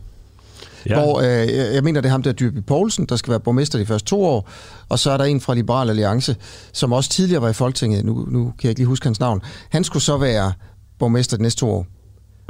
Ja. 0.87 1.01
Hvor, 1.01 1.21
øh, 1.21 1.49
jeg 1.75 1.85
mener, 1.85 2.01
det 2.01 2.09
er 2.09 2.13
ham 2.13 2.23
der 2.23 2.33
Dyrby 2.33 2.59
Poulsen, 2.59 3.07
der 3.07 3.17
skal 3.17 3.31
være 3.31 3.41
borgmester 3.41 3.79
de 3.79 3.87
første 3.87 4.09
to 4.09 4.25
år, 4.25 4.49
og 4.89 4.99
så 4.99 5.11
er 5.11 5.17
der 5.17 5.25
en 5.25 5.41
fra 5.41 5.55
Liberal 5.55 5.91
Alliance, 5.91 6.37
som 6.73 6.93
også 6.93 7.11
tidligere 7.11 7.43
var 7.43 7.49
i 7.49 7.53
Folketinget, 7.53 8.05
nu, 8.05 8.27
nu 8.29 8.45
kan 8.45 8.53
jeg 8.63 8.71
ikke 8.71 8.81
lige 8.81 8.87
huske 8.87 9.07
hans 9.07 9.21
navn. 9.21 9.43
Han 9.71 9.85
skulle 9.85 10.03
så 10.03 10.17
være 10.17 10.53
borgmester 10.99 11.37
de 11.37 11.43
næste 11.43 11.61
to 11.61 11.71
år. 11.71 11.87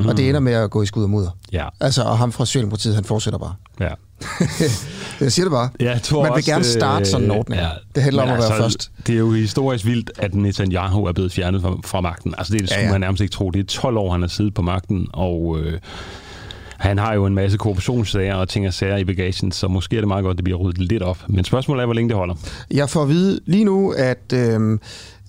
Mm. 0.03 0.09
Og 0.09 0.17
det 0.17 0.29
ender 0.29 0.41
med 0.41 0.53
at 0.53 0.71
gå 0.71 0.83
i 0.83 0.87
skud 0.87 1.03
og 1.03 1.11
mudder. 1.11 1.31
ja, 1.53 1.67
Altså, 1.81 2.03
og 2.03 2.19
ham 2.19 2.33
fra 2.33 2.47
Socialdemokratiet, 2.47 2.95
han 2.95 3.05
fortsætter 3.05 3.39
bare. 3.39 3.55
ja. 3.81 3.89
Jeg 5.21 5.33
siger 5.33 5.45
det 5.47 5.51
bare. 5.53 5.69
Ja, 5.81 5.91
jeg 5.91 6.03
tror 6.03 6.23
Man 6.23 6.31
vil 6.31 6.37
også, 6.37 6.51
gerne 6.51 6.65
starte 6.65 7.05
sådan 7.05 7.25
en 7.25 7.31
øh, 7.31 7.37
ordning. 7.37 7.63
Det 7.95 8.03
handler 8.03 8.23
om 8.23 8.29
at 8.29 8.39
være 8.39 8.57
først. 8.59 8.91
Det 9.07 9.15
er 9.15 9.19
jo 9.19 9.31
historisk 9.33 9.85
vildt, 9.87 10.11
at 10.19 10.35
Netanyahu 10.35 11.05
er 11.05 11.13
blevet 11.13 11.33
fjernet 11.33 11.63
fra, 11.63 11.77
fra 11.85 12.01
magten. 12.01 12.35
Altså 12.39 12.53
det 12.53 12.61
skulle 12.61 12.75
Ja, 12.75 12.81
ja, 12.81 12.83
ja. 12.83 12.87
ja. 12.87 12.93
man 12.93 13.01
nærmest 13.01 13.21
ikke 13.23 13.33
tro. 13.33 13.51
Det 13.51 13.61
er 13.61 13.65
12 13.65 13.97
år, 13.97 14.13
han 14.13 14.21
har 14.21 14.29
siddet 14.29 14.55
på 14.55 14.63
magten, 14.63 15.07
og 15.13 15.59
øh, 15.61 15.79
han 16.77 16.99
har 16.99 17.15
jo 17.15 17.27
en 17.27 17.35
masse 17.35 17.59
korruptionssager 17.59 18.35
og 18.35 18.49
ting 18.49 18.67
og 18.67 18.75
sager 18.75 18.97
i 18.97 19.05
bagagen, 19.05 19.53
så 19.53 19.69
måske 19.69 19.97
er 19.97 20.01
det 20.01 20.09
meget 20.09 20.25
godt, 20.25 20.35
at 20.35 20.39
det 20.39 20.45
bliver 20.45 20.59
ryddet 20.59 20.79
lidt 20.79 21.03
op. 21.03 21.19
Men 21.29 21.45
spørgsmålet 21.45 21.83
er, 21.83 21.87
hvor 21.87 21.95
længe 21.95 22.09
det 22.09 22.17
holder. 22.17 22.35
Jeg 22.71 22.91
får 22.91 23.03
at 23.03 23.09
vide 23.09 23.41
lige 23.47 23.65
nu, 23.65 23.91
at, 23.91 24.33
øh, 24.35 24.79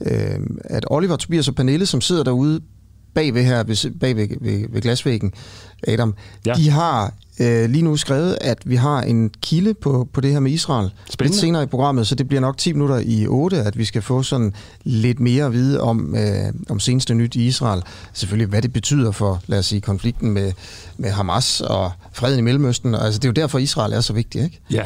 øh, 0.05 0.39
at 0.63 0.85
Oliver, 0.89 1.15
Tobias 1.15 1.47
og 1.47 1.55
Pernille, 1.55 1.85
som 1.85 2.01
sidder 2.01 2.23
derude 2.23 2.59
bagved 3.13 3.43
her, 3.43 3.63
ved, 3.63 3.99
bag 3.99 4.15
ved, 4.15 4.27
ved, 4.69 4.81
glasvæggen, 4.81 5.33
Adam. 5.87 6.15
Ja. 6.45 6.53
de 6.53 6.69
har 6.69 7.13
øh, 7.39 7.69
lige 7.69 7.81
nu 7.81 7.97
skrevet, 7.97 8.37
at 8.41 8.57
vi 8.65 8.75
har 8.75 9.01
en 9.01 9.31
kilde 9.41 9.73
på, 9.73 10.07
på 10.13 10.21
det 10.21 10.31
her 10.31 10.39
med 10.39 10.51
Israel. 10.51 10.91
Spændende. 11.09 11.33
Lidt 11.33 11.41
senere 11.41 11.63
i 11.63 11.65
programmet, 11.65 12.07
så 12.07 12.15
det 12.15 12.27
bliver 12.27 12.41
nok 12.41 12.57
10 12.57 12.73
minutter 12.73 13.01
i 13.05 13.27
8, 13.27 13.57
at 13.57 13.77
vi 13.77 13.85
skal 13.85 14.01
få 14.01 14.23
sådan 14.23 14.53
lidt 14.83 15.19
mere 15.19 15.45
at 15.45 15.53
vide 15.53 15.81
om, 15.81 16.15
øh, 16.15 16.53
om 16.69 16.79
seneste 16.79 17.13
nyt 17.13 17.35
i 17.35 17.45
Israel. 17.47 17.83
Selvfølgelig, 18.13 18.49
hvad 18.49 18.61
det 18.61 18.73
betyder 18.73 19.11
for, 19.11 19.41
lad 19.47 19.59
os 19.59 19.65
sige, 19.65 19.81
konflikten 19.81 20.31
med, 20.31 20.51
med 20.97 21.09
Hamas 21.09 21.61
og 21.61 21.91
freden 22.13 22.39
i 22.39 22.41
Mellemøsten. 22.41 22.95
Altså, 22.95 23.19
det 23.19 23.25
er 23.25 23.29
jo 23.29 23.43
derfor, 23.43 23.59
Israel 23.59 23.93
er 23.93 24.01
så 24.01 24.13
vigtig, 24.13 24.43
ikke? 24.43 24.59
Ja, 24.71 24.83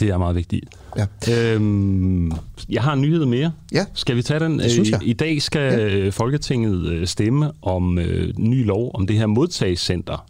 det 0.00 0.08
er 0.08 0.18
meget 0.18 0.36
vigtigt. 0.36 0.64
Ja. 0.96 1.06
Øhm, 1.54 2.32
jeg 2.68 2.82
har 2.82 2.92
en 2.92 3.00
nyhed 3.00 3.24
mere. 3.24 3.52
Ja. 3.72 3.84
Skal 3.94 4.16
vi 4.16 4.22
tage 4.22 4.40
den? 4.40 4.58
Det 4.58 4.70
synes 4.70 4.88
Øh, 4.88 4.92
jeg. 4.92 5.00
I 5.02 5.12
dag 5.12 5.42
skal 5.42 5.92
ja. 6.02 6.08
Folketinget 6.08 6.86
øh, 6.86 7.06
stemme 7.06 7.50
om 7.62 7.98
øh, 7.98 8.32
ny 8.38 8.66
lov 8.66 8.90
om 8.94 9.06
det 9.06 9.16
her 9.16 9.26
modtagscenter. 9.26 10.26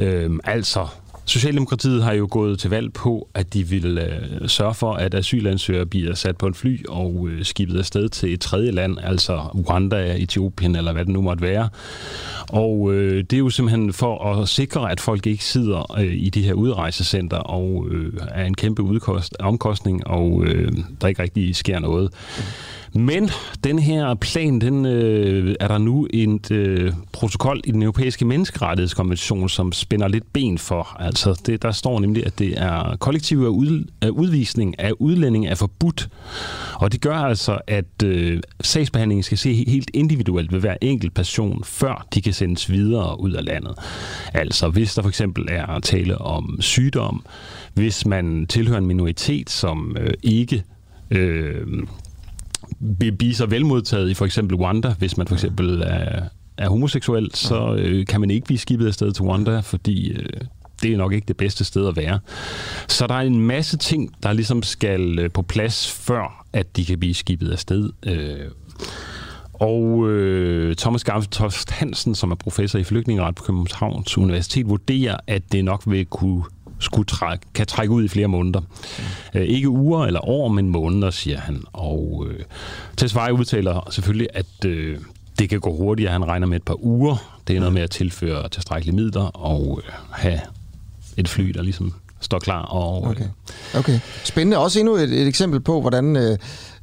Øhm, 0.00 0.40
altså, 0.44 0.86
Socialdemokratiet 1.26 2.02
har 2.02 2.12
jo 2.12 2.28
gået 2.30 2.58
til 2.58 2.70
valg 2.70 2.92
på, 2.92 3.28
at 3.34 3.54
de 3.54 3.68
vil 3.68 3.98
øh, 3.98 4.48
sørge 4.48 4.74
for, 4.74 4.92
at 4.92 5.14
asylansøgere 5.14 5.86
bliver 5.86 6.14
sat 6.14 6.36
på 6.36 6.46
en 6.46 6.54
fly 6.54 6.86
og 6.88 7.28
øh, 7.28 7.44
skibet 7.44 7.78
afsted 7.78 8.08
til 8.08 8.32
et 8.32 8.40
tredje 8.40 8.70
land, 8.70 8.96
altså 9.02 9.36
Rwanda, 9.36 10.16
Etiopien 10.18 10.76
eller 10.76 10.92
hvad 10.92 11.04
det 11.04 11.12
nu 11.12 11.22
måtte 11.22 11.42
være. 11.42 11.68
Og 12.48 12.94
øh, 12.94 13.24
det 13.30 13.32
er 13.32 13.38
jo 13.38 13.50
simpelthen 13.50 13.92
for 13.92 14.24
at 14.24 14.48
sikre, 14.48 14.90
at 14.90 15.00
folk 15.00 15.26
ikke 15.26 15.44
sidder 15.44 15.98
øh, 15.98 16.14
i 16.14 16.30
de 16.30 16.42
her 16.42 16.54
udrejsecenter 16.54 17.36
og 17.36 17.86
øh, 17.90 18.12
er 18.28 18.44
en 18.44 18.54
kæmpe 18.54 18.82
udkost, 18.82 19.36
omkostning, 19.40 20.06
og 20.06 20.44
øh, 20.44 20.72
der 21.00 21.08
ikke 21.08 21.22
rigtig 21.22 21.56
sker 21.56 21.78
noget. 21.78 22.10
Men 22.96 23.30
den 23.64 23.78
her 23.78 24.14
plan, 24.14 24.60
den 24.60 24.86
øh, 24.86 25.54
er 25.60 25.68
der 25.68 25.78
nu 25.78 26.08
et 26.10 26.50
øh, 26.50 26.92
protokol 27.12 27.60
i 27.64 27.70
den 27.70 27.82
europæiske 27.82 28.24
menneskerettighedskonvention, 28.24 29.48
som 29.48 29.72
spænder 29.72 30.08
lidt 30.08 30.32
ben 30.32 30.58
for. 30.58 30.96
Altså, 30.98 31.40
det, 31.46 31.62
der 31.62 31.72
står 31.72 32.00
nemlig, 32.00 32.26
at 32.26 32.38
det 32.38 32.62
er 32.62 32.96
kollektiv 32.96 33.42
af 33.42 33.48
ud, 33.48 33.84
af 34.00 34.08
udvisning 34.08 34.80
af 34.80 34.92
udlænding 34.98 35.46
er 35.46 35.54
forbudt. 35.54 36.08
Og 36.74 36.92
det 36.92 37.00
gør 37.00 37.16
altså, 37.16 37.58
at 37.66 38.02
øh, 38.04 38.40
sagsbehandlingen 38.60 39.22
skal 39.22 39.38
se 39.38 39.64
helt 39.68 39.90
individuelt 39.94 40.52
ved 40.52 40.60
hver 40.60 40.76
enkelt 40.80 41.14
person, 41.14 41.64
før 41.64 42.06
de 42.14 42.22
kan 42.22 42.32
sendes 42.32 42.70
videre 42.70 43.20
ud 43.20 43.32
af 43.32 43.44
landet. 43.44 43.74
Altså, 44.34 44.68
hvis 44.68 44.94
der 44.94 45.02
for 45.02 45.08
eksempel 45.08 45.46
er 45.50 45.78
tale 45.78 46.18
om 46.18 46.56
sygdom, 46.60 47.24
hvis 47.74 48.06
man 48.06 48.46
tilhører 48.46 48.78
en 48.78 48.86
minoritet, 48.86 49.50
som 49.50 49.96
øh, 50.00 50.14
ikke... 50.22 50.62
Øh, 51.10 51.66
blive 53.18 53.34
så 53.34 53.46
velmodtaget 53.46 54.10
i 54.10 54.14
for 54.14 54.24
eksempel 54.24 54.56
Rwanda, 54.56 54.94
hvis 54.98 55.16
man 55.16 55.26
for 55.26 55.34
eksempel 55.34 55.82
er, 55.86 56.22
er 56.58 56.68
homoseksuel, 56.68 57.30
så 57.34 57.74
øh, 57.78 58.06
kan 58.06 58.20
man 58.20 58.30
ikke 58.30 58.44
blive 58.44 58.58
skibet 58.58 58.86
afsted 58.86 59.12
til 59.12 59.22
Rwanda, 59.22 59.60
fordi 59.60 60.10
øh, 60.12 60.40
det 60.82 60.92
er 60.92 60.96
nok 60.96 61.12
ikke 61.12 61.24
det 61.28 61.36
bedste 61.36 61.64
sted 61.64 61.88
at 61.88 61.96
være. 61.96 62.20
Så 62.88 63.06
der 63.06 63.14
er 63.14 63.20
en 63.20 63.40
masse 63.40 63.76
ting, 63.76 64.14
der 64.22 64.32
ligesom 64.32 64.62
skal 64.62 65.18
øh, 65.18 65.30
på 65.30 65.42
plads, 65.42 65.90
før 65.90 66.46
at 66.52 66.76
de 66.76 66.84
kan 66.84 66.98
blive 66.98 67.14
skibet 67.14 67.50
afsted. 67.50 67.90
Øh, 68.06 68.50
og 69.54 70.10
øh, 70.10 70.76
Thomas 70.76 71.04
Gammeltoft 71.04 71.70
Hansen, 71.70 72.14
som 72.14 72.30
er 72.30 72.34
professor 72.34 72.78
i 72.78 72.84
flygtningeret 72.84 73.34
på 73.34 73.42
Københavns 73.42 74.18
Universitet, 74.18 74.68
vurderer, 74.68 75.16
at 75.26 75.52
det 75.52 75.64
nok 75.64 75.82
vil 75.86 76.06
kunne 76.06 76.42
skulle 76.84 77.06
trække, 77.06 77.46
kan 77.54 77.66
trække 77.66 77.94
ud 77.94 78.04
i 78.04 78.08
flere 78.08 78.28
måneder. 78.28 78.60
Mm. 78.60 79.38
Øh, 79.40 79.46
ikke 79.46 79.68
uger 79.68 80.06
eller 80.06 80.28
år, 80.28 80.48
men 80.48 80.68
måneder, 80.68 81.10
siger 81.10 81.38
han. 81.38 81.62
Og 81.72 82.26
øh, 82.28 82.40
Tesfaye 82.96 83.32
udtaler 83.32 83.88
selvfølgelig, 83.90 84.28
at 84.34 84.64
øh, 84.66 84.98
det 85.38 85.48
kan 85.48 85.60
gå 85.60 85.76
hurtigere. 85.76 86.12
Han 86.12 86.24
regner 86.24 86.46
med 86.46 86.56
et 86.56 86.62
par 86.62 86.84
uger. 86.84 87.40
Det 87.48 87.56
er 87.56 87.60
noget 87.60 87.74
med 87.74 87.82
at 87.82 87.90
tilføre 87.90 88.48
tilstrækkelige 88.48 88.96
midler 88.96 89.22
og 89.22 89.80
øh, 89.84 89.92
have 90.10 90.40
et 91.16 91.28
fly, 91.28 91.50
der 91.50 91.62
ligesom 91.62 91.94
står 92.24 92.38
klar. 92.38 92.62
Og, 92.62 93.02
Okay. 93.04 93.24
okay. 93.78 93.98
Spændende. 94.24 94.58
Også 94.58 94.78
endnu 94.80 94.94
et, 94.94 95.02
et 95.20 95.26
eksempel 95.28 95.60
på, 95.60 95.80
hvordan 95.80 96.16
øh, 96.16 96.38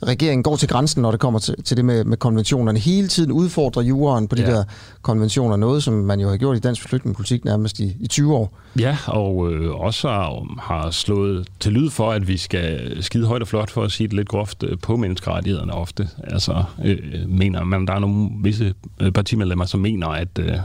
regeringen 0.07 0.43
går 0.43 0.55
til 0.55 0.67
grænsen, 0.69 1.01
når 1.01 1.11
det 1.11 1.19
kommer 1.19 1.39
til, 1.39 1.63
til 1.63 1.77
det 1.77 1.85
med, 1.85 2.03
med 2.03 2.17
konventionerne. 2.17 2.79
Hele 2.79 3.07
tiden 3.07 3.31
udfordrer 3.31 3.81
juraen 3.83 4.27
på 4.27 4.35
de 4.35 4.41
Ja. 4.41 4.51
der 4.51 4.63
konventioner. 5.01 5.55
Noget, 5.55 5.83
som 5.83 5.93
man 5.93 6.19
jo 6.19 6.29
har 6.29 6.37
gjort 6.37 6.57
i 6.57 6.59
dansk 6.59 6.81
flygtningepolitik 6.89 7.45
nærmest 7.45 7.79
i, 7.79 7.95
i 7.99 8.07
20 8.07 8.35
år. 8.35 8.57
Ja, 8.79 8.97
og 9.07 9.51
øh, 9.53 9.75
også 9.75 10.07
har, 10.09 10.45
har 10.61 10.91
slået 10.91 11.47
til 11.59 11.71
lyd 11.73 11.89
for, 11.89 12.11
at 12.11 12.27
vi 12.27 12.37
skal 12.37 12.97
skide 13.03 13.25
højt 13.27 13.41
og 13.41 13.47
flot, 13.47 13.71
for 13.71 13.83
at 13.83 13.91
sige 13.91 14.07
det 14.07 14.15
lidt 14.15 14.27
groft, 14.29 14.63
øh, 14.63 14.77
på 14.79 14.95
menneskerettighederne 14.95 15.73
ofte. 15.73 16.09
Altså, 16.23 16.63
øh, 16.85 16.97
mener 17.27 17.63
man, 17.63 17.87
der 17.87 17.93
er 17.93 17.99
nogle 17.99 18.29
visse 18.43 18.73
øh, 18.99 19.11
partimedlemmer, 19.11 19.65
som 19.65 19.79
mener, 19.79 20.07
at, 20.07 20.39
øh, 20.39 20.55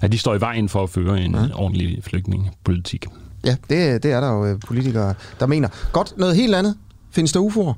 at 0.00 0.12
de 0.12 0.18
står 0.18 0.34
i 0.34 0.40
vejen 0.40 0.68
for 0.68 0.82
at 0.82 0.90
føre 0.90 1.20
en 1.20 1.34
ja. 1.34 1.40
ordentlig 1.54 1.98
flygtningepolitik. 2.04 3.06
Ja, 3.44 3.56
det, 3.70 4.02
det 4.02 4.12
er 4.12 4.20
der 4.20 4.32
jo 4.32 4.46
øh, 4.46 4.60
politikere, 4.66 5.14
der 5.40 5.46
mener. 5.46 5.68
Godt, 5.92 6.18
noget 6.18 6.36
helt 6.36 6.54
andet. 6.54 6.76
Findes 7.10 7.32
der 7.32 7.40
UFO'er? 7.40 7.72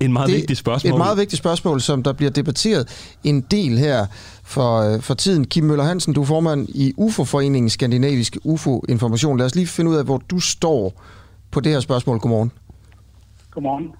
En 0.00 0.12
meget 0.12 0.28
det 0.28 0.36
vigtigt 0.36 0.58
spørgsmål. 0.58 0.92
Et 0.92 0.98
meget 0.98 1.18
vigtigt 1.18 1.38
spørgsmål, 1.38 1.80
som 1.80 2.02
der 2.02 2.12
bliver 2.12 2.30
debatteret 2.30 3.12
en 3.24 3.40
del 3.40 3.78
her 3.78 4.06
for, 4.44 4.94
øh, 4.94 5.00
for 5.00 5.14
tiden. 5.14 5.44
Kim 5.44 5.64
Møller 5.64 5.84
Hansen, 5.84 6.14
du 6.14 6.20
er 6.22 6.26
formand 6.26 6.68
i 6.68 6.92
UFO-foreningen 6.96 7.70
Skandinavisk 7.70 8.36
UFO-information. 8.44 9.38
Lad 9.38 9.46
os 9.46 9.54
lige 9.54 9.66
finde 9.66 9.90
ud 9.90 9.96
af, 9.96 10.04
hvor 10.04 10.22
du 10.30 10.40
står 10.40 11.02
på 11.50 11.60
det 11.60 11.72
her 11.72 11.80
spørgsmål. 11.80 12.18
Godmorgen. 12.18 12.52
Godmorgen. 13.50 13.92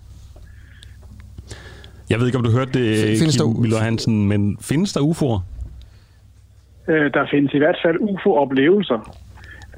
Jeg 2.10 2.18
ved 2.18 2.26
ikke, 2.26 2.38
om 2.38 2.44
du 2.44 2.50
hørte 2.50 2.72
det, 2.72 3.18
Findes 3.18 3.36
Kim 3.36 3.60
Møller 3.60 3.78
Hansen, 3.78 4.28
men 4.28 4.58
findes 4.60 4.92
der 4.92 5.00
UFO'er? 5.00 5.40
Øh, 6.92 7.12
Der 7.14 7.26
findes 7.30 7.54
i 7.54 7.58
hvert 7.58 7.76
fald 7.84 7.96
UFO-oplevelser. 8.00 9.16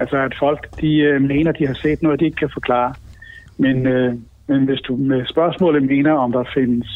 Altså 0.01 0.17
at 0.17 0.33
folk 0.39 0.81
de 0.81 0.95
øh, 0.97 1.23
mener, 1.23 1.53
de 1.53 1.67
har 1.67 1.75
set 1.75 2.03
noget, 2.03 2.21
de 2.21 2.25
ikke 2.25 2.37
kan 2.37 2.51
forklare. 2.53 2.95
Men, 3.59 3.87
øh, 3.87 4.15
men 4.47 4.65
hvis 4.65 4.81
du 4.81 4.97
med 4.97 5.27
spørgsmålet 5.27 5.83
mener, 5.83 6.13
om 6.13 6.33
der 6.33 6.45
findes 6.55 6.89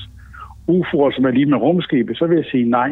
UFO'er, 0.68 1.14
som 1.14 1.24
er 1.24 1.30
lige 1.30 1.46
med 1.46 1.58
rumskibet, 1.58 2.16
så 2.16 2.26
vil 2.26 2.36
jeg 2.36 2.44
sige 2.50 2.70
nej. 2.70 2.90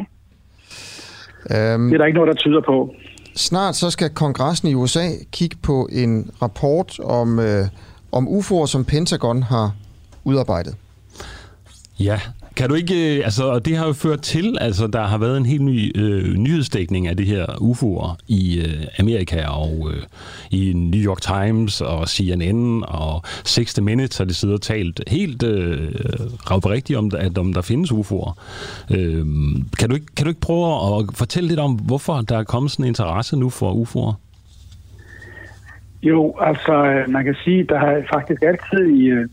Um, 1.74 1.88
det 1.88 1.94
er 1.94 1.98
der 1.98 2.04
ikke 2.04 2.18
noget, 2.18 2.28
der 2.28 2.40
tyder 2.44 2.60
på. 2.60 2.94
Snart 3.36 3.76
så 3.76 3.90
skal 3.90 4.10
kongressen 4.10 4.68
i 4.68 4.74
USA 4.74 5.06
kigge 5.32 5.56
på 5.62 5.88
en 5.92 6.30
rapport 6.42 7.00
om, 7.00 7.38
øh, 7.38 7.64
om 8.12 8.28
UFO'er, 8.28 8.66
som 8.66 8.84
Pentagon 8.84 9.42
har 9.42 9.74
udarbejdet. 10.24 10.74
Ja, 12.00 12.20
kan 12.56 12.68
du 12.68 12.74
ikke, 12.74 13.18
øh, 13.18 13.24
altså, 13.24 13.44
og 13.44 13.64
det 13.64 13.76
har 13.76 13.86
jo 13.86 13.92
ført 13.92 14.20
til, 14.20 14.56
altså, 14.60 14.86
der 14.86 15.02
har 15.02 15.18
været 15.18 15.36
en 15.36 15.46
helt 15.46 15.62
ny 15.62 16.00
øh, 16.00 16.34
nyhedsdækning 16.34 17.08
af 17.08 17.16
det 17.16 17.26
her 17.26 17.46
UFO'er 17.46 18.16
i 18.28 18.60
øh, 18.60 18.86
Amerika, 18.98 19.46
og 19.46 19.90
øh, 19.90 20.02
i 20.50 20.72
New 20.72 21.00
York 21.00 21.20
Times 21.20 21.80
og 21.80 22.08
CNN 22.08 22.84
og 22.88 23.22
60 23.44 23.80
Minutes 23.80 24.18
har 24.18 24.24
det 24.24 24.36
siddet 24.36 24.54
og 24.54 24.62
talt 24.62 25.00
helt 25.08 25.42
øh, 25.42 25.90
ravberigtigt 26.50 26.98
om, 26.98 27.10
at 27.18 27.38
om 27.38 27.52
der 27.52 27.62
findes 27.62 27.92
UFO'er. 27.92 28.32
Øh, 28.90 29.26
kan, 29.78 29.88
du 29.88 29.94
ikke, 29.94 30.06
kan 30.16 30.24
du 30.24 30.28
ikke 30.28 30.40
prøve 30.40 30.98
at 30.98 31.04
fortælle 31.14 31.48
lidt 31.48 31.60
om, 31.60 31.72
hvorfor 31.72 32.20
der 32.20 32.38
er 32.38 32.44
kommet 32.44 32.70
sådan 32.70 32.84
en 32.84 32.88
interesse 32.88 33.36
nu 33.36 33.50
for 33.50 33.72
UFO'er? 33.72 34.14
Jo, 36.02 36.34
altså 36.40 36.72
øh, 36.72 37.10
man 37.10 37.24
kan 37.24 37.34
sige, 37.44 37.64
der 37.64 37.78
har 37.78 38.02
faktisk 38.14 38.42
altid 38.42 38.86
i 38.86 39.06
øh, 39.06 39.28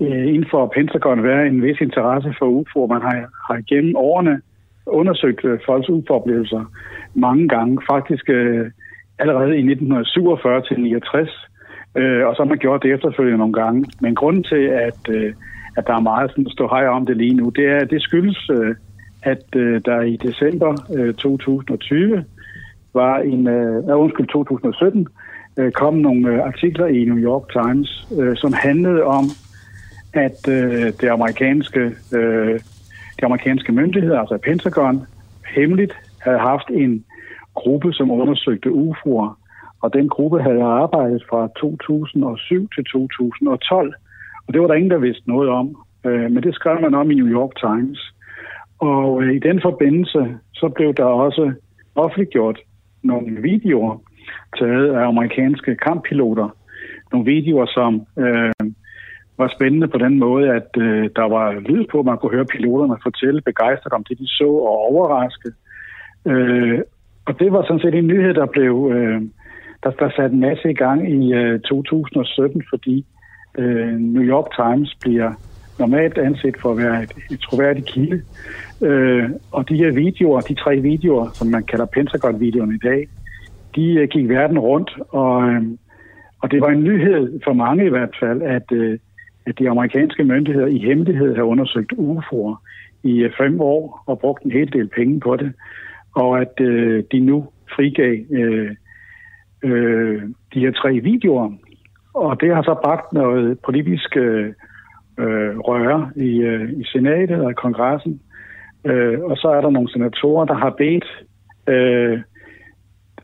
Øh, 0.00 0.26
inden 0.34 0.46
for 0.50 0.72
Pentagon 0.74 1.22
være 1.22 1.46
en 1.46 1.62
vis 1.62 1.80
interesse 1.80 2.34
for 2.38 2.46
UFO. 2.46 2.86
Man 2.86 3.02
har, 3.02 3.16
har 3.48 3.60
gennem 3.68 3.96
årene 3.96 4.40
undersøgt 4.86 5.44
øh, 5.44 5.58
folks 5.66 5.88
UFO-oplevelser 5.88 6.64
mange 7.14 7.48
gange, 7.48 7.78
faktisk 7.90 8.28
øh, 8.28 8.70
allerede 9.18 9.56
i 9.56 9.70
1947 9.70 10.62
til 10.62 10.80
69, 10.80 11.48
øh, 11.96 12.26
og 12.26 12.34
så 12.34 12.42
har 12.42 12.48
man 12.48 12.58
gjort 12.58 12.82
det 12.82 12.92
efterfølgende 12.92 13.38
nogle 13.38 13.52
gange. 13.62 13.84
Men 14.00 14.14
grunden 14.14 14.42
til, 14.42 14.64
at, 14.88 15.00
øh, 15.08 15.34
at 15.76 15.86
der 15.86 15.94
er 15.94 16.00
meget 16.00 16.30
sådan, 16.30 16.48
stå 16.48 16.68
hej 16.68 16.86
om 16.86 17.06
det 17.06 17.16
lige 17.16 17.34
nu, 17.34 17.48
det 17.48 17.66
er, 17.66 17.84
det 17.84 18.02
skyldes, 18.02 18.50
øh, 18.50 18.74
at 19.22 19.44
øh, 19.56 19.80
der 19.84 20.00
i 20.00 20.16
december 20.16 20.72
øh, 20.96 21.14
2020 21.14 22.24
var 22.94 23.18
en, 23.18 23.48
øh, 23.48 23.98
undskyld, 23.98 24.26
2017, 24.26 25.08
øh, 25.56 25.72
kom 25.72 25.94
nogle 25.94 26.28
øh, 26.28 26.38
artikler 26.40 26.86
i 26.86 27.04
New 27.04 27.18
York 27.18 27.44
Times, 27.52 28.08
øh, 28.20 28.36
som 28.36 28.52
handlede 28.52 29.02
om 29.02 29.24
at 30.16 30.48
øh, 30.48 30.92
det 31.00 31.08
amerikanske, 31.08 31.80
øh, 32.12 32.60
de 33.20 33.24
amerikanske 33.24 33.72
myndigheder, 33.72 34.20
altså 34.20 34.38
Pentagon, 34.38 35.06
hemmeligt 35.56 35.92
havde 36.18 36.38
haft 36.38 36.68
en 36.70 37.04
gruppe, 37.54 37.92
som 37.92 38.10
undersøgte 38.10 38.68
UFO'er, 38.68 39.38
og 39.82 39.92
den 39.92 40.08
gruppe 40.08 40.42
havde 40.42 40.62
arbejdet 40.62 41.22
fra 41.30 41.48
2007 41.60 42.68
til 42.74 42.84
2012, 42.84 43.94
og 44.46 44.54
det 44.54 44.60
var 44.60 44.66
der 44.66 44.74
ingen, 44.74 44.90
der 44.90 44.98
vidste 44.98 45.28
noget 45.28 45.48
om. 45.48 45.76
Øh, 46.06 46.30
men 46.30 46.42
det 46.42 46.54
skrev 46.54 46.80
man 46.80 46.94
om 46.94 47.10
i 47.10 47.14
New 47.14 47.28
York 47.28 47.52
Times. 47.66 48.14
Og 48.78 49.22
øh, 49.22 49.34
i 49.34 49.38
den 49.38 49.60
forbindelse, 49.62 50.38
så 50.54 50.68
blev 50.68 50.94
der 50.94 51.04
også 51.04 51.52
offentliggjort 51.94 52.58
nogle 53.02 53.42
videoer 53.42 54.02
taget 54.58 54.94
af 54.94 55.06
amerikanske 55.06 55.76
kamppiloter. 55.76 56.48
Nogle 57.12 57.26
videoer, 57.26 57.66
som 57.66 58.06
øh, 58.18 58.52
var 59.38 59.48
spændende 59.56 59.88
på 59.88 59.98
den 59.98 60.18
måde, 60.18 60.46
at 60.58 60.68
øh, 60.78 61.10
der 61.16 61.28
var 61.36 61.52
lyd 61.52 61.84
på, 61.90 61.98
at 61.98 62.04
man 62.04 62.18
kunne 62.18 62.36
høre 62.36 62.52
piloterne 62.54 62.96
fortælle 63.02 63.40
begejstret 63.40 63.92
om 63.92 64.04
det, 64.04 64.18
de 64.18 64.26
så 64.26 64.48
og 64.70 64.76
overraske. 64.90 65.52
Øh, 66.26 66.80
og 67.26 67.38
det 67.38 67.52
var 67.52 67.62
sådan 67.62 67.80
set 67.80 67.94
en 67.94 68.06
nyhed, 68.06 68.34
der 68.34 68.46
blev 68.46 68.90
øh, 68.94 69.22
der, 69.82 69.90
der 69.90 70.10
satte 70.16 70.34
en 70.34 70.40
masse 70.40 70.70
i 70.70 70.74
gang 70.74 71.00
i 71.12 71.34
øh, 71.34 71.60
2017, 71.60 72.62
fordi 72.70 73.06
øh, 73.58 73.94
New 73.98 74.22
York 74.22 74.48
Times 74.56 74.94
bliver 75.00 75.32
normalt 75.78 76.18
anset 76.18 76.56
for 76.62 76.70
at 76.70 76.78
være 76.78 77.02
et, 77.02 77.12
et 77.30 77.40
troværdigt 77.40 77.86
kilde. 77.86 78.22
Øh, 78.82 79.30
og 79.52 79.68
de 79.68 79.76
her 79.76 79.92
videoer, 79.92 80.40
de 80.40 80.54
tre 80.54 80.80
videoer, 80.80 81.30
som 81.32 81.48
man 81.48 81.62
kalder 81.62 81.86
Pentagon-videoerne 81.86 82.74
i 82.74 82.86
dag, 82.88 83.08
de 83.76 83.94
øh, 83.94 84.08
gik 84.08 84.28
verden 84.28 84.58
rundt, 84.58 84.90
og, 85.08 85.48
øh, 85.48 85.62
og 86.42 86.50
det 86.50 86.60
var 86.60 86.68
en 86.68 86.84
nyhed 86.84 87.40
for 87.44 87.52
mange 87.52 87.86
i 87.86 87.88
hvert 87.88 88.16
fald, 88.20 88.42
at, 88.42 88.72
øh, 88.72 88.98
at 89.46 89.58
de 89.58 89.70
amerikanske 89.70 90.24
myndigheder 90.24 90.66
i 90.66 90.78
hemmelighed 90.78 91.36
har 91.36 91.42
undersøgt 91.42 91.92
UFO'er 91.92 92.56
i 93.02 93.18
øh, 93.18 93.32
fem 93.38 93.60
år 93.60 94.02
og 94.06 94.18
brugt 94.18 94.42
en 94.42 94.50
hel 94.50 94.72
del 94.72 94.88
penge 94.88 95.20
på 95.20 95.36
det, 95.36 95.52
og 96.14 96.40
at 96.40 96.60
øh, 96.60 97.04
de 97.12 97.20
nu 97.20 97.48
frigav 97.74 98.16
øh, 98.30 98.70
øh, 99.62 100.22
de 100.54 100.60
her 100.60 100.72
tre 100.72 101.00
videoer. 101.00 101.52
Og 102.14 102.40
det 102.40 102.54
har 102.54 102.62
så 102.62 102.74
bragt 102.84 103.12
noget 103.12 103.58
politisk 103.64 104.16
øh, 104.16 104.52
øh, 105.18 105.58
røre 105.58 106.10
i, 106.16 106.40
øh, 106.40 106.72
i 106.72 106.84
senatet 106.84 107.40
og 107.40 107.50
i 107.50 107.54
kongressen. 107.54 108.20
Øh, 108.84 109.20
og 109.20 109.36
så 109.36 109.48
er 109.48 109.60
der 109.60 109.70
nogle 109.70 109.92
senatorer, 109.92 110.44
der 110.44 110.54
har 110.54 110.70
bedt 110.70 111.24
øh, 111.68 112.20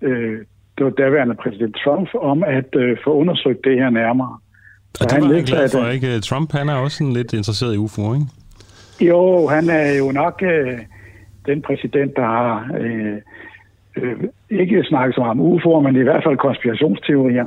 øh, 0.02 0.38
det 0.78 0.84
var 0.84 0.90
daværende 0.90 1.34
præsident 1.34 1.76
Trump 1.84 2.08
om 2.14 2.44
at 2.44 2.76
øh, 2.76 2.96
få 3.04 3.14
undersøgt 3.14 3.64
det 3.64 3.78
her 3.78 3.90
nærmere. 3.90 4.38
Og 5.00 5.10
det 5.10 5.20
var 5.20 5.34
han 5.34 5.44
glad 5.44 5.68
for, 5.68 5.88
ikke? 5.88 6.20
Trump, 6.20 6.52
han 6.52 6.68
er 6.68 6.74
også 6.74 6.96
sådan 6.96 7.12
lidt 7.12 7.32
interesseret 7.32 7.74
i 7.74 7.78
UFO, 7.78 8.14
ikke? 8.14 8.26
Jo, 9.00 9.46
han 9.46 9.70
er 9.70 9.92
jo 9.98 10.12
nok 10.12 10.42
øh, 10.42 10.78
den 11.46 11.62
præsident, 11.62 12.16
der 12.16 12.22
har 12.22 12.70
øh, 12.80 13.16
øh, 13.96 14.16
ikke 14.50 14.84
snakket 14.84 15.14
så 15.14 15.20
meget 15.20 15.30
om 15.30 15.40
UFO'er, 15.40 15.80
men 15.80 15.96
i 15.96 16.02
hvert 16.02 16.24
fald 16.26 16.36
konspirationsteorier. 16.36 17.46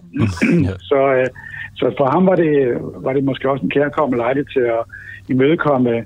ja. 0.64 0.74
så, 0.90 1.14
øh, 1.18 1.28
så 1.76 1.94
for 1.98 2.06
ham 2.06 2.26
var 2.26 2.36
det, 2.36 2.78
var 3.06 3.14
det 3.14 3.24
måske 3.24 3.50
også 3.50 3.64
en 3.64 3.70
kærkommende 3.70 4.18
lejlighed 4.18 4.50
til 4.54 4.60
at 4.60 4.84
imødekomme 5.30 6.06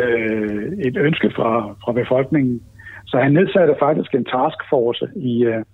øh, 0.00 0.72
et 0.86 0.96
ønske 0.96 1.30
fra, 1.36 1.74
fra 1.84 1.92
befolkningen. 1.92 2.62
Så 3.06 3.18
han 3.18 3.32
nedsatte 3.32 3.74
faktisk 3.78 4.14
en 4.14 4.24
taskforce 4.24 5.08
i, 5.16 5.44
øh, 5.44 5.64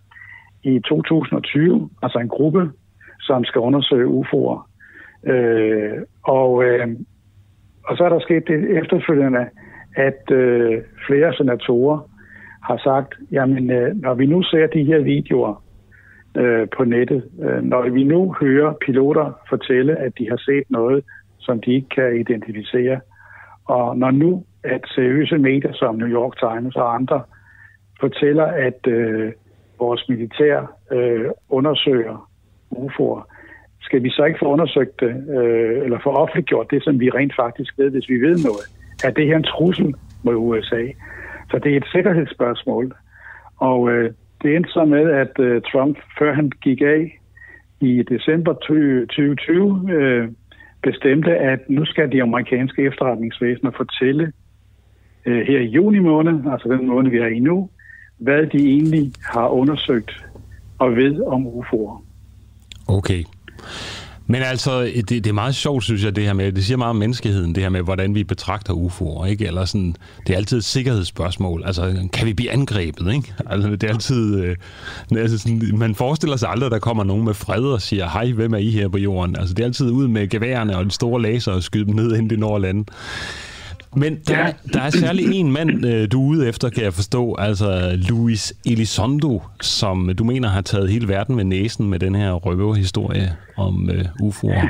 i 0.62 0.81
2020, 0.81 1.90
altså 2.03 2.19
en 2.19 2.29
gruppe, 2.29 2.71
som 3.21 3.45
skal 3.45 3.61
undersøge 3.61 4.07
UFO'er. 4.07 4.65
Øh, 5.26 5.92
og, 6.22 6.64
øh, 6.64 6.88
og 7.84 7.96
så 7.96 8.04
er 8.04 8.08
der 8.08 8.18
sket 8.18 8.48
det 8.48 8.78
efterfølgende, 8.78 9.46
at 9.96 10.30
øh, 10.30 10.82
flere 11.06 11.34
senatorer 11.34 11.98
har 12.62 12.76
sagt, 12.84 13.14
jamen 13.32 13.70
øh, 13.70 13.96
når 13.96 14.14
vi 14.14 14.26
nu 14.26 14.42
ser 14.42 14.66
de 14.66 14.84
her 14.84 14.98
videoer 14.98 15.62
øh, 16.36 16.68
på 16.76 16.84
nettet, 16.84 17.24
øh, 17.42 17.62
når 17.62 17.88
vi 17.88 18.04
nu 18.04 18.36
hører 18.40 18.72
piloter 18.86 19.32
fortælle, 19.48 19.96
at 19.96 20.12
de 20.18 20.28
har 20.28 20.36
set 20.36 20.64
noget, 20.70 21.04
som 21.38 21.60
de 21.60 21.74
ikke 21.74 21.88
kan 21.88 22.20
identificere, 22.20 23.00
og 23.64 23.98
når 23.98 24.10
nu 24.10 24.44
at 24.64 24.80
seriøse 24.94 25.38
medier 25.38 25.72
som 25.72 25.94
New 25.94 26.08
York 26.08 26.34
Times 26.38 26.76
og 26.76 26.94
andre 26.94 27.22
fortæller, 28.00 28.44
at 28.44 28.86
øh, 28.86 29.32
vores 29.78 30.08
militær 30.08 30.72
øh, 30.92 31.30
undersøger 31.48 32.30
UFO'er, 32.70 33.36
skal 33.88 34.03
vi 34.03 34.11
så 34.11 34.25
ikke 34.25 34.42
få 34.42 34.49
undersøgt 34.55 35.01
det, 35.01 35.12
øh, 35.38 35.85
eller 35.85 35.99
få 36.03 36.11
offentliggjort 36.11 36.70
det, 36.70 36.85
som 36.85 37.01
vi 37.01 37.11
rent 37.11 37.35
faktisk 37.37 37.72
ved, 37.79 37.90
hvis 37.90 38.09
vi 38.09 38.18
ved 38.27 38.37
noget? 38.49 38.66
Er 39.05 39.11
det 39.11 39.27
her 39.27 39.37
en 39.37 39.51
trussel 39.55 39.94
mod 40.25 40.35
USA? 40.35 40.83
Så 41.51 41.59
det 41.62 41.72
er 41.72 41.77
et 41.77 41.92
sikkerhedsspørgsmål. 41.94 42.94
Og 43.57 43.90
øh, 43.90 44.12
det 44.42 44.57
endte 44.57 44.70
så 44.70 44.85
med, 44.85 45.05
at 45.22 45.35
øh, 45.38 45.62
Trump, 45.72 45.96
før 46.18 46.35
han 46.35 46.51
gik 46.66 46.81
af 46.81 47.20
i 47.81 48.03
december 48.03 48.53
2020, 48.53 49.90
øh, 49.92 50.29
bestemte, 50.83 51.37
at 51.37 51.61
nu 51.68 51.85
skal 51.85 52.12
de 52.12 52.22
amerikanske 52.22 52.83
efterretningsvæsener 52.83 53.70
fortælle 53.77 54.33
øh, 55.27 55.46
her 55.46 55.61
i 55.61 55.66
juni 55.77 55.99
måned, 55.99 56.35
altså 56.53 56.68
den 56.68 56.87
måned, 56.87 57.11
vi 57.11 57.18
er 57.18 57.27
i 57.27 57.38
nu, 57.38 57.70
hvad 58.18 58.46
de 58.46 58.59
egentlig 58.59 59.12
har 59.35 59.49
undersøgt 59.49 60.27
og 60.79 60.96
ved 60.96 61.22
om 61.27 61.46
UFO'er. 61.46 62.03
Okay. 62.88 63.25
Men 64.29 64.42
altså, 64.42 64.81
det, 64.81 65.09
det 65.09 65.26
er 65.26 65.33
meget 65.33 65.55
sjovt, 65.55 65.85
synes 65.85 66.05
jeg, 66.05 66.16
det 66.16 66.24
her 66.24 66.33
med, 66.33 66.52
det 66.52 66.64
siger 66.64 66.76
meget 66.76 66.90
om 66.90 66.96
menneskeheden, 66.96 67.55
det 67.55 67.62
her 67.62 67.70
med, 67.70 67.83
hvordan 67.83 68.14
vi 68.14 68.24
betragter 68.24 68.74
UFO'er, 68.74 69.24
ikke? 69.24 69.46
Eller 69.46 69.64
sådan, 69.64 69.96
det 70.26 70.33
er 70.33 70.37
altid 70.37 70.59
et 70.59 70.64
sikkerhedsspørgsmål. 70.64 71.62
Altså, 71.66 72.09
kan 72.12 72.26
vi 72.26 72.33
blive 72.33 72.50
angrebet, 72.50 73.14
ikke? 73.14 73.35
Altså, 73.46 73.70
det 73.70 73.83
er 73.83 73.88
altid, 73.88 74.40
øh, 74.40 74.57
altså 75.16 75.38
sådan, 75.38 75.70
man 75.74 75.94
forestiller 75.94 76.37
sig 76.37 76.48
aldrig, 76.48 76.66
at 76.66 76.72
der 76.72 76.79
kommer 76.79 77.05
nogen 77.05 77.24
med 77.24 77.35
fred 77.35 77.62
og 77.62 77.83
siger, 77.83 78.09
hej, 78.09 78.33
hvem 78.33 78.55
er 78.55 78.59
I 78.59 78.70
her 78.70 78.88
på 78.88 78.98
jorden? 78.98 79.37
Altså, 79.37 79.55
det 79.55 79.62
er 79.62 79.66
altid 79.66 79.90
ud 79.90 80.09
med 80.09 80.29
geværerne 80.29 80.76
og 80.76 80.85
de 80.85 80.90
store 80.90 81.22
laser 81.22 81.52
og 81.52 81.62
skyde 81.62 81.85
dem 81.85 81.94
ned, 81.94 82.12
inden 82.12 82.31
det 82.31 82.38
når. 82.38 82.85
Men 83.96 84.12
der, 84.14 84.44
der 84.72 84.80
er 84.80 84.90
særlig 84.90 85.25
en 85.40 85.52
mand, 85.52 85.71
øh, 85.87 86.08
du 86.12 86.23
er 86.23 86.29
ude 86.29 86.48
efter, 86.48 86.71
kan 86.71 86.83
jeg 86.85 86.92
forstå, 86.92 87.37
altså 87.38 87.68
Luis 88.10 88.54
Elizondo, 88.66 89.42
som 89.60 90.10
du 90.18 90.25
mener 90.25 90.48
har 90.48 90.60
taget 90.60 90.90
hele 90.90 91.08
verden 91.08 91.37
med 91.37 91.44
næsen 91.44 91.90
med 91.90 91.98
den 91.98 92.14
her 92.14 92.33
røverhistorie 92.33 93.29
om 93.56 93.75
uh, 93.94 94.29
UFO'er. 94.29 94.62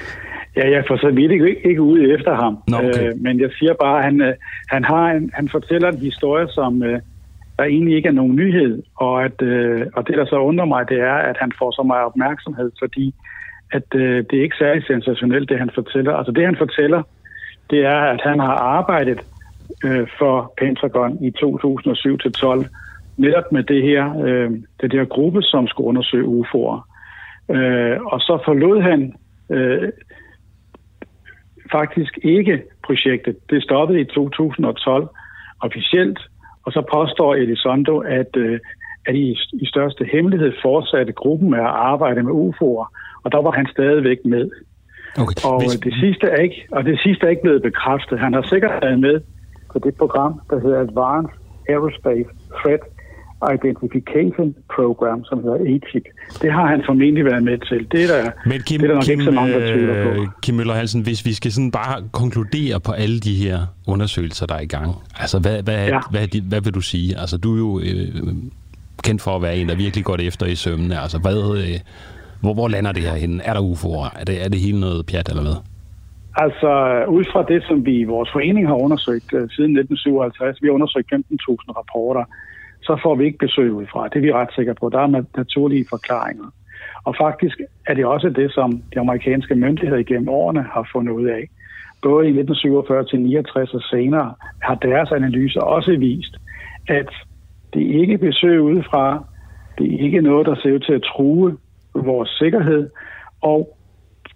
ja, 0.58 0.70
jeg 0.70 0.84
får 0.88 0.96
så 0.96 1.10
vidt 1.10 1.32
ikke, 1.32 1.66
ikke 1.68 1.82
ude 1.82 2.14
efter 2.14 2.34
ham. 2.34 2.58
Nå, 2.68 2.76
okay. 2.76 3.08
øh, 3.08 3.20
men 3.20 3.40
jeg 3.40 3.50
siger 3.58 3.74
bare, 3.80 3.98
at 3.98 4.04
han, 4.04 4.34
han, 4.68 4.84
har 4.84 5.10
en, 5.10 5.30
han 5.34 5.48
fortæller 5.48 5.88
en 5.88 5.98
historie, 5.98 6.48
som 6.48 6.82
øh, 6.82 7.00
der 7.58 7.64
egentlig 7.64 7.96
ikke 7.96 8.08
er 8.08 8.18
nogen 8.20 8.36
nyhed. 8.36 8.82
Og, 8.96 9.24
at, 9.24 9.42
øh, 9.42 9.86
og 9.96 10.08
det, 10.08 10.16
der 10.16 10.26
så 10.26 10.36
undrer 10.36 10.64
mig, 10.64 10.88
det 10.88 11.00
er, 11.00 11.18
at 11.30 11.36
han 11.40 11.52
får 11.58 11.70
så 11.70 11.82
meget 11.82 12.04
opmærksomhed, 12.04 12.70
fordi 12.78 13.14
at 13.72 13.94
øh, 13.94 14.24
det 14.30 14.38
er 14.38 14.42
ikke 14.42 14.62
særlig 14.64 14.84
sensationelt, 14.86 15.48
det 15.48 15.58
han 15.58 15.70
fortæller. 15.74 16.12
Altså 16.14 16.32
det, 16.32 16.44
han 16.44 16.56
fortæller, 16.56 17.02
det 17.70 17.84
er, 17.84 18.00
at 18.00 18.20
han 18.20 18.38
har 18.38 18.54
arbejdet 18.54 19.20
øh, 19.84 20.08
for 20.18 20.54
Pentagon 20.58 21.24
i 21.24 21.28
2007-12, 21.28 22.66
netop 23.16 23.52
med 23.52 23.62
det 23.62 23.82
her, 23.82 24.22
øh, 24.24 24.50
det 24.80 24.92
der 24.92 25.04
gruppe, 25.04 25.42
som 25.42 25.66
skulle 25.66 25.88
undersøge 25.88 26.24
UFO'er. 26.24 26.80
Øh, 27.50 28.00
og 28.00 28.20
så 28.20 28.42
forlod 28.44 28.82
han 28.82 29.14
øh, 29.50 29.92
faktisk 31.72 32.18
ikke 32.22 32.62
projektet. 32.84 33.36
Det 33.50 33.62
stoppede 33.62 34.00
i 34.00 34.04
2012 34.04 35.08
officielt, 35.60 36.18
og 36.64 36.72
så 36.72 36.82
påstår 36.92 37.34
Elizondo, 37.34 37.98
at, 37.98 38.36
øh, 38.36 38.60
at 39.06 39.14
i, 39.14 39.38
i 39.52 39.66
største 39.66 40.04
hemmelighed 40.12 40.52
fortsatte 40.62 41.12
gruppen 41.12 41.50
med 41.50 41.58
at 41.58 41.74
arbejde 41.92 42.22
med 42.22 42.32
UFO'er, 42.32 42.86
og 43.24 43.32
der 43.32 43.42
var 43.42 43.50
han 43.50 43.66
stadigvæk 43.66 44.18
med. 44.24 44.50
Okay. 45.22 45.34
Og, 45.44 45.60
Hvis... 45.62 45.80
det 45.80 45.94
sidste 46.02 46.26
er 46.26 46.36
ikke, 46.46 46.66
og 46.72 46.84
det 46.84 47.00
sidste 47.04 47.26
er 47.26 47.30
ikke 47.30 47.42
blevet 47.42 47.62
bekræftet. 47.62 48.18
Han 48.18 48.32
har 48.34 48.42
sikkert 48.52 48.72
været 48.82 49.00
med 49.00 49.20
på 49.72 49.78
det 49.78 49.94
program, 49.94 50.40
der 50.50 50.60
hedder 50.60 50.78
Advanced 50.80 51.34
Aerospace 51.68 52.30
Threat 52.60 52.80
Identification 53.54 54.54
Program, 54.76 55.24
som 55.24 55.42
hedder 55.42 55.56
ATIC. 55.74 56.04
Det 56.42 56.52
har 56.52 56.66
han 56.66 56.82
formentlig 56.86 57.24
været 57.24 57.42
med 57.42 57.58
til. 57.58 57.86
Det 57.92 58.02
er 58.04 58.06
der, 58.22 58.30
Men 58.46 58.60
Kim, 58.62 58.80
det 58.80 58.84
er 58.84 58.88
der 58.88 58.94
nok 58.94 59.02
Kim, 59.04 59.12
ikke 59.12 59.24
så 59.24 59.30
mange, 59.30 59.52
der 59.54 59.72
tvivler 59.72 60.04
på. 60.04 60.20
øh, 60.22 60.26
Kim 60.42 60.54
Møller 60.54 60.74
Hansen, 60.74 61.02
hvis 61.02 61.24
vi 61.26 61.32
skal 61.32 61.52
sådan 61.52 61.70
bare 61.70 62.02
konkludere 62.12 62.80
på 62.80 62.92
alle 62.92 63.20
de 63.20 63.34
her 63.34 63.58
undersøgelser, 63.86 64.46
der 64.46 64.54
er 64.54 64.60
i 64.60 64.66
gang, 64.66 64.94
altså 65.20 65.38
hvad, 65.38 65.62
hvad, 65.62 65.86
Ja. 65.86 66.00
hvad, 66.10 66.20
hvad, 66.20 66.40
hvad 66.48 66.60
vil 66.60 66.74
du 66.74 66.80
sige? 66.80 67.18
Altså 67.18 67.36
du 67.38 67.54
er 67.54 67.58
jo 67.58 67.80
øh, 67.80 68.08
kendt 69.04 69.22
for 69.22 69.36
at 69.36 69.42
være 69.42 69.56
en, 69.56 69.68
der 69.68 69.74
virkelig 69.76 70.04
går 70.04 70.16
det 70.16 70.26
efter 70.26 70.46
i 70.46 70.54
sømne. 70.54 71.00
Altså 71.00 71.18
hvad, 71.18 71.58
øh, 71.58 71.80
hvor, 72.40 72.54
hvor 72.54 72.68
lander 72.68 72.92
det 72.92 73.02
her 73.02 73.16
henne? 73.24 73.42
Er 73.42 73.52
der 73.54 73.60
UFO'er? 73.60 74.20
Er 74.20 74.24
det, 74.24 74.44
er 74.44 74.48
det 74.48 74.60
hele 74.60 74.80
noget 74.80 75.06
pjat 75.06 75.28
eller 75.28 75.42
hvad? 75.42 75.58
Altså, 76.44 76.70
ud 77.08 77.24
fra 77.32 77.42
det, 77.52 77.60
som 77.68 77.86
vi 77.86 77.94
i 77.98 78.04
vores 78.04 78.30
forening 78.32 78.66
har 78.66 78.74
undersøgt 78.74 79.32
uh, 79.32 79.40
siden 79.56 79.72
1957, 79.78 80.62
vi 80.62 80.66
har 80.66 80.72
undersøgt 80.72 81.12
15.000 81.12 81.18
rapporter, 81.78 82.24
så 82.82 83.00
får 83.02 83.14
vi 83.14 83.24
ikke 83.24 83.38
besøg 83.38 83.72
ud 83.72 83.86
fra. 83.92 84.08
Det 84.08 84.16
er 84.16 84.20
vi 84.20 84.32
ret 84.32 84.52
sikre 84.56 84.74
på. 84.74 84.88
Der 84.88 85.00
er 85.00 85.24
naturlige 85.36 85.86
forklaringer. 85.90 86.48
Og 87.04 87.14
faktisk 87.20 87.56
er 87.86 87.94
det 87.94 88.04
også 88.06 88.28
det, 88.28 88.52
som 88.52 88.82
de 88.94 89.00
amerikanske 89.00 89.54
myndigheder 89.54 90.00
igennem 90.00 90.28
årene 90.28 90.62
har 90.62 90.88
fundet 90.92 91.12
ud 91.12 91.26
af. 91.26 91.42
Både 92.02 92.24
i 92.26 92.34
1947 92.40 93.04
til 93.04 93.20
69 93.20 93.74
og 93.74 93.82
senere 93.82 94.34
har 94.62 94.74
deres 94.74 95.10
analyser 95.12 95.60
også 95.60 95.96
vist, 95.98 96.34
at 96.88 97.10
det 97.74 97.82
er 97.86 98.00
ikke 98.00 98.18
besøg 98.18 98.60
udefra, 98.60 99.24
det 99.78 99.94
er 99.94 99.98
ikke 100.04 100.20
noget, 100.20 100.46
der 100.46 100.54
ser 100.54 100.72
ud 100.72 100.78
til 100.78 100.92
at 100.92 101.02
true 101.02 101.56
vores 102.04 102.28
sikkerhed, 102.28 102.90
og 103.40 103.78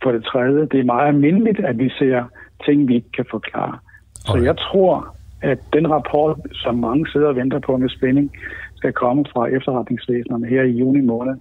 for 0.03 0.13
det 0.13 0.25
tredje, 0.25 0.67
det 0.73 0.81
er 0.81 0.85
meget 0.85 1.09
almindeligt, 1.09 1.61
at 1.61 1.79
vi 1.79 1.89
ser 1.89 2.25
ting, 2.67 2.89
vi 2.89 2.95
ikke 2.95 3.13
kan 3.17 3.27
forklare. 3.31 3.79
Så 4.15 4.33
Okay. 4.33 4.45
jeg 4.45 4.57
tror, 4.57 5.17
at 5.43 5.59
den 5.73 5.91
rapport, 5.91 6.39
som 6.53 6.75
mange 6.75 7.07
sidder 7.13 7.29
og 7.29 7.37
venter 7.37 7.59
på 7.59 7.77
med 7.77 7.89
spænding, 7.89 8.33
skal 8.77 8.93
komme 8.93 9.25
fra 9.33 9.47
efterretningsvæsenerne 9.47 10.47
her 10.47 10.63
i 10.63 10.71
juni 10.71 11.01
måned, 11.01 11.35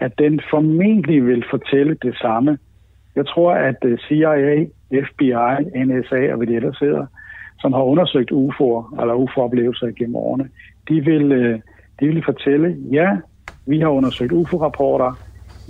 at 0.00 0.12
den 0.18 0.40
formentlig 0.50 1.26
vil 1.26 1.44
fortælle 1.50 1.96
det 2.02 2.14
samme. 2.22 2.58
Jeg 3.16 3.26
tror, 3.26 3.52
at 3.52 3.76
øh, 3.84 3.98
CIA, 3.98 4.66
FBI, 5.08 5.84
NSA 5.84 6.30
og 6.32 6.36
hvad 6.36 6.46
de 6.46 6.54
ellers 6.56 6.78
hedder, 6.78 7.06
som 7.60 7.72
har 7.72 7.82
undersøgt 7.82 8.30
UFO'er 8.30 9.00
eller 9.00 9.14
UFO-oplevelser 9.14 9.86
gennem 9.98 10.16
årene, 10.16 10.48
de 10.88 11.00
vil, 11.04 11.32
øh, 11.32 11.60
de 12.00 12.06
vil 12.06 12.22
fortælle, 12.24 12.76
ja, 12.92 13.16
vi 13.66 13.80
har 13.80 13.88
undersøgt 13.88 14.32
UFO-rapporter, 14.32 15.18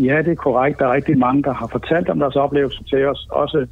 Ja, 0.08 0.16
det 0.24 0.30
er 0.30 0.34
korrekt. 0.34 0.78
Der 0.78 0.86
er 0.86 0.92
rigtig 0.92 1.18
mange, 1.18 1.42
der 1.42 1.52
har 1.54 1.66
fortalt 1.66 2.08
om 2.08 2.18
deres 2.18 2.36
oplevelser 2.36 2.82
til 2.82 3.06
os, 3.06 3.26
også 3.30 3.66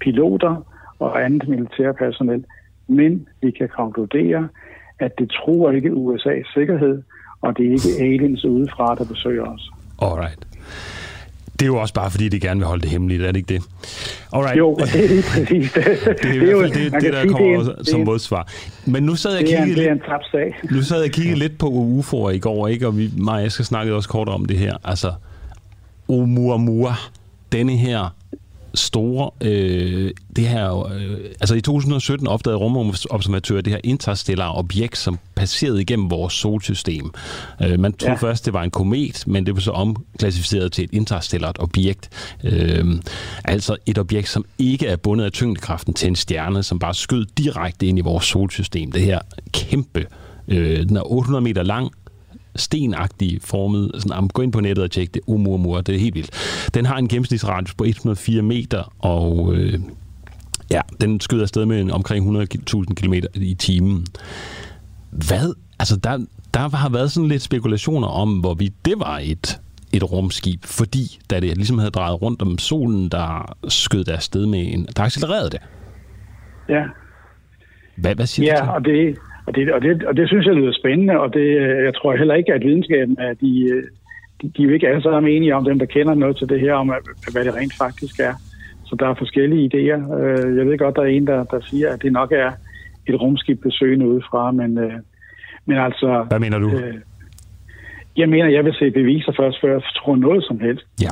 piloter 0.00 0.66
og 0.98 1.24
andet 1.24 1.48
militærpersonel. 1.48 2.44
Men 2.88 3.26
vi 3.42 3.50
kan 3.50 3.68
konkludere, 3.76 4.48
at 4.98 5.12
det 5.18 5.30
tror 5.30 5.70
ikke 5.70 5.90
USA's 5.90 6.54
sikkerhed, 6.54 7.02
og 7.42 7.56
det 7.56 7.66
er 7.66 7.70
ikke 7.70 8.02
aliens 8.12 8.44
udefra, 8.44 8.94
der 8.94 9.04
besøger 9.04 9.44
os. 9.44 9.70
Alright. 10.02 10.38
Det 11.52 11.62
er 11.62 11.66
jo 11.66 11.76
også 11.76 11.94
bare, 11.94 12.10
fordi 12.10 12.28
de 12.28 12.40
gerne 12.40 12.60
vil 12.60 12.66
holde 12.66 12.82
det 12.82 12.90
hemmeligt, 12.90 13.22
er 13.22 13.26
det 13.26 13.36
ikke 13.36 13.54
det? 13.54 13.62
Alright. 14.32 14.58
Jo, 14.58 14.70
og 14.72 14.80
det 14.80 15.04
er 15.04 15.08
lige 15.08 15.22
præcis 15.22 15.72
det. 15.72 15.84
Det 16.22 16.30
er 16.30 16.32
i 16.34 16.38
hvert 16.38 16.60
fald 16.60 16.84
det, 16.84 17.02
det, 17.02 17.12
der 17.12 17.26
kommer 17.28 17.62
det 17.62 17.78
en- 17.78 17.84
som 17.84 18.00
er- 18.00 18.04
modsvar. 18.04 18.48
Men 18.86 19.02
nu 19.02 19.14
sad 19.14 19.30
jeg 19.36 19.42
og 19.46 19.52
en, 19.52 19.70
er 19.70 19.76
lidt, 19.76 20.42
en 20.72 20.76
nu 20.76 20.82
sad 20.82 20.96
jeg 20.96 21.04
og 21.08 21.10
kiggede 21.12 21.38
lidt 21.38 21.58
på 21.58 21.66
UFO'er 21.66 22.28
i 22.28 22.38
går, 22.38 22.68
ikke? 22.68 22.86
og 22.86 22.98
vi, 22.98 23.10
og 23.28 23.42
jeg 23.42 23.52
skal 23.52 23.64
snakke 23.64 23.94
også 23.94 24.08
kort 24.08 24.28
om 24.28 24.44
det 24.44 24.56
her. 24.58 24.74
Altså, 24.84 25.08
Oumuamua, 26.08 26.94
denne 27.52 27.76
her 27.76 28.08
store, 28.74 29.30
øh, 29.40 30.10
det 30.36 30.48
her, 30.48 30.86
øh, 30.86 31.18
altså 31.40 31.54
i 31.54 31.60
2017 31.60 32.26
opdagede 32.26 32.58
rumobservatører 32.58 33.60
det 33.60 33.72
her 33.72 33.80
interstellare 33.84 34.54
objekt, 34.54 34.98
som 34.98 35.18
passerede 35.34 35.80
igennem 35.80 36.10
vores 36.10 36.34
solsystem. 36.34 37.10
Øh, 37.62 37.80
man 37.80 37.92
troede. 37.92 38.12
Ja. 38.12 38.16
først, 38.16 38.44
det 38.44 38.52
var 38.52 38.62
en 38.62 38.70
komet, 38.70 39.24
men 39.26 39.46
det 39.46 39.54
blev 39.54 39.62
så 39.62 39.70
omklassificeret 39.70 40.72
til 40.72 40.84
et 40.84 40.90
interstellart 40.92 41.56
objekt. 41.58 42.10
Øh, 42.44 42.94
altså 43.44 43.76
et 43.86 43.98
objekt, 43.98 44.28
som 44.28 44.44
ikke 44.58 44.86
er 44.86 44.96
bundet 44.96 45.24
af 45.24 45.32
tyngdekraften 45.32 45.94
til 45.94 46.08
en 46.08 46.16
stjerne, 46.16 46.62
som 46.62 46.78
bare 46.78 46.94
skød 46.94 47.26
direkte 47.38 47.86
ind 47.86 47.98
i 47.98 48.02
vores 48.02 48.24
solsystem. 48.24 48.92
Det 48.92 49.02
her 49.02 49.18
kæmpe, 49.52 50.06
øh, 50.48 50.88
den 50.88 50.96
er 50.96 51.12
800 51.12 51.42
meter 51.42 51.62
lang, 51.62 51.90
stenagtig 52.56 53.38
formet. 53.42 53.90
Sådan, 53.94 54.12
am, 54.12 54.28
gå 54.28 54.42
ind 54.42 54.52
på 54.52 54.60
nettet 54.60 54.84
og 54.84 54.90
tjek 54.90 55.14
det. 55.14 55.22
Oumuamua, 55.26 55.80
det 55.80 55.94
er 55.94 55.98
helt 55.98 56.14
vildt. 56.14 56.30
Den 56.74 56.86
har 56.86 56.96
en 56.96 57.08
gennemsnitsradius 57.08 57.74
på 57.74 57.84
104 57.84 58.42
meter, 58.42 58.92
og 58.98 59.54
øh, 59.54 59.80
ja, 60.70 60.80
den 61.00 61.20
skyder 61.20 61.42
afsted 61.42 61.66
med 61.66 61.80
en, 61.80 61.90
omkring 61.90 62.42
100.000 62.42 62.94
km 62.94 63.14
i 63.34 63.54
timen. 63.54 64.06
Hvad? 65.10 65.54
Altså, 65.78 65.96
der, 65.96 66.18
der 66.54 66.68
har 66.68 66.88
været 66.88 67.12
sådan 67.12 67.28
lidt 67.28 67.42
spekulationer 67.42 68.08
om, 68.08 68.38
hvorvidt 68.40 68.74
det 68.84 68.94
var 68.98 69.20
et 69.22 69.60
et 69.92 70.12
rumskib, 70.12 70.64
fordi 70.64 71.20
da 71.30 71.40
det 71.40 71.56
ligesom 71.56 71.78
havde 71.78 71.90
drejet 71.90 72.22
rundt 72.22 72.42
om 72.42 72.58
solen, 72.58 73.08
der 73.08 73.56
skød 73.68 74.04
det 74.04 74.12
afsted 74.12 74.46
med 74.46 74.72
en... 74.72 74.86
Der 74.96 75.02
accelererede 75.02 75.50
det. 75.50 75.60
Ja, 76.68 76.82
Hvad, 77.96 78.14
hvad 78.14 78.26
siger 78.26 78.54
du 78.54 78.58
til? 78.60 78.66
ja 78.66 78.72
og, 78.74 78.84
det, 78.84 79.16
og, 79.46 79.54
det, 79.54 79.72
og, 79.72 79.82
det, 79.82 80.04
og 80.04 80.16
det 80.16 80.28
synes 80.28 80.46
jeg 80.46 80.54
lyder 80.54 80.72
spændende, 80.72 81.20
og 81.20 81.34
det, 81.34 81.40
øh, 81.62 81.84
jeg 81.84 81.94
tror 81.94 82.16
heller 82.16 82.34
ikke, 82.34 82.52
at 82.54 82.64
videnskaben 82.64 83.16
er 83.20 83.34
de, 83.34 83.68
øh, 83.72 83.82
de, 84.42 84.52
de 84.56 84.62
er 84.62 84.66
jo 84.66 84.74
ikke 84.74 84.88
alle 84.88 85.02
sammen 85.02 85.32
enige 85.32 85.54
om 85.54 85.64
dem, 85.64 85.78
der 85.78 85.86
kender 85.86 86.14
noget 86.14 86.36
til 86.36 86.48
det 86.48 86.60
her, 86.60 86.74
om 86.74 86.90
at- 86.90 87.32
hvad 87.32 87.44
det 87.44 87.54
rent 87.54 87.74
faktisk 87.78 88.20
er. 88.20 88.34
Så 88.86 88.96
der 89.00 89.08
er 89.08 89.14
forskellige 89.14 89.64
idéer. 89.74 90.18
Øh, 90.20 90.56
Jeg 90.56 90.66
ved 90.66 90.78
godt, 90.78 90.96
der 90.96 91.02
er 91.02 91.06
en, 91.06 91.26
der, 91.26 91.44
der 91.44 91.60
siger, 91.70 91.88
at 91.90 92.02
det 92.02 92.12
nok 92.12 92.32
er 92.32 92.50
et 93.06 93.20
rumskib 93.20 93.62
besøgende 93.62 94.08
udefra, 94.08 94.52
men, 94.52 94.78
øh, 94.78 94.92
men 95.66 95.76
altså... 95.78 96.24
Hvad 96.28 96.38
mener 96.40 96.58
du? 96.58 96.70
Øh, 96.70 96.94
jeg 98.16 98.28
mener, 98.28 98.48
jeg 98.48 98.64
vil 98.64 98.74
se 98.74 98.90
beviser 98.90 99.32
først, 99.36 99.60
før 99.60 99.72
jeg 99.72 99.82
tror 99.96 100.16
noget 100.16 100.44
som 100.44 100.60
helst. 100.60 100.86
Ja, 101.02 101.10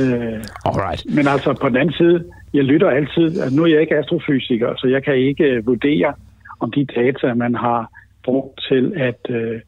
Øh, 0.00 0.44
alright. 0.64 1.06
men 1.16 1.26
altså 1.28 1.58
på 1.62 1.68
den 1.68 1.76
anden 1.76 1.94
side, 1.94 2.24
jeg 2.54 2.64
lytter 2.64 2.90
altid, 2.90 3.24
altså 3.40 3.56
nu 3.56 3.62
er 3.62 3.66
jeg 3.66 3.80
ikke 3.80 3.96
astrofysiker, 3.96 4.74
så 4.76 4.86
jeg 4.86 5.04
kan 5.04 5.14
ikke 5.16 5.44
øh, 5.44 5.66
vurdere, 5.66 6.14
om 6.60 6.70
de 6.70 6.84
data, 6.84 7.34
man 7.34 7.54
har 7.54 7.90
brugt 8.24 8.60
til 8.68 8.92
at, 8.96 9.20
øh, 9.30 9.60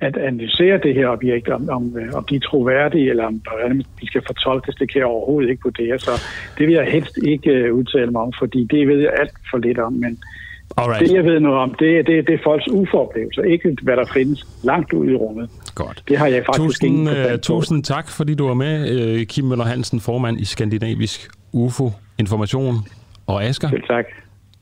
at 0.00 0.16
analysere 0.16 0.78
det 0.78 0.94
her 0.94 1.08
objekt, 1.08 1.48
om, 1.48 1.68
om, 1.68 1.98
øh, 1.98 2.12
om 2.14 2.24
de 2.24 2.36
er 2.36 2.40
troværdige, 2.40 3.10
eller 3.10 3.26
om 3.26 3.40
hvordan 3.48 3.78
de 4.00 4.06
skal 4.06 4.22
fortolkes, 4.26 4.74
det 4.74 4.92
kan 4.92 4.98
jeg 4.98 5.06
overhovedet 5.06 5.50
ikke 5.50 5.62
vurdere. 5.64 5.98
Så 5.98 6.10
det 6.58 6.66
vil 6.66 6.74
jeg 6.74 6.84
helst 6.84 7.18
ikke 7.26 7.50
øh, 7.50 7.74
udtale 7.74 8.10
mig 8.10 8.22
om, 8.22 8.32
fordi 8.38 8.64
det 8.64 8.88
ved 8.88 9.00
jeg 9.00 9.12
alt 9.20 9.34
for 9.50 9.58
lidt 9.58 9.78
om. 9.78 9.92
Men 9.92 10.18
Alright. 10.76 11.00
det, 11.00 11.14
jeg 11.14 11.24
ved 11.24 11.40
noget 11.40 11.58
om, 11.58 11.74
det, 11.74 12.06
det, 12.06 12.26
det 12.26 12.34
er 12.34 12.38
folks 12.44 12.68
uforoplevelser, 12.70 13.42
ikke 13.42 13.76
hvad 13.82 13.96
der 13.96 14.04
findes 14.12 14.46
langt 14.64 14.92
ud 14.92 15.10
i 15.10 15.14
rummet. 15.14 15.50
Godt. 15.74 16.02
Det 16.08 16.18
har 16.18 16.26
jeg 16.26 16.44
faktisk 16.46 16.58
Tusind, 16.58 16.88
ingen 16.88 17.08
uh, 17.08 17.38
tusind 17.42 17.84
tak, 17.84 18.08
fordi 18.08 18.34
du 18.34 18.46
var 18.46 18.54
med, 18.54 18.74
uh, 19.16 19.22
Kim 19.26 19.44
Møller 19.44 19.64
Hansen, 19.64 20.00
formand 20.00 20.40
i 20.40 20.44
Skandinavisk 20.44 21.30
UFO 21.52 21.90
Information. 22.18 22.74
Og 23.26 23.44
Asger, 23.44 23.68
Selv 23.68 23.82
tak. 23.82 24.04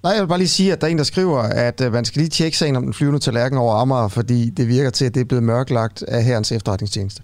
Nej, 0.02 0.12
jeg 0.12 0.20
vil 0.22 0.28
bare 0.28 0.38
lige 0.38 0.48
sige, 0.48 0.72
at 0.72 0.80
der 0.80 0.86
er 0.86 0.90
en, 0.90 0.98
der 0.98 1.04
skriver, 1.04 1.38
at 1.38 1.80
øh, 1.80 1.92
man 1.92 2.04
skal 2.04 2.20
lige 2.20 2.28
tjekke 2.28 2.58
sagen 2.58 2.76
om 2.76 2.82
den 2.82 2.94
flyvende 2.94 3.18
tallerken 3.18 3.58
over 3.58 3.74
Amager, 3.74 4.08
fordi 4.08 4.50
det 4.50 4.68
virker 4.68 4.90
til, 4.90 5.04
at 5.04 5.14
det 5.14 5.20
er 5.20 5.24
blevet 5.24 5.44
mørklagt 5.44 6.02
af 6.02 6.24
herrens 6.24 6.52
efterretningstjeneste. 6.52 7.22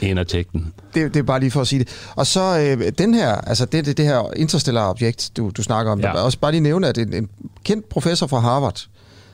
ind 0.00 0.18
og 0.18 0.26
tjek 0.28 0.52
den. 0.52 0.72
Det, 0.94 1.14
det 1.14 1.20
er 1.20 1.24
bare 1.24 1.40
lige 1.40 1.50
for 1.50 1.60
at 1.60 1.66
sige 1.68 1.78
det. 1.78 1.88
Og 2.16 2.26
så 2.26 2.58
øh, 2.80 2.92
den 2.98 3.14
her, 3.14 3.28
altså 3.34 3.64
det, 3.66 3.86
det, 3.86 3.96
det 3.96 4.04
her 4.04 4.32
interstellare 4.36 4.88
objekt, 4.90 5.30
du, 5.36 5.50
du 5.56 5.62
snakker 5.62 5.92
om, 5.92 6.00
Ja. 6.00 6.06
er 6.06 6.12
også 6.12 6.38
bare 6.38 6.50
lige 6.50 6.60
nævne, 6.60 6.88
at 6.88 6.98
en, 6.98 7.12
en 7.14 7.28
kendt 7.64 7.88
professor 7.88 8.26
fra 8.26 8.38
Harvard, 8.38 8.86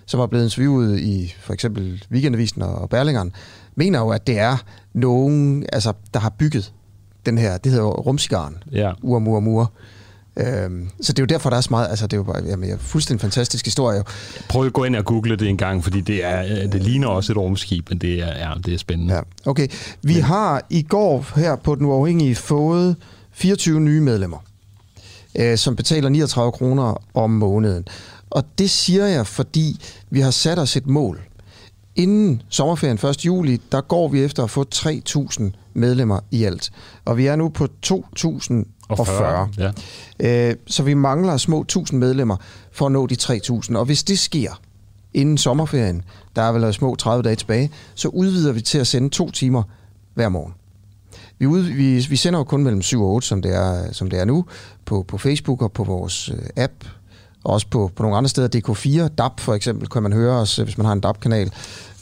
som 0.06 0.20
er 0.20 0.26
blevet 0.26 0.44
interviewet 0.44 0.98
i 1.00 1.34
for 1.40 1.52
eksempel 1.52 2.04
Weekendavisen 2.10 2.62
og 2.62 2.90
Berlingeren, 2.90 3.32
mener 3.74 3.98
jo, 3.98 4.08
at 4.08 4.26
det 4.26 4.38
er 4.38 4.56
nogen, 4.94 5.64
altså, 5.72 5.92
der 6.14 6.20
har 6.20 6.30
bygget 6.38 6.72
den 7.26 7.38
her, 7.38 7.56
det 7.58 7.72
hedder 7.72 7.84
jo 7.84 7.90
rumcigaren, 7.92 8.56
Ja. 8.72 8.92
Uamua 9.02 9.64
Øhm, 10.38 10.88
så 11.00 11.12
det 11.12 11.18
er 11.18 11.22
jo 11.22 11.26
derfor, 11.26 11.50
der 11.50 11.56
er 11.56 11.60
så 11.60 11.68
meget, 11.70 11.88
altså 11.88 12.06
det 12.06 12.12
er 12.12 12.16
jo 12.16 12.22
bare, 12.22 12.42
jamen, 12.46 12.70
en 12.70 12.78
fuldstændig 12.78 13.20
fantastisk 13.20 13.64
historie. 13.64 14.02
Prøv 14.48 14.66
at 14.66 14.72
gå 14.72 14.84
ind 14.84 14.96
og 14.96 15.04
google 15.04 15.36
det 15.36 15.48
en 15.48 15.56
gang, 15.56 15.84
fordi 15.84 16.00
det, 16.00 16.24
er, 16.24 16.42
øh, 16.44 16.72
det 16.72 16.82
ligner 16.82 17.08
også 17.08 17.32
et 17.32 17.36
rumskib, 17.38 17.88
men 17.88 17.98
det 17.98 18.20
er, 18.20 18.48
ja, 18.48 18.54
det 18.66 18.74
er 18.74 18.78
spændende. 18.78 19.14
Ja, 19.14 19.20
okay. 19.46 19.68
Vi 20.02 20.14
har 20.14 20.66
i 20.70 20.82
går 20.82 21.26
her 21.36 21.56
på 21.56 21.74
Den 21.74 21.86
Uafhængige 21.86 22.34
fået 22.34 22.96
24 23.32 23.80
nye 23.80 24.00
medlemmer, 24.00 24.38
øh, 25.38 25.58
som 25.58 25.76
betaler 25.76 26.08
39 26.08 26.52
kroner 26.52 27.02
om 27.14 27.30
måneden. 27.30 27.84
Og 28.30 28.44
det 28.58 28.70
siger 28.70 29.06
jeg, 29.06 29.26
fordi 29.26 29.80
vi 30.10 30.20
har 30.20 30.30
sat 30.30 30.58
os 30.58 30.76
et 30.76 30.86
mål. 30.86 31.27
Inden 31.98 32.42
sommerferien 32.48 32.98
1. 33.06 33.26
juli, 33.26 33.60
der 33.72 33.80
går 33.80 34.08
vi 34.08 34.24
efter 34.24 34.44
at 34.44 34.50
få 34.50 34.64
3.000 34.74 35.42
medlemmer 35.74 36.20
i 36.30 36.44
alt. 36.44 36.70
Og 37.04 37.16
vi 37.16 37.26
er 37.26 37.36
nu 37.36 37.48
på 37.48 37.68
2.040. 37.86 37.92
Ja. 39.58 39.70
Øh, 40.20 40.56
så 40.66 40.82
vi 40.82 40.94
mangler 40.94 41.36
små 41.36 41.64
1.000 41.72 41.94
medlemmer 41.94 42.36
for 42.72 42.86
at 42.86 42.92
nå 42.92 43.06
de 43.06 43.16
3.000. 43.20 43.76
Og 43.76 43.84
hvis 43.84 44.02
det 44.02 44.18
sker 44.18 44.60
inden 45.14 45.38
sommerferien, 45.38 46.02
der 46.36 46.42
er 46.42 46.52
vel 46.52 46.74
små 46.74 46.94
30 46.94 47.22
dage 47.22 47.36
tilbage, 47.36 47.70
så 47.94 48.08
udvider 48.08 48.52
vi 48.52 48.60
til 48.60 48.78
at 48.78 48.86
sende 48.86 49.08
to 49.08 49.30
timer 49.30 49.62
hver 50.14 50.28
morgen. 50.28 50.54
Vi, 51.38 51.46
ud, 51.46 51.60
vi, 51.60 52.06
vi 52.10 52.16
sender 52.16 52.38
jo 52.38 52.44
kun 52.44 52.62
mellem 52.62 52.82
7 52.82 53.02
og 53.02 53.08
8, 53.10 53.26
som 53.26 53.42
det 53.42 53.54
er, 53.54 53.92
som 53.92 54.10
det 54.10 54.20
er 54.20 54.24
nu, 54.24 54.44
på, 54.84 55.04
på 55.08 55.18
Facebook 55.18 55.62
og 55.62 55.72
på 55.72 55.84
vores 55.84 56.28
øh, 56.28 56.38
app, 56.56 56.84
også 57.44 57.66
på, 57.70 57.90
på 57.96 58.02
nogle 58.02 58.16
andre 58.16 58.28
steder. 58.28 58.48
DK4, 58.56 59.14
DAP 59.14 59.40
for 59.40 59.54
eksempel, 59.54 59.88
kan 59.88 60.02
man 60.02 60.12
høre 60.12 60.32
os, 60.32 60.56
hvis 60.56 60.78
man 60.78 60.86
har 60.86 60.92
en 60.92 61.00
DAP-kanal. 61.00 61.52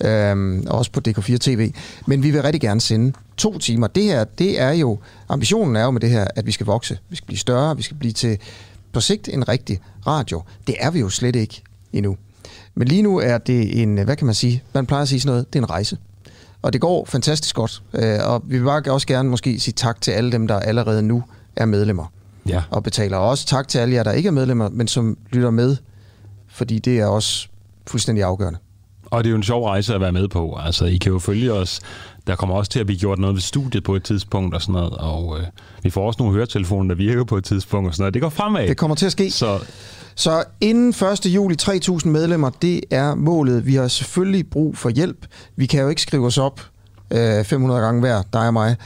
Øhm, 0.05 0.67
også 0.67 0.91
på 0.91 1.01
DK4 1.09 1.37
TV. 1.37 1.73
Men 2.07 2.23
vi 2.23 2.31
vil 2.31 2.43
rigtig 2.43 2.61
gerne 2.61 2.81
sende 2.81 3.13
to 3.37 3.59
timer. 3.59 3.87
Det 3.87 4.03
her, 4.03 4.25
det 4.25 4.61
er 4.61 4.73
jo, 4.73 4.99
ambitionen 5.29 5.77
er 5.77 5.85
jo 5.85 5.91
med 5.91 6.01
det 6.01 6.11
her, 6.11 6.27
at 6.37 6.47
vi 6.47 6.53
skal 6.53 6.67
vokse. 6.67 6.99
Vi 7.09 7.17
skal 7.17 7.27
blive 7.27 7.39
større, 7.39 7.77
vi 7.77 7.83
skal 7.83 7.97
blive 7.97 8.13
til 8.13 8.39
på 8.93 9.01
sigt 9.01 9.29
en 9.29 9.49
rigtig 9.49 9.81
radio. 10.07 10.43
Det 10.67 10.75
er 10.79 10.91
vi 10.91 11.01
jo 11.01 11.09
slet 11.09 11.37
ikke 11.37 11.63
endnu. 11.93 12.17
Men 12.75 12.89
lige 12.89 13.03
nu 13.03 13.19
er 13.19 13.39
det 13.39 13.83
en, 13.83 13.99
hvad 13.99 14.17
kan 14.17 14.27
man 14.27 14.35
sige, 14.35 14.63
man 14.73 14.87
plejer 14.87 15.03
at 15.03 15.09
sige 15.09 15.21
sådan 15.21 15.33
noget, 15.33 15.53
det 15.53 15.59
er 15.59 15.63
en 15.63 15.71
rejse. 15.71 15.99
Og 16.63 16.73
det 16.73 16.81
går 16.81 17.05
fantastisk 17.05 17.55
godt. 17.55 17.83
Øh, 17.95 18.19
og 18.25 18.43
vi 18.47 18.59
vil 18.59 18.65
bare 18.65 18.93
også 18.93 19.07
gerne 19.07 19.29
måske 19.29 19.61
sige 19.61 19.75
tak 19.75 20.01
til 20.01 20.11
alle 20.11 20.33
dem, 20.33 20.49
der 20.49 20.61
allerede 20.61 21.03
nu 21.03 21.23
er 21.57 21.65
medlemmer 21.65 22.07
Ja. 22.49 22.63
og 22.71 22.83
betaler. 22.83 23.17
Og 23.17 23.29
også 23.29 23.47
tak 23.47 23.69
til 23.69 23.79
alle 23.79 23.95
jer, 23.95 24.03
der 24.03 24.13
ikke 24.13 24.27
er 24.27 24.33
medlemmer, 24.33 24.69
men 24.69 24.89
som 24.89 25.19
lytter 25.33 25.51
med, 25.51 25.77
fordi 26.49 26.79
det 26.79 27.01
er 27.01 27.07
også 27.07 27.49
fuldstændig 27.87 28.25
afgørende. 28.25 28.59
Og 29.07 29.25
det 29.25 29.29
er 29.29 29.31
jo 29.31 29.37
en 29.37 29.43
sjov 29.43 29.65
rejse 29.65 29.95
at 29.95 30.01
være 30.01 30.13
med 30.13 30.29
på. 30.29 30.59
Altså, 30.65 30.85
I 30.85 30.97
kan 30.97 31.13
jo 31.13 31.19
følge 31.19 31.53
os. 31.53 31.81
Der 32.27 32.37
kommer 32.37 32.57
også 32.57 32.71
til 32.71 32.81
at 32.81 32.87
blive 32.87 32.99
gjort 32.99 33.19
noget 33.19 33.35
ved 33.35 33.41
studiet 33.41 33.85
på 33.85 33.95
et 33.97 34.03
tidspunkt 34.03 34.55
og 34.55 34.63
sådan 34.63 34.73
noget. 34.73 34.93
Og 34.93 35.39
øh, 35.39 35.47
vi 35.83 35.91
får 35.91 36.07
også 36.07 36.17
nogle 36.19 36.35
høretelefoner, 36.35 36.89
der 36.89 36.95
virker 36.95 37.25
på 37.25 37.37
et 37.37 37.45
tidspunkt 37.45 37.89
og 37.89 37.95
sådan 37.95 38.03
noget. 38.03 38.15
Det 38.15 38.23
går 38.23 38.29
fremad. 38.29 38.69
Det 38.69 38.77
kommer 38.77 38.95
til 38.95 39.07
at 39.07 39.13
ske. 39.13 39.31
Så 39.31 39.59
Så 40.15 40.45
inden 40.61 40.89
1. 40.89 41.27
juli 41.27 41.57
3.000 41.63 42.09
medlemmer, 42.09 42.51
det 42.51 42.81
er 42.91 43.15
målet. 43.15 43.67
Vi 43.67 43.75
har 43.75 43.89
selvfølgelig 43.89 44.51
brug 44.51 44.77
for 44.77 44.91
hjælp. 44.91 45.27
Vi 45.57 45.67
kan 45.67 45.81
jo 45.83 45.89
ikke 45.89 46.03
skrive 46.03 46.27
os 46.27 46.39
op 46.39 46.61
øh, 47.11 47.45
500 47.45 47.81
gange 47.81 48.01
hver, 48.01 48.23
dig 48.33 48.47
og 48.47 48.53
mig, 48.53 48.77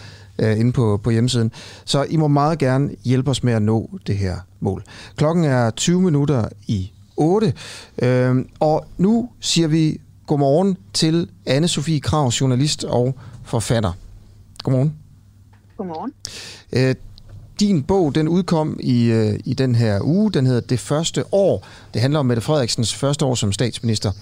øh, 0.41 0.61
inde 0.61 0.73
på, 0.73 1.01
på 1.03 1.11
hjemmesiden. 1.11 1.53
Så 1.85 2.03
I 2.03 2.17
må 2.17 2.29
meget 2.29 2.59
gerne 2.59 2.91
hjælpe 3.05 3.31
os 3.31 3.43
med 3.43 3.53
at 3.53 3.63
nå 3.63 3.91
det 4.07 4.17
her 4.17 4.37
mål. 4.61 4.85
Klokken 5.17 5.45
er 5.45 5.71
20 5.71 6.03
minutter 6.03 6.49
i 6.67 6.93
8, 7.17 7.53
øh, 8.03 8.37
og 8.61 8.87
nu 8.99 9.29
siger 9.41 9.69
vi 9.69 10.01
godmorgen 10.27 10.77
til 10.93 11.29
anne 11.47 11.69
Sofie 11.69 12.01
Krav, 12.01 12.29
journalist 12.29 12.85
og 12.85 13.15
forfatter. 13.45 13.93
Godmorgen. 14.63 14.95
Godmorgen. 15.77 16.13
Øh, 16.73 16.95
din 17.61 17.83
bog, 17.83 18.15
den 18.15 18.29
udkom 18.29 18.81
i, 18.83 19.05
øh, 19.05 19.41
i 19.45 19.55
den 19.55 19.75
her 19.75 20.01
uge. 20.03 20.33
Den 20.33 20.47
hedder 20.47 20.61
Det 20.61 20.81
første 20.81 21.35
år. 21.35 21.67
Det 21.95 22.03
handler 22.03 22.21
om 22.21 22.27
Mette 22.27 22.43
Frederiksens 22.43 22.95
første 22.95 23.25
år 23.25 23.35
som 23.35 23.53
statsminister. 23.53 24.13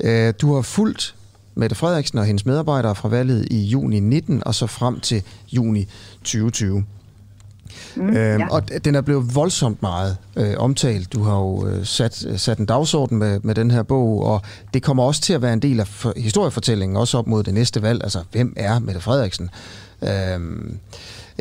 Øh, 0.00 0.34
du 0.40 0.54
har 0.54 0.62
fulgt 0.62 1.14
Mette 1.60 1.76
Frederiksen 1.76 2.18
og 2.18 2.24
hendes 2.24 2.46
medarbejdere 2.46 2.94
fra 2.94 3.08
valget 3.08 3.46
i 3.50 3.62
juni 3.62 4.00
19 4.00 4.42
og 4.46 4.54
så 4.54 4.66
frem 4.66 5.00
til 5.00 5.22
juni 5.52 5.88
2020. 6.24 6.84
Mm, 7.96 8.08
øhm, 8.16 8.40
ja. 8.40 8.48
Og 8.50 8.84
den 8.84 8.94
er 8.94 9.00
blevet 9.00 9.34
voldsomt 9.34 9.82
meget 9.82 10.16
øh, 10.36 10.54
omtalt. 10.58 11.12
Du 11.12 11.22
har 11.22 11.36
jo 11.36 11.66
øh, 11.66 11.86
sat, 11.86 12.26
sat 12.36 12.58
en 12.58 12.66
dagsorden 12.66 13.18
med, 13.18 13.40
med 13.42 13.54
den 13.54 13.70
her 13.70 13.82
bog, 13.82 14.22
og 14.26 14.42
det 14.74 14.82
kommer 14.82 15.02
også 15.02 15.20
til 15.20 15.32
at 15.32 15.42
være 15.42 15.52
en 15.52 15.62
del 15.62 15.80
af 15.80 15.86
for, 15.86 16.12
historiefortællingen, 16.16 16.96
også 16.96 17.18
op 17.18 17.26
mod 17.26 17.42
det 17.42 17.54
næste 17.54 17.82
valg. 17.82 18.02
Altså, 18.02 18.22
hvem 18.32 18.52
er 18.56 18.78
Mette 18.78 19.00
Frederiksen? 19.00 19.50
Øhm, 20.02 20.78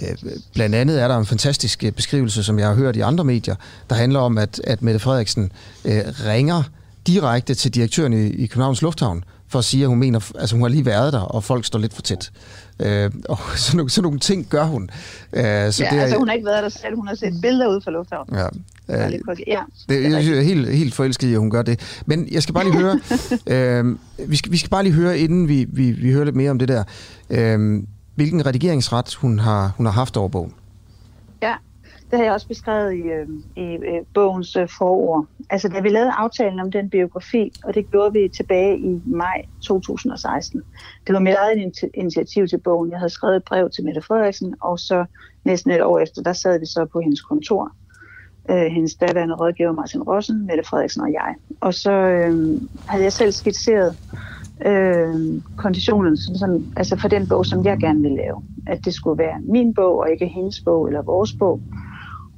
øh, 0.02 0.18
blandt 0.54 0.76
andet 0.76 1.02
er 1.02 1.08
der 1.08 1.18
en 1.18 1.26
fantastisk 1.26 1.84
øh, 1.84 1.92
beskrivelse, 1.92 2.44
som 2.44 2.60
jeg 2.60 2.68
har 2.68 2.76
hørt 2.76 2.96
i 2.96 3.00
andre 3.00 3.24
medier, 3.24 3.56
der 3.90 3.96
handler 3.96 4.20
om, 4.20 4.38
at, 4.38 4.62
at 4.64 4.82
Mette 4.82 5.00
Frederiksen 5.00 5.52
øh, 5.86 6.02
ringer 6.26 6.64
direkte 7.08 7.54
til 7.54 7.74
direktøren 7.74 8.14
i, 8.14 8.28
i 8.28 8.46
Københavns 8.48 8.82
Lufthavn, 8.82 9.24
for 9.50 9.60
at 9.60 9.66
sige, 9.66 9.84
at 9.84 9.90
hun 9.90 10.00
mener, 10.00 10.32
altså 10.40 10.56
hun 10.56 10.62
har 10.62 10.70
lige 10.70 10.86
været 10.86 11.14
der, 11.14 11.20
og 11.20 11.44
folk 11.44 11.66
står 11.66 11.80
lidt 11.80 11.94
for 11.94 12.02
tæt. 12.02 12.32
Øh, 12.80 13.12
og 13.30 13.38
sådan 13.56 13.78
nogle, 13.78 13.90
sådan 13.90 14.04
nogle 14.04 14.20
ting 14.20 14.48
gør 14.50 14.64
hun. 14.64 14.90
Øh, 15.34 15.44
så 15.44 15.44
ja, 15.44 15.62
det 15.62 15.84
er, 15.84 16.02
altså 16.02 16.18
hun 16.18 16.28
har 16.28 16.36
ikke 16.36 16.46
været 16.46 16.64
der 16.64 16.70
selv, 16.70 16.96
hun 16.96 17.08
har 17.08 17.16
set 17.16 17.34
billeder 17.42 17.68
ud 17.68 17.82
fra 17.82 17.92
lufthavnen. 17.92 18.36
Ja. 18.36 18.46
Øh, 18.46 19.14
ja, 19.48 19.60
det, 19.90 20.04
jeg 20.04 20.12
jeg 20.12 20.38
er 20.38 20.42
helt, 20.42 20.70
helt 20.70 20.94
forelsket 20.94 21.28
i, 21.28 21.34
at 21.34 21.40
hun 21.40 21.52
gør 21.52 21.62
det. 21.62 22.02
Men 22.06 22.28
jeg 22.32 22.44
skal 22.44 22.54
bare 22.54 22.64
lige 22.64 22.78
høre, 22.78 23.00
øh, 23.80 23.96
vi, 24.30 24.36
skal, 24.36 24.52
vi 24.52 24.58
skal 24.58 24.70
bare 24.70 24.84
lige 24.84 24.94
høre, 24.94 25.20
inden 25.20 25.48
vi, 25.48 25.66
vi, 25.70 25.92
vi 25.92 26.12
hører 26.12 26.26
lidt 26.26 26.36
mere 26.36 26.52
om 26.52 26.60
det 26.60 26.68
der, 26.68 26.84
øh, 27.30 27.84
hvilken 28.16 28.46
redigeringsret 28.46 29.14
hun 29.14 29.40
har, 29.40 29.74
hun 29.78 29.86
har 29.86 29.94
haft 29.94 30.18
over 30.18 30.28
bogen 30.28 30.54
det 32.12 32.18
har 32.20 32.24
jeg 32.24 32.34
også 32.34 32.48
beskrevet 32.48 32.94
i, 32.94 33.02
øh, 33.02 33.28
i 33.56 33.76
øh, 33.76 34.06
bogens 34.14 34.56
øh, 34.56 34.68
forord. 34.78 35.26
Altså, 35.50 35.70
da 35.70 35.80
vi 35.80 35.90
lavede 35.90 36.12
aftalen 36.12 36.60
om 36.60 36.72
den 36.72 36.90
biografi, 36.90 37.52
og 37.64 37.76
det 37.76 37.92
gjorde 37.92 38.14
vi 38.14 38.30
tilbage 38.38 38.80
i 38.80 39.02
maj 39.06 39.42
2016. 39.62 40.62
Det 41.08 41.14
var 41.14 41.20
mit 41.20 41.36
eget 41.36 41.74
initiativ 41.94 42.48
til 42.48 42.58
bogen. 42.58 42.92
Jeg 42.92 43.00
havde 43.00 43.10
skrevet 43.10 43.36
et 43.36 43.44
brev 43.44 43.70
til 43.70 43.86
Mette 43.86 44.02
Frederiksen, 44.02 44.56
og 44.62 44.80
så 44.80 45.06
næsten 45.46 45.72
et 45.72 45.82
år 45.82 46.00
efter, 46.00 46.22
der 46.22 46.34
sad 46.34 46.60
vi 46.60 46.66
så 46.66 46.86
på 46.86 47.00
hendes 47.00 47.22
kontor. 47.22 47.72
Øh, 48.50 48.72
hendes 48.72 48.96
daværende 48.96 49.36
rådgiver 49.36 49.72
Martin 49.72 50.02
Rossen, 50.02 50.46
Mette 50.46 50.64
Frederiksen 50.64 51.02
og 51.02 51.14
jeg. 51.14 51.36
Og 51.60 51.74
så 51.74 51.92
øh, 51.92 52.62
havde 52.88 53.04
jeg 53.04 53.14
selv 53.14 53.32
skitseret 53.32 53.98
øh, 54.66 55.42
konditionen 55.58 56.18
sådan, 56.18 56.38
sådan, 56.38 56.66
altså 56.78 56.96
for 56.96 57.08
den 57.08 57.28
bog, 57.28 57.46
som 57.46 57.66
jeg 57.66 57.78
gerne 57.78 58.02
ville 58.02 58.18
lave. 58.18 58.44
At 58.68 58.86
det 58.86 58.94
skulle 58.94 59.18
være 59.18 59.40
min 59.42 59.74
bog, 59.74 59.98
og 60.00 60.12
ikke 60.12 60.28
hendes 60.28 60.62
bog 60.62 60.88
eller 60.88 61.02
vores 61.02 61.34
bog. 61.34 61.62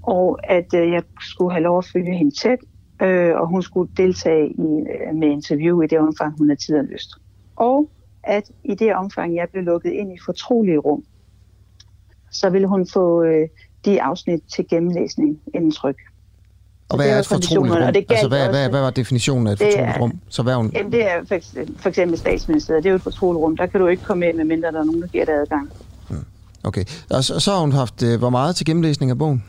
Og 0.03 0.39
at 0.43 0.73
øh, 0.75 0.91
jeg 0.91 1.03
skulle 1.21 1.51
have 1.51 1.63
lov 1.63 1.77
at 1.77 1.85
følge 1.93 2.17
hende 2.17 2.35
tæt, 2.41 2.59
øh, 3.01 3.35
og 3.35 3.47
hun 3.47 3.61
skulle 3.61 3.91
deltage 3.97 4.47
i, 4.49 4.61
øh, 4.61 5.15
med 5.15 5.27
interview 5.27 5.81
i 5.81 5.87
det 5.87 5.99
omfang, 5.99 6.37
hun 6.37 6.49
havde 6.49 6.59
tid 6.61 6.75
og 6.75 6.83
lyst. 6.83 7.09
Og 7.55 7.89
at 8.23 8.43
i 8.63 8.75
det 8.75 8.95
omfang, 8.95 9.35
jeg 9.35 9.47
blev 9.51 9.63
lukket 9.63 9.91
ind 9.91 10.13
i 10.13 10.17
fortrolige 10.25 10.77
rum, 10.77 11.03
så 12.31 12.49
ville 12.49 12.67
hun 12.67 12.87
få 12.93 13.23
øh, 13.23 13.47
de 13.85 14.01
afsnit 14.01 14.39
til 14.55 14.65
gennemlæsning 14.69 15.39
inden 15.53 15.71
tryk. 15.71 15.95
Og 16.89 16.97
hvad 16.97 17.09
er 17.09 17.19
et 17.19 17.27
fortroligt 17.27 17.73
rum? 17.75 17.81
og 17.87 17.93
det 17.93 18.05
Altså, 18.09 18.27
hvad, 18.27 18.39
også- 18.39 18.51
hvad, 18.51 18.69
hvad 18.69 18.81
var 18.81 18.89
definitionen 18.89 19.47
af 19.47 19.51
et 19.51 19.57
fortroligt 19.59 19.99
rum? 19.99 20.19
Så 20.29 20.43
hvad 20.43 20.53
er 20.53 20.57
hun? 20.57 20.71
Jamen, 20.75 20.91
det 20.91 21.11
er 21.11 21.25
for, 21.27 21.35
eks- 21.35 21.81
for 21.81 21.89
eksempel 21.89 22.17
statsministeriet. 22.17 22.83
Det 22.83 22.89
er 22.89 22.91
jo 22.93 22.95
et 22.95 23.01
fortroligt 23.01 23.39
rum. 23.43 23.57
Der 23.57 23.65
kan 23.65 23.79
du 23.81 23.87
ikke 23.87 24.03
komme 24.03 24.27
ind, 24.29 24.37
medmindre 24.37 24.71
der 24.71 24.79
er 24.79 24.83
nogen, 24.83 25.01
der 25.01 25.07
giver 25.07 25.25
dig 25.25 25.33
adgang. 25.33 25.69
Okay. 26.63 26.83
Og 27.09 27.23
så, 27.23 27.39
så 27.39 27.51
har 27.51 27.59
hun 27.61 27.71
haft, 27.71 28.03
øh, 28.03 28.19
hvor 28.19 28.29
meget 28.29 28.55
til 28.55 28.65
gennemlæsning 28.65 29.11
af 29.11 29.17
bogen? 29.17 29.43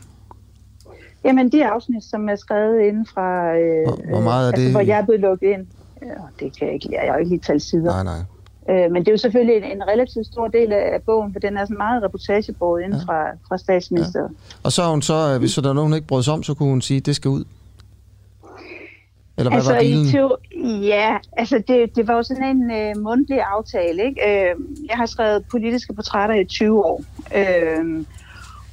Jamen, 1.25 1.51
de 1.51 1.65
afsnit, 1.67 2.03
som 2.03 2.29
er 2.29 2.35
skrevet 2.35 2.81
inden 2.81 3.05
fra... 3.05 3.55
Øh, 3.57 3.83
Hvor- 3.87 4.09
hvor 4.09 4.21
meget 4.21 4.43
er 4.43 4.47
altså, 4.51 4.63
det? 4.63 4.71
hvor 4.71 4.81
jeg 4.81 4.99
er 4.99 5.05
blevet 5.05 5.21
lukket 5.21 5.47
ind. 5.49 5.65
Ja, 6.01 6.07
det 6.45 6.57
kan 6.57 6.67
jeg 6.67 6.73
ikke. 6.73 6.89
Jeg 6.91 7.01
har 7.01 7.13
jo 7.13 7.19
ikke 7.19 7.29
lige 7.29 7.39
talt 7.39 7.61
sider. 7.61 8.03
Nej, 8.03 8.03
nej. 8.03 8.19
Øh, 8.85 8.91
men 8.91 9.01
det 9.01 9.07
er 9.07 9.11
jo 9.11 9.17
selvfølgelig 9.17 9.55
en, 9.57 9.63
en 9.63 9.87
relativt 9.87 10.27
stor 10.27 10.47
del 10.47 10.73
af 10.73 11.01
bogen, 11.05 11.33
for 11.33 11.39
den 11.39 11.57
er 11.57 11.65
sådan 11.65 11.77
meget 11.77 12.03
reportagebåret 12.03 12.81
inden 12.83 12.99
Ja. 12.99 13.05
fra, 13.05 13.27
fra 13.47 13.57
statsministeriet. 13.57 14.29
Og 14.63 14.71
så 14.71 14.81
har 14.83 14.89
hun 14.91 15.01
så, 15.01 15.31
øh, 15.33 15.39
hvis 15.39 15.53
der 15.55 15.69
er 15.69 15.73
nogen, 15.73 15.89
hun 15.89 15.95
ikke 15.95 16.07
brød 16.07 16.23
sig 16.23 16.33
om, 16.33 16.43
så 16.43 16.53
kunne 16.53 16.69
hun 16.69 16.81
sige, 16.81 16.97
at 16.97 17.05
det 17.05 17.15
skal 17.15 17.29
ud. 17.29 17.43
Eller 19.37 19.49
hvad 19.49 19.57
altså, 19.57 19.73
var 19.73 19.79
dealen? 19.79 20.05
i 20.05 20.09
teo- 20.11 20.37
ja, 20.87 21.17
altså 21.37 21.63
det, 21.67 21.95
det 21.95 22.07
var 22.07 22.13
jo 22.15 22.23
sådan 22.23 22.43
en 22.57 22.71
øh, 22.71 22.97
mundtlig 23.03 23.41
aftale. 23.57 24.03
Ikke? 24.05 24.21
Øh, 24.29 24.55
jeg 24.89 24.97
har 24.97 25.05
skrevet 25.05 25.43
politiske 25.51 25.93
portrætter 25.93 26.35
i 26.35 26.45
20 26.45 26.85
år. 26.85 27.03
Øh, 27.35 28.05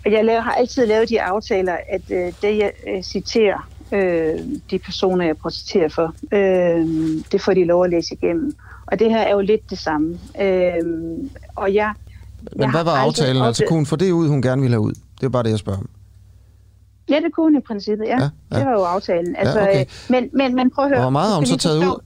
jeg 0.06 0.24
laver, 0.24 0.40
har 0.40 0.52
altid 0.52 0.86
lavet 0.86 1.08
de 1.08 1.22
aftaler, 1.22 1.76
at 1.88 2.02
øh, 2.10 2.32
det 2.42 2.58
jeg 2.58 2.72
øh, 2.88 3.02
citerer 3.02 3.68
øh, 3.92 4.38
de 4.70 4.78
personer, 4.78 5.24
jeg 5.24 5.36
portrætterer 5.36 5.88
for, 5.88 6.14
øh, 6.32 6.86
det 7.32 7.40
får 7.40 7.54
de 7.54 7.64
lov 7.64 7.84
at 7.84 7.90
læse 7.90 8.14
igennem. 8.14 8.52
Og 8.86 8.98
det 8.98 9.10
her 9.10 9.18
er 9.20 9.32
jo 9.34 9.40
lidt 9.40 9.70
det 9.70 9.78
samme. 9.78 10.18
Øh, 10.40 10.74
og 11.56 11.74
jeg, 11.74 11.92
Men 12.52 12.60
jeg 12.60 12.70
hvad 12.70 12.84
var 12.84 12.96
aftalen? 12.96 13.42
Altså 13.42 13.62
oplevet- 13.62 13.68
kunne 13.68 13.76
hun 13.78 13.86
få 13.86 13.96
det 13.96 14.10
ud, 14.10 14.28
hun 14.28 14.42
gerne 14.42 14.62
ville 14.62 14.74
have 14.74 14.80
ud? 14.82 14.92
Det 15.20 15.26
er 15.26 15.28
bare 15.28 15.42
det, 15.42 15.50
jeg 15.50 15.58
spørger 15.58 15.78
om. 15.78 15.88
Ja, 17.08 17.14
det 17.20 17.32
kunne 17.34 17.44
hun 17.44 17.56
i 17.56 17.60
princippet, 17.60 18.04
ja. 18.04 18.10
Ja, 18.10 18.22
ja, 18.22 18.28
ja. 18.52 18.58
Det 18.58 18.66
var 18.66 18.72
jo 18.72 18.82
aftalen. 18.84 19.36
Altså, 19.36 19.60
okay. 19.60 19.80
øh, 19.80 19.86
men, 20.10 20.30
men, 20.32 20.54
men 20.54 20.70
prøv 20.70 20.84
at 20.84 20.90
høre. 20.90 20.98
Og 20.98 21.02
hvor 21.02 21.10
meget 21.10 21.28
har 21.28 21.36
hun 21.36 21.46
så 21.46 21.56
taget 21.56 21.78
ud? 21.78 21.82
forstå- 21.84 22.00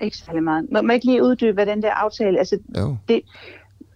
Ikke 0.00 0.16
særlig 0.16 0.42
meget. 0.42 0.66
Må, 0.72 0.82
må 0.82 0.88
jeg 0.88 0.94
ikke 0.94 1.06
lige 1.06 1.22
uddybe, 1.24 1.52
hvad 1.52 1.66
den 1.66 1.82
der 1.82 1.90
aftale... 1.90 2.38
Altså, 2.38 2.58
Jo. 2.78 2.96
det, 3.08 3.20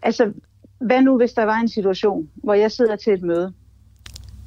altså, 0.02 0.32
hvad 0.78 1.02
nu, 1.02 1.16
hvis 1.16 1.32
der 1.32 1.44
var 1.44 1.56
en 1.56 1.68
situation, 1.68 2.30
hvor 2.34 2.54
jeg 2.54 2.72
sidder 2.72 2.96
til 2.96 3.12
et 3.12 3.22
møde, 3.22 3.52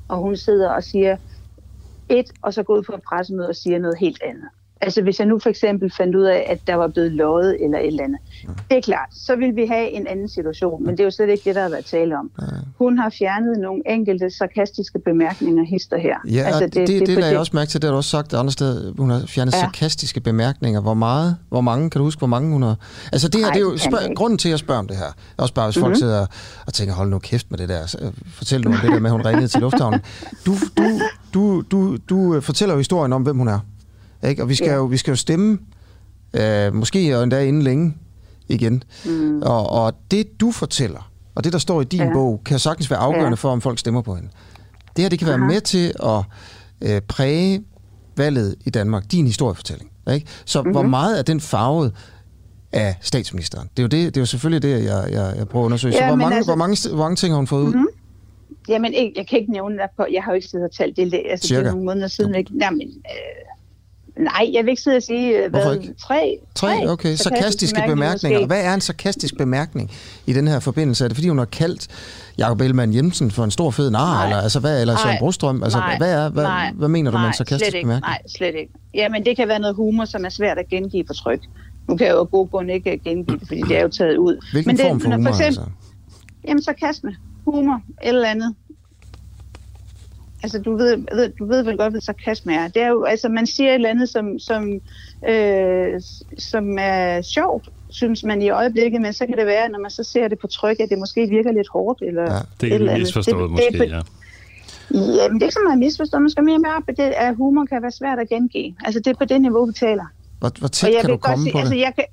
og 0.08 0.18
hun 0.18 0.38
sidder 0.38 0.70
og 0.70 0.84
siger 0.84 1.18
et, 2.10 2.32
og 2.42 2.54
så 2.54 2.64
går 2.64 2.78
ud 2.78 2.84
på 2.84 2.94
et 2.94 3.02
pressemøde 3.02 3.50
og 3.50 3.56
siger 3.56 3.80
noget 3.80 3.98
helt 4.00 4.22
andet. 4.24 4.50
Altså 4.84 5.02
hvis 5.02 5.20
jeg 5.20 5.28
nu 5.28 5.40
for 5.40 5.50
eksempel 5.50 5.92
fandt 5.98 6.16
ud 6.16 6.24
af, 6.24 6.46
at 6.50 6.68
der 6.68 6.76
var 6.76 6.88
blevet 6.88 7.12
løjet 7.12 7.64
eller 7.64 7.80
et 7.80 7.88
eller 7.88 8.04
andet. 8.04 8.20
Det 8.70 8.78
er 8.78 8.82
klart, 8.82 9.10
så 9.12 9.36
vil 9.36 9.56
vi 9.56 9.66
have 9.66 9.90
en 9.90 10.08
anden 10.08 10.30
situation, 10.30 10.86
men 10.86 10.92
det 10.92 11.00
er 11.00 11.04
jo 11.04 11.12
slet 11.12 11.30
ikke 11.30 11.42
det, 11.46 11.56
der 11.56 11.62
har 11.62 11.70
været 11.70 11.86
tale 11.86 12.18
om. 12.20 12.32
Hun 12.78 12.98
har 12.98 13.10
fjernet 13.20 13.58
nogle 13.60 13.82
enkelte 13.90 14.30
sarkastiske 14.38 15.00
bemærkninger 15.00 15.64
hister 15.64 15.98
her. 15.98 16.16
Ja, 16.32 16.42
altså, 16.44 16.64
det, 16.66 16.74
det, 16.74 16.88
det, 16.88 17.08
det 17.08 17.16
lader 17.18 17.30
jeg 17.32 17.40
også 17.40 17.52
mærke 17.56 17.70
til, 17.70 17.82
det 17.82 17.88
har 17.88 17.92
du 17.92 17.98
også 17.98 18.10
sagt 18.10 18.34
andre 18.34 18.52
steder. 18.52 18.94
Hun 18.98 19.10
har 19.10 19.24
fjernet 19.28 19.52
ja. 19.54 19.58
Ja. 19.58 19.64
sarkastiske 19.64 20.20
bemærkninger. 20.22 20.82
Hvor 20.82 20.94
meget? 20.94 21.38
Hvor 21.50 21.62
mange? 21.62 21.90
Kan 21.90 22.00
du 22.00 22.06
huske, 22.06 22.20
hvor 22.20 22.28
mange 22.28 22.52
hun 22.54 22.62
har? 22.64 22.76
Altså 23.12 23.28
det 23.28 23.40
her, 23.40 23.48
Ej, 23.48 23.54
det 23.54 23.60
er 23.60 23.64
jo 23.64 23.78
spørg- 23.78 24.16
grunden 24.16 24.38
til, 24.38 24.48
at 24.48 24.52
jeg 24.52 24.60
spørger 24.60 24.80
om 24.80 24.88
det 24.88 24.98
her. 24.98 25.06
Også 25.38 25.54
bare, 25.54 25.68
hvis 25.68 25.80
folk 25.80 25.92
Mhm. 25.92 25.96
sidder 26.00 26.26
og 26.68 26.74
tænker, 26.74 26.94
hold 26.94 27.10
nu 27.10 27.20
kæft 27.20 27.52
med 27.52 27.58
det 27.60 27.70
der. 27.70 27.96
Øh, 28.02 28.12
Fortæl 28.34 28.62
nu 28.62 28.70
om 28.72 28.78
det 28.82 28.92
der 28.92 29.00
med, 29.00 29.10
at 29.10 29.12
hun 29.12 29.26
ringede 29.26 29.48
til 29.48 29.62
lufthavnen. 29.62 30.00
Du, 30.46 30.52
du, 30.78 30.84
du, 31.34 31.62
du, 31.72 31.98
du 32.10 32.36
øh, 32.36 32.42
fortæller 32.42 32.74
jo 32.76 32.80
historien 32.80 33.14
om, 33.14 33.22
hvem 33.22 33.38
hun 33.38 33.48
er. 33.48 33.60
Ikke? 34.30 34.42
Og 34.44 34.50
vi 34.50 34.56
skal, 34.56 34.68
Ja. 34.68 34.76
jo, 34.76 34.86
vi 34.86 34.98
skal 34.98 35.12
jo 35.12 35.16
stemme, 35.16 35.60
øh, 36.34 36.74
måske 36.76 37.18
og 37.18 37.24
endda 37.24 37.44
inden 37.44 37.62
længe 37.62 37.94
igen. 38.50 38.84
Mm. 39.06 39.42
Og, 39.42 39.70
og 39.70 39.94
det, 40.12 40.40
du 40.42 40.52
fortæller, 40.52 41.12
og 41.36 41.44
det, 41.44 41.54
der 41.54 41.60
står 41.60 41.82
i 41.82 41.84
din 41.84 42.00
Ja. 42.02 42.14
bog, 42.14 42.42
kan 42.46 42.60
sagtens 42.60 42.90
være 42.92 43.00
afgørende 43.00 43.30
Ja. 43.30 43.34
for, 43.36 43.50
om 43.50 43.62
folk 43.62 43.80
stemmer 43.80 44.02
på 44.02 44.16
hende. 44.16 44.30
Det 44.96 45.04
her, 45.04 45.10
det 45.10 45.20
kan 45.20 45.28
være 45.28 45.38
Aha. 45.38 45.46
med 45.48 45.62
til 45.62 45.94
at 46.04 46.24
øh, 46.82 47.02
præge 47.02 47.64
valget 48.18 48.56
i 48.66 48.70
Danmark, 48.70 49.04
din 49.12 49.26
historiefortælling. 49.28 49.92
Ikke? 50.14 50.28
Så 50.46 50.62
mm-hmm. 50.62 50.72
hvor 50.72 50.82
meget 50.84 51.20
er 51.20 51.24
den 51.24 51.40
farvet 51.40 51.94
af 52.72 52.96
statsministeren? 53.02 53.70
Det 53.78 53.80
er 53.80 53.84
jo, 53.84 53.88
det, 53.88 53.92
det 54.16 54.18
er 54.18 54.22
jo 54.22 54.26
selvfølgelig 54.26 54.62
det, 54.62 54.84
jeg, 54.86 55.08
jeg, 55.12 55.34
jeg 55.38 55.48
prøver 55.48 55.64
at 55.64 55.66
undersøge. 55.66 55.94
så 55.94 56.00
Ja, 56.00 56.06
hvor 56.08 56.16
men 56.16 56.20
mange, 56.24 56.36
altså- 56.36 56.52
hvor, 56.52 56.56
mange, 56.56 56.90
hvor 56.90 57.04
mange 57.04 57.16
ting 57.16 57.32
har 57.34 57.38
hun 57.38 57.48
fået 57.48 57.64
ud? 57.64 57.74
Mhm. 57.74 57.88
Jamen, 58.70 58.94
ikke, 58.94 59.14
jeg 59.18 59.28
kan 59.28 59.40
ikke 59.40 59.52
nævne 59.52 59.76
det 59.76 59.90
på. 59.98 60.06
Jeg 60.14 60.24
har 60.24 60.32
jo 60.32 60.36
ikke 60.36 60.48
siddet 60.48 60.66
og 60.70 60.76
talt 60.76 60.98
det. 60.98 61.04
Altså, 61.04 61.42
det 61.44 61.44
Cirka? 61.44 61.62
er 61.68 61.72
nogle 61.72 61.86
måneder 61.86 62.08
siden. 62.08 62.36
Ikke? 62.36 62.52
Jamen, 62.62 62.82
øh, 62.82 62.88
nej, 64.20 64.50
jeg 64.54 64.64
vil 64.64 64.70
ikke 64.70 64.82
sidde 64.82 64.98
og 64.98 65.04
sige, 65.04 65.44
øh, 65.44 65.50
hvad, 65.52 65.76
ikke? 65.76 65.94
tre, 66.02 66.38
Tre, 66.56 66.90
okay. 66.92 67.16
Sarkastiske 67.16 67.84
bemærkninger. 67.88 68.40
måske. 68.40 68.48
Hvad 68.48 68.64
er 68.64 68.74
en 68.74 68.82
sarkastisk 68.82 69.38
bemærkning 69.38 69.92
i 70.28 70.34
den 70.34 70.48
her 70.48 70.60
forbindelse? 70.60 71.04
Er 71.04 71.08
det 71.08 71.18
fordi, 71.18 71.28
hun 71.28 71.38
har 71.38 71.46
kaldt 71.46 71.88
Jacob 72.38 72.62
Ellemann 72.62 72.94
Jensen 72.94 73.32
for 73.32 73.44
en 73.44 73.52
stor 73.52 73.72
fed 73.72 73.90
nar? 73.92 74.14
Nej. 74.14 74.24
Eller, 74.26 74.42
altså, 74.42 74.60
hvad, 74.60 74.82
eller 74.82 74.98
Søren 74.98 75.10
Nej. 75.10 75.20
Brostrøm? 75.20 75.64
Altså, 75.64 75.80
Nej. 75.80 75.98
hvad, 75.98 76.14
er, 76.14 76.30
hvad, 76.30 76.44
Nej. 76.44 76.72
hvad 76.76 76.88
mener 76.88 77.12
du 77.12 77.18
med 77.18 77.24
en 77.24 77.28
Nej, 77.28 77.36
sarkastisk 77.36 77.72
bemærkning? 77.82 78.02
Nej, 78.02 78.18
slet 78.38 78.56
ikke. 78.56 78.74
Jamen, 78.94 79.26
det 79.26 79.36
kan 79.38 79.48
være 79.48 79.60
noget 79.60 79.76
humor, 79.76 80.06
som 80.06 80.26
er 80.26 80.30
svært 80.30 80.58
at 80.58 80.68
gengive 80.70 81.04
på 81.04 81.14
tryk. 81.14 81.40
Nu 81.90 81.98
kan 81.98 82.08
jeg 82.08 82.14
jo 82.14 82.20
af 82.20 82.30
gode 82.32 82.48
grunde 82.48 82.74
ikke 82.74 83.00
gengive 83.04 83.40
det, 83.40 83.48
fordi 83.48 83.62
det 83.62 83.78
er 83.78 83.82
jo 83.82 83.90
taget 83.90 84.18
ud. 84.18 84.46
Hvilken 84.52 84.70
Men 84.70 84.78
det, 84.78 84.86
form 84.86 85.00
for 85.00 85.10
humor? 85.10 85.24
For 85.24 85.30
eksempel, 85.30 85.46
altså? 85.60 85.72
Jamen, 86.48 86.64
sarkasme, 86.64 87.16
humor, 87.46 87.82
et 88.04 88.08
eller 88.10 88.28
andet. 88.30 88.56
Altså, 90.44 90.60
du 90.60 90.76
ved, 90.78 90.98
ved, 91.16 91.30
du 91.40 91.46
ved 91.46 91.64
vel 91.64 91.78
godt, 91.78 91.94
hvad 91.94 92.02
sarkasme 92.02 92.54
er. 92.54 92.68
Det 92.68 92.82
er 92.82 92.88
jo, 92.88 93.04
altså, 93.04 93.30
man 93.30 93.48
siger 93.48 93.70
et 93.70 93.76
eller 93.76 93.90
andet, 93.90 94.10
som, 94.10 94.40
som, 94.40 94.82
øh, 95.30 96.02
som 96.38 96.78
er 96.80 97.22
sjovt, 97.22 97.70
synes 97.90 98.24
man 98.24 98.42
i 98.42 98.50
øjeblikket, 98.50 99.02
men 99.02 99.14
så 99.14 99.26
kan 99.26 99.38
det 99.38 99.46
være, 99.46 99.70
når 99.70 99.80
man 99.80 99.92
så 99.92 100.04
ser 100.04 100.28
det 100.28 100.40
på 100.40 100.48
tryk, 100.48 100.80
at 100.80 100.90
det 100.90 101.00
måske 101.00 101.28
virker 101.30 101.52
lidt 101.52 101.68
hårdt, 101.68 102.02
eller 102.02 102.22
Ja, 102.24 102.40
Det 102.62 102.74
er 102.74 102.78
lidt 102.78 102.90
andet. 102.90 103.02
misforstået 103.02 103.42
det, 103.44 103.52
måske, 103.52 103.68
det, 103.72 103.82
er, 103.82 103.96
ja. 103.96 104.02
Ja, 104.94 105.28
men 105.30 105.34
det 105.36 105.42
er 105.42 105.48
ikke 105.48 105.54
så 105.54 105.64
meget 105.68 105.80
misforstået. 105.80 106.22
Man 106.22 106.30
skal 106.30 106.44
mere 106.44 106.60
med 106.60 106.70
op, 106.78 106.84
at, 106.88 106.98
det, 106.98 107.04
at 107.04 107.36
humor 107.36 107.66
kan 107.66 107.82
være 107.82 107.92
svært 107.92 108.20
at 108.20 108.30
gengive. 108.30 108.76
Altså, 108.86 109.00
det 109.00 109.08
er 109.08 109.16
på 109.20 109.26
det 109.26 109.42
niveau, 109.42 109.66
vi 109.66 109.74
taler. 109.74 110.06
Hvor, 110.40 110.52
hvor 110.60 110.68
tæt 110.68 110.94
jeg 110.94 111.02
kan 111.02 111.10
du 111.10 111.18
komme 111.18 111.44
sige, 111.44 111.52
på 111.52 111.58
altså, 111.58 111.74
det? 111.74 111.80
jeg 111.82 111.92
kan, 111.96 112.04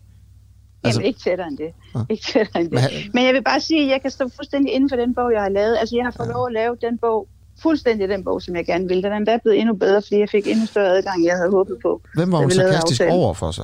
Altså- 0.84 1.00
Jamen, 1.00 1.06
ikke 1.08 1.20
tættere 1.20 1.48
end 1.48 1.58
det. 1.58 1.70
Nå. 1.94 2.00
Ikke 2.10 2.24
tættere 2.32 2.60
end 2.62 2.70
det. 2.70 2.80
Men 2.82 3.10
Men, 3.14 3.24
jeg 3.24 3.34
vil 3.34 3.42
bare 3.42 3.60
sige, 3.60 3.84
at 3.84 3.90
jeg 3.90 4.02
kan 4.02 4.10
stå 4.10 4.28
fuldstændig 4.36 4.72
inden 4.74 4.88
for 4.90 4.96
den 4.96 5.14
bog, 5.14 5.32
jeg 5.32 5.42
har 5.42 5.48
lavet. 5.48 5.76
Altså, 5.80 5.96
jeg 5.96 6.04
har 6.04 6.14
fået 6.16 6.28
lov 6.28 6.46
at 6.46 6.52
lave 6.52 6.76
den 6.80 6.98
bog, 6.98 7.28
fuldstændig 7.62 8.08
den 8.08 8.24
bog, 8.24 8.42
som 8.42 8.56
jeg 8.56 8.66
gerne 8.66 8.88
ville. 8.88 9.02
Den 9.02 9.12
er 9.12 9.16
endda 9.16 9.38
blevet 9.42 9.60
endnu 9.60 9.74
bedre, 9.74 10.02
fordi 10.02 10.18
jeg 10.18 10.28
fik 10.30 10.46
endnu 10.46 10.66
større 10.66 10.96
adgang, 10.96 11.16
end 11.16 11.26
jeg 11.26 11.36
havde 11.36 11.50
håbet 11.50 11.76
på. 11.82 12.00
Hvem 12.14 12.32
var 12.32 12.38
hun 12.38 12.50
sarkastisk 12.50 13.02
over 13.10 13.34
for 13.34 13.50
så? 13.50 13.62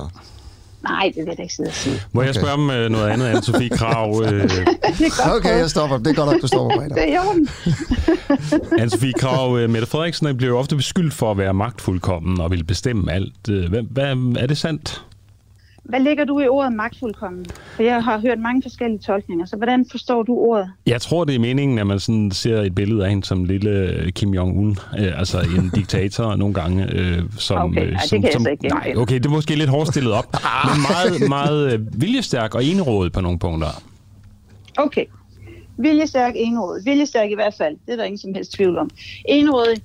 Nej, 0.83 1.05
det 1.07 1.15
vil 1.17 1.25
jeg 1.27 1.37
da 1.37 1.41
ikke 1.41 1.53
sidde 1.55 1.69
og 1.69 1.73
sige. 1.73 2.01
Må 2.11 2.21
jeg 2.21 2.29
Okay. 2.29 2.39
spørge 2.39 2.53
om 2.53 2.69
øh, 2.69 2.89
noget 2.89 3.09
andet, 3.09 3.33
Anne-Sophie 3.33 3.77
Krav? 3.77 4.21
Øh, 4.25 4.49
Okay, 5.37 5.57
jeg 5.59 5.69
stopper. 5.69 5.97
Det 5.97 6.07
er 6.07 6.13
godt, 6.13 6.35
at 6.35 6.41
du 6.41 6.47
stopper 6.47 6.75
mig. 6.75 6.89
Det 6.95 7.09
er 7.09 7.13
i 7.13 7.17
orden. 7.17 7.47
Anne-Sophie 8.81 9.11
Krav, 9.19 9.57
øh, 9.57 9.69
Mette 9.69 9.87
Frederiksen 9.87 10.37
bliver 10.37 10.49
jo 10.51 10.57
ofte 10.59 10.75
beskyldt 10.75 11.13
for 11.13 11.31
at 11.31 11.37
være 11.37 11.53
magtfuldkommen 11.53 12.41
og 12.41 12.51
vil 12.51 12.63
bestemme 12.63 13.11
alt. 13.11 13.49
Øh, 13.49 13.69
Hvad, 13.69 13.81
hvad, 13.91 14.35
er 14.39 14.47
det 14.47 14.57
sandt? 14.57 15.03
Hvad 15.85 15.99
lægger 15.99 16.25
du 16.25 16.39
i 16.39 16.47
ordet 16.47 16.73
magtfuldkommen? 16.73 17.45
For 17.75 17.83
jeg 17.83 18.03
har 18.03 18.19
hørt 18.19 18.39
mange 18.39 18.61
forskellige 18.61 18.99
tolkninger, 18.99 19.45
så 19.45 19.55
hvordan 19.55 19.85
forstår 19.91 20.23
du 20.23 20.33
ordet? 20.33 20.71
Jeg 20.87 21.01
tror, 21.01 21.23
det 21.23 21.35
er 21.35 21.39
meningen, 21.39 21.79
at 21.79 21.87
man 21.87 21.99
sådan 21.99 22.31
ser 22.31 22.61
et 22.61 22.75
billede 22.75 23.03
af 23.03 23.09
hende 23.09 23.25
som 23.25 23.43
lille 23.43 23.69
øh, 23.69 24.11
Kim 24.11 24.33
Jong-un, 24.33 24.99
øh, 24.99 25.19
altså 25.19 25.39
en 25.57 25.71
diktator 25.75 26.35
nogle 26.41 26.53
gange. 26.53 26.91
Øh, 26.93 27.23
som, 27.37 27.57
Okay, 27.57 27.87
øh, 27.87 27.93
ej, 27.93 27.99
det 28.01 28.09
som, 28.09 28.21
kan 28.21 28.23
jeg 28.23 28.33
som, 28.33 28.43
så 28.43 28.49
ikke 28.49 28.67
Nej, 28.67 28.93
okay, 28.97 29.15
det 29.15 29.25
er 29.25 29.29
måske 29.29 29.55
lidt 29.55 29.69
hårdt 29.69 29.89
stillet 29.89 30.13
op, 30.13 30.25
men 30.67 30.81
meget, 30.91 31.29
meget 31.29 31.73
øh, 31.73 32.01
viljestærk 32.01 32.55
og 32.55 32.63
enerådet 32.63 33.13
på 33.13 33.21
nogle 33.21 33.39
punkter. 33.39 33.83
Okay. 34.77 35.05
Viljestærk, 35.77 36.33
enråd. 36.35 36.83
Viljestærk 36.83 37.31
i 37.31 37.35
hvert 37.35 37.53
fald. 37.53 37.77
Det 37.85 37.93
er 37.93 37.95
der 37.95 38.03
ingen 38.03 38.17
som 38.17 38.33
helst 38.33 38.51
tvivl 38.51 38.77
om. 38.77 38.89
Enråd, 39.29 39.75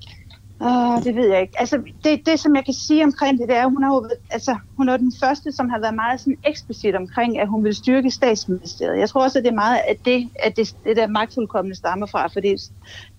åh, 0.61 1.03
det 1.03 1.15
ved 1.15 1.27
jeg 1.27 1.41
ikke. 1.41 1.59
Altså, 1.59 1.83
det, 2.03 2.25
det, 2.25 2.39
som 2.39 2.55
jeg 2.55 2.65
kan 2.65 2.73
sige 2.73 3.03
omkring 3.03 3.39
det, 3.39 3.47
det 3.47 3.57
er, 3.57 3.59
at 3.59 3.65
altså, 3.65 3.73
hun 3.73 3.83
er, 3.83 3.87
jo, 3.87 4.09
altså, 4.29 4.57
hun 4.77 4.89
er 4.89 4.97
den 4.97 5.13
første, 5.19 5.51
som 5.51 5.69
har 5.69 5.79
været 5.79 5.95
meget 5.95 6.19
sådan 6.19 6.37
eksplicit 6.45 6.95
omkring, 6.95 7.39
at 7.39 7.47
hun 7.47 7.63
vil 7.63 7.75
styrke 7.75 8.11
statsministeriet. 8.11 8.99
Jeg 8.99 9.09
tror 9.09 9.23
også, 9.23 9.37
at 9.37 9.43
det 9.43 9.51
er 9.51 9.55
meget, 9.55 9.79
at 9.87 10.05
det, 10.05 10.29
at 10.39 10.57
det, 10.57 10.75
det 10.83 10.97
der 10.97 11.07
magtfuldkommende 11.07 11.77
stammer 11.77 12.05
fra, 12.05 12.27
for 12.27 12.39
det, 12.39 12.61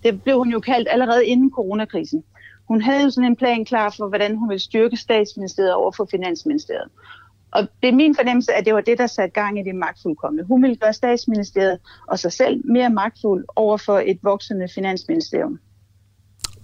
det 0.03 0.23
blev 0.23 0.37
hun 0.37 0.51
jo 0.51 0.59
kaldt 0.59 0.87
allerede 0.91 1.25
inden 1.25 1.51
coronakrisen. 1.51 2.23
Hun 2.67 2.81
havde 2.81 3.03
jo 3.03 3.09
sådan 3.09 3.29
en 3.29 3.35
plan 3.35 3.65
klar 3.65 3.93
for, 3.97 4.07
hvordan 4.07 4.35
hun 4.35 4.49
ville 4.49 4.61
styrke 4.61 4.97
statsministeriet 4.97 5.73
over 5.73 5.91
for 5.91 6.07
finansministeriet. 6.11 6.89
Og 7.51 7.67
det 7.81 7.89
er 7.89 7.95
min 7.95 8.15
fornemmelse, 8.15 8.53
at 8.53 8.65
det 8.65 8.73
var 8.73 8.81
det, 8.81 8.97
der 8.97 9.07
satte 9.07 9.41
gang 9.41 9.59
i 9.59 9.63
det 9.63 9.75
magtfuldkommende. 9.75 10.43
Hun 10.43 10.61
ville 10.61 10.75
gøre 10.75 10.93
statsministeriet 10.93 11.79
og 12.07 12.19
sig 12.19 12.31
selv 12.31 12.61
mere 12.65 12.89
magtfuld 12.89 13.45
over 13.55 13.77
for 13.77 13.99
et 14.05 14.19
voksende 14.21 14.67
finansministerium. 14.75 15.59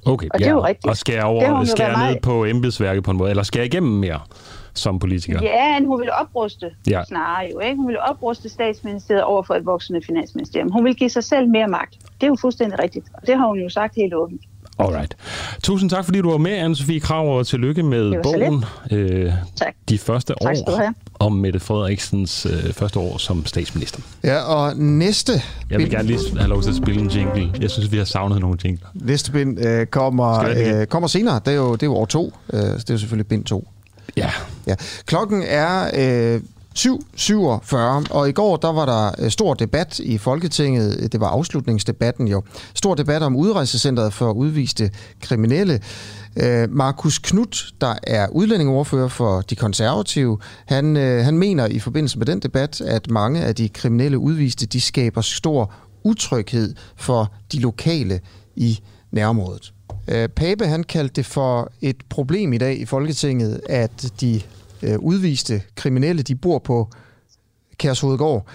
Okay, 0.06 0.28
Og 0.34 0.40
det 0.40 0.48
er 0.48 0.52
jo 0.52 0.64
rigtigt. 0.66 0.86
Og 0.90 0.98
skære, 0.98 1.24
over, 1.24 1.64
skære 1.64 1.90
ned 1.90 1.98
meget- 1.98 2.22
på 2.22 2.46
embedsværket 2.46 3.04
på 3.04 3.12
en 3.12 3.18
måde, 3.18 3.30
eller 3.30 3.44
skære 3.44 3.66
igennem 3.66 3.92
mere 3.92 4.20
som 4.74 5.00
politiker. 5.00 5.40
Ja, 5.44 5.80
hun 5.86 6.00
ville 6.00 6.14
opruste 6.14 6.72
Ja. 6.90 6.98
ja. 6.98 7.04
snarere 7.06 7.50
jo. 7.54 7.60
Ikke? 7.60 7.76
Hun 7.76 7.88
ville 7.88 8.10
opruste 8.10 8.50
statsministeriet 8.50 9.24
over 9.24 9.44
for 9.44 9.54
et 9.54 9.66
voksende 9.66 10.02
finansministerium. 10.06 10.72
Hun 10.72 10.84
ville 10.84 10.96
give 10.96 11.10
sig 11.10 11.24
selv 11.24 11.48
mere 11.50 11.68
magt. 11.68 11.94
Det 11.94 12.24
er 12.24 12.28
jo 12.28 12.38
fuldstændig 12.42 12.80
rigtigt. 12.80 13.06
Og 13.14 13.28
det 13.28 13.38
har 13.38 13.48
hun 13.48 13.60
jo 13.60 13.70
sagt 13.70 13.96
helt 13.96 14.14
åbent. 14.14 14.42
Alright. 14.80 15.16
Tusind 15.64 15.90
tak, 15.90 16.06
fordi 16.06 16.22
du 16.22 16.30
var 16.32 16.38
med, 16.38 16.60
Anne-Sophie 16.66 17.00
Krav, 17.00 17.38
og 17.38 17.48
tillykke 17.48 17.84
med 17.84 18.24
bogen. 18.24 18.66
Øh, 18.92 19.32
Tak. 19.56 19.74
de 19.90 19.98
første 19.98 20.34
Tak 20.42 20.56
skal 20.56 20.68
du 20.68 20.72
år 20.72 20.78
have. 20.82 20.94
Om 21.20 21.32
Mette 21.32 21.60
Frederiksens 21.60 22.46
øh, 22.46 22.74
første 22.74 23.00
år 23.00 23.18
som 23.18 23.46
statsminister. 23.46 24.02
Ja, 24.24 24.38
og 24.42 24.78
næste 24.78 25.32
Jeg 25.70 25.78
vil 25.78 25.78
bind, 25.78 25.92
gerne 25.92 26.08
lige 26.08 26.20
have 26.38 26.50
lov 26.50 26.62
til 26.62 26.70
at 26.70 26.76
spille 26.76 27.02
en 27.02 27.08
jingle. 27.08 27.52
Jeg 27.62 27.72
synes, 27.72 27.92
vi 27.92 27.98
har 27.98 28.06
savnet 28.06 28.40
nogle 28.40 28.58
jingler. 28.66 28.88
næste 28.94 29.32
bind 29.32 29.66
øh, 29.66 29.86
kommer, 29.88 30.44
øh, 30.80 30.86
kommer 30.88 31.08
senere. 31.08 31.40
Det 31.46 31.48
er, 31.48 31.58
jo, 31.58 31.72
det 31.74 31.84
er 31.84 31.88
jo 31.88 31.96
år 31.96 32.06
to. 32.06 32.34
Øh, 32.54 32.60
så 32.60 32.66
det 32.66 32.90
er 32.90 32.94
jo 32.94 32.98
selvfølgelig 32.98 33.28
bind 33.28 33.44
to. 33.44 33.68
Ja. 34.18 34.32
Ja. 34.68 34.76
Klokken 35.06 35.44
er 35.48 35.90
øh, 36.36 36.42
7.47, 36.78 37.76
og 38.10 38.30
i 38.30 38.32
går 38.32 38.58
der 38.58 38.72
var 38.72 38.86
der 38.86 39.12
øh, 39.20 39.32
stor 39.32 39.54
debat 39.54 40.00
i 40.00 40.18
Folketinget. 40.18 41.12
Det 41.12 41.20
var 41.20 41.28
afslutningsdebatten 41.28 42.28
jo. 42.28 42.44
Stor 42.76 42.96
debat 42.96 43.24
om 43.24 43.36
udrejsecentret 43.36 44.14
for 44.14 44.32
udviste 44.32 44.92
kriminelle. 45.22 45.80
Øh, 46.38 46.70
Markus 46.72 47.20
Knudt, 47.20 47.74
der 47.82 47.96
er 48.04 48.28
udlændingeordfører 48.28 49.08
for 49.08 49.42
de 49.42 49.56
konservative, 49.56 50.40
han, 50.66 50.98
øh, 50.98 51.24
han 51.24 51.38
mener 51.38 51.66
i 51.66 51.80
forbindelse 51.80 52.18
med 52.18 52.26
den 52.26 52.40
debat, 52.40 52.82
at 52.82 53.10
mange 53.10 53.42
af 53.42 53.56
de 53.56 53.70
kriminelle 53.70 54.18
udviste, 54.18 54.66
de 54.66 54.82
skaber 54.82 55.22
stor 55.22 55.74
utryghed 56.04 56.76
for 56.96 57.34
de 57.52 57.60
lokale 57.60 58.20
i 58.56 58.80
nærområdet. 59.12 59.74
Øh, 60.08 60.30
Pape 60.30 60.66
han 60.66 60.84
kaldte 60.84 61.14
det 61.16 61.26
for 61.26 61.72
et 61.82 61.98
problem 62.10 62.54
i 62.54 62.58
dag 62.58 62.80
i 62.80 62.86
Folketinget, 62.86 63.62
at 63.70 64.12
de 64.22 64.42
øh, 64.84 65.00
udviste 65.00 65.62
kriminelle, 65.76 66.22
de 66.22 66.36
bor 66.36 66.60
på 66.60 66.90
Kærshovedgård. 67.78 68.48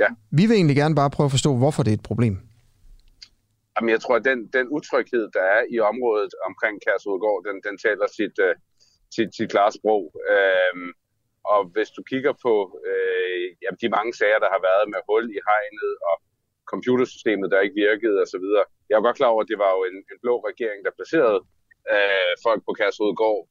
Ja. 0.00 0.06
Vi 0.30 0.46
vil 0.46 0.54
egentlig 0.54 0.76
gerne 0.76 0.94
bare 0.94 1.10
prøve 1.10 1.24
at 1.24 1.30
forstå, 1.30 1.56
hvorfor 1.56 1.82
det 1.82 1.90
er 1.90 1.94
et 1.94 2.00
problem. 2.00 2.38
Jamen, 3.74 3.90
jeg 3.94 4.00
tror, 4.00 4.16
at 4.16 4.24
den, 4.30 4.40
den 4.56 4.66
utryghed, 4.76 5.24
der 5.36 5.44
er 5.56 5.62
i 5.74 5.78
området 5.90 6.32
omkring 6.48 6.74
Kærsudgård, 6.84 7.44
den, 7.48 7.56
den 7.66 7.76
taler 7.86 8.06
sit, 8.18 8.36
uh, 8.46 8.54
sit, 9.16 9.30
sit 9.36 9.50
klare 9.54 9.72
sprog. 9.78 10.02
Øhm, 10.34 10.90
og 11.52 11.60
hvis 11.74 11.90
du 11.96 12.02
kigger 12.10 12.34
på 12.46 12.54
øh, 12.90 13.44
jamen, 13.62 13.78
de 13.82 13.94
mange 13.96 14.12
sager, 14.20 14.38
der 14.44 14.50
har 14.54 14.62
været 14.68 14.86
med 14.92 15.00
hul 15.08 15.24
i 15.36 15.40
hegnet 15.48 15.92
og 16.08 16.16
computersystemet, 16.72 17.50
der 17.52 17.64
ikke 17.64 17.80
virkede 17.86 18.16
osv. 18.24 18.46
Jeg 18.88 18.94
er 18.96 19.06
godt 19.06 19.18
klar 19.20 19.32
over, 19.34 19.42
at 19.42 19.50
det 19.52 19.58
var 19.64 19.70
jo 19.76 19.80
en, 19.90 19.98
en 20.12 20.18
blå 20.24 20.34
regering, 20.50 20.80
der 20.86 20.98
placerede 20.98 21.40
øh, 21.94 22.32
folk 22.46 22.60
på 22.64 22.72
Kærsudgård 22.78 23.42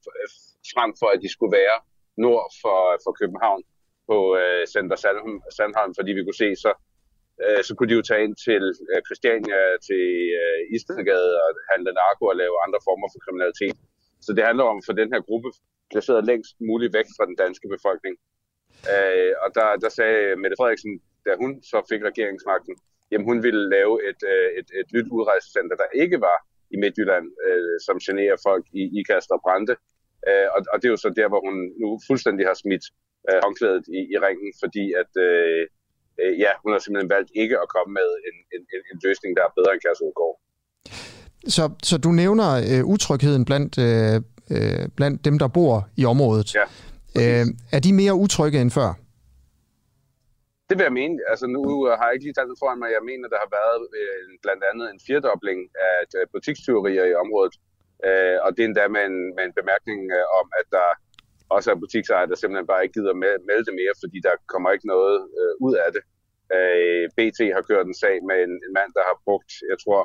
frem 0.74 0.92
for 1.00 1.08
at 1.14 1.22
de 1.24 1.30
skulle 1.36 1.56
være 1.62 1.78
nord 2.26 2.46
for, 2.62 2.80
for 3.04 3.12
København 3.20 3.64
på 4.10 4.18
øh, 4.42 4.64
Center 4.76 4.98
Sandholm, 5.04 5.40
Sandholm, 5.58 5.94
fordi 6.00 6.12
vi 6.18 6.24
kunne 6.24 6.42
se, 6.46 6.50
så 6.66 6.72
øh, 7.44 7.62
så 7.68 7.72
kunne 7.76 7.90
de 7.92 8.00
jo 8.00 8.08
tage 8.10 8.24
ind 8.26 8.36
til 8.48 8.64
øh, 8.92 9.00
Christiania, 9.08 9.60
til 9.88 10.06
øh, 10.42 10.76
Istedgade 10.76 11.32
og 11.44 11.50
handle 11.72 11.92
narko 12.00 12.24
og 12.32 12.38
lave 12.44 12.56
andre 12.66 12.80
former 12.88 13.08
for 13.14 13.20
kriminalitet. 13.26 13.78
Så 14.26 14.30
det 14.36 14.44
handler 14.50 14.66
om 14.74 14.80
for 14.88 14.94
den 15.02 15.10
her 15.14 15.22
gruppe 15.28 15.50
placeret 15.92 16.28
længst 16.32 16.56
muligt 16.72 16.94
væk 16.98 17.08
fra 17.16 17.26
den 17.30 17.38
danske 17.44 17.68
befolkning. 17.76 18.16
Øh, 18.94 19.34
og 19.44 19.50
der, 19.58 19.68
der 19.84 19.90
sagde 20.00 20.36
Mette 20.42 20.58
Frederiksen, 20.60 20.94
da 21.26 21.32
hun 21.42 21.52
så 21.72 21.78
fik 21.92 22.02
regeringsmagten, 22.10 22.76
jamen 23.12 23.28
hun 23.32 23.40
ville 23.46 23.64
lave 23.76 23.94
et, 24.10 24.22
øh, 24.34 24.50
et, 24.60 24.68
et 24.80 24.90
nyt 24.96 25.08
udrejsecenter, 25.18 25.76
der 25.84 25.90
ikke 26.04 26.18
var 26.28 26.38
i 26.74 26.78
Midtjylland, 26.84 27.28
øh, 27.48 27.76
som 27.86 27.98
generer 28.08 28.38
folk 28.48 28.66
i, 28.82 28.84
Ikast 29.00 29.30
og 29.36 29.42
Brande. 29.46 29.76
Øh, 30.28 30.48
og, 30.56 30.60
og 30.72 30.76
det 30.78 30.86
er 30.88 30.96
jo 30.96 31.04
så 31.06 31.10
der, 31.20 31.28
hvor 31.32 31.42
hun 31.48 31.56
nu 31.82 31.90
fuldstændig 32.08 32.44
har 32.50 32.58
smidt 32.64 32.86
øh, 33.30 33.40
håndklædet 33.44 33.86
i, 33.98 34.00
i 34.14 34.16
ringen, 34.26 34.52
fordi 34.64 34.86
at 35.02 35.12
øh, 35.28 35.64
øh, 36.22 36.40
ja, 36.44 36.52
hun 36.64 36.72
har 36.72 36.80
simpelthen 36.80 37.10
valgt 37.16 37.32
ikke 37.36 37.56
at 37.64 37.68
komme 37.76 37.92
med 38.00 38.10
en, 38.28 38.38
en, 38.56 38.62
en 38.92 39.00
løsning, 39.04 39.32
der 39.38 39.44
er 39.44 39.52
bedre 39.58 39.74
end 39.74 39.82
Kærsudgård. 39.86 40.36
Så, 41.56 41.64
så 41.84 41.98
du 41.98 42.10
nævner 42.12 42.50
øh, 42.72 42.84
utrygheden 42.94 43.46
blandt, 43.46 43.72
øh, 43.88 44.16
øh, 44.56 44.86
blandt 44.98 45.26
dem, 45.28 45.36
der 45.40 45.48
bor 45.48 45.76
i 46.02 46.06
området. 46.06 46.50
Ja. 46.56 46.66
Øh, 47.20 47.46
er 47.76 47.80
de 47.86 47.94
mere 48.02 48.14
utrygge 48.24 48.62
end 48.62 48.72
før? 48.72 48.90
Det 50.70 50.76
vil 50.78 50.90
jeg 50.90 51.00
mene. 51.02 51.16
Altså 51.32 51.46
nu 51.56 51.64
har 51.98 52.06
jeg 52.06 52.14
ikke 52.16 52.26
lige 52.28 52.38
taget 52.38 52.62
foran 52.64 52.80
mig. 52.82 52.90
Jeg 52.98 53.06
mener, 53.12 53.28
der 53.34 53.40
har 53.44 53.52
været 53.60 53.82
øh, 54.00 54.24
blandt 54.44 54.64
andet 54.70 54.86
en 54.94 55.00
firedobling 55.06 55.60
af 55.88 56.00
øh, 56.18 56.24
butikstyverier 56.34 57.06
i 57.12 57.16
området. 57.24 57.56
Øh, 58.08 58.38
og 58.46 58.50
det 58.54 58.62
er 58.62 58.68
endda 58.70 58.86
med 58.96 59.04
en, 59.12 59.20
med 59.36 59.44
en 59.48 59.58
bemærkning 59.60 60.00
øh, 60.18 60.26
om, 60.40 60.46
at 60.60 60.68
der 60.76 60.90
også 61.50 61.68
er 61.72 61.82
butiksejere, 61.84 62.30
der 62.30 62.36
simpelthen 62.36 62.68
bare 62.72 62.84
ikke 62.84 62.96
gider 62.98 63.14
melde 63.50 63.66
det 63.68 63.76
mere, 63.82 63.96
fordi 64.04 64.18
der 64.28 64.36
kommer 64.54 64.70
ikke 64.72 64.88
noget 64.96 65.18
øh, 65.40 65.54
ud 65.66 65.74
af 65.86 65.90
det. 65.96 66.04
Øh, 66.56 67.06
BT 67.18 67.40
har 67.56 67.64
kørt 67.70 67.86
en 67.88 68.00
sag 68.04 68.16
med 68.30 68.38
en, 68.46 68.54
en 68.66 68.74
mand, 68.80 68.92
der 68.98 69.04
har 69.10 69.18
brugt, 69.26 69.52
jeg 69.72 69.78
tror, 69.84 70.02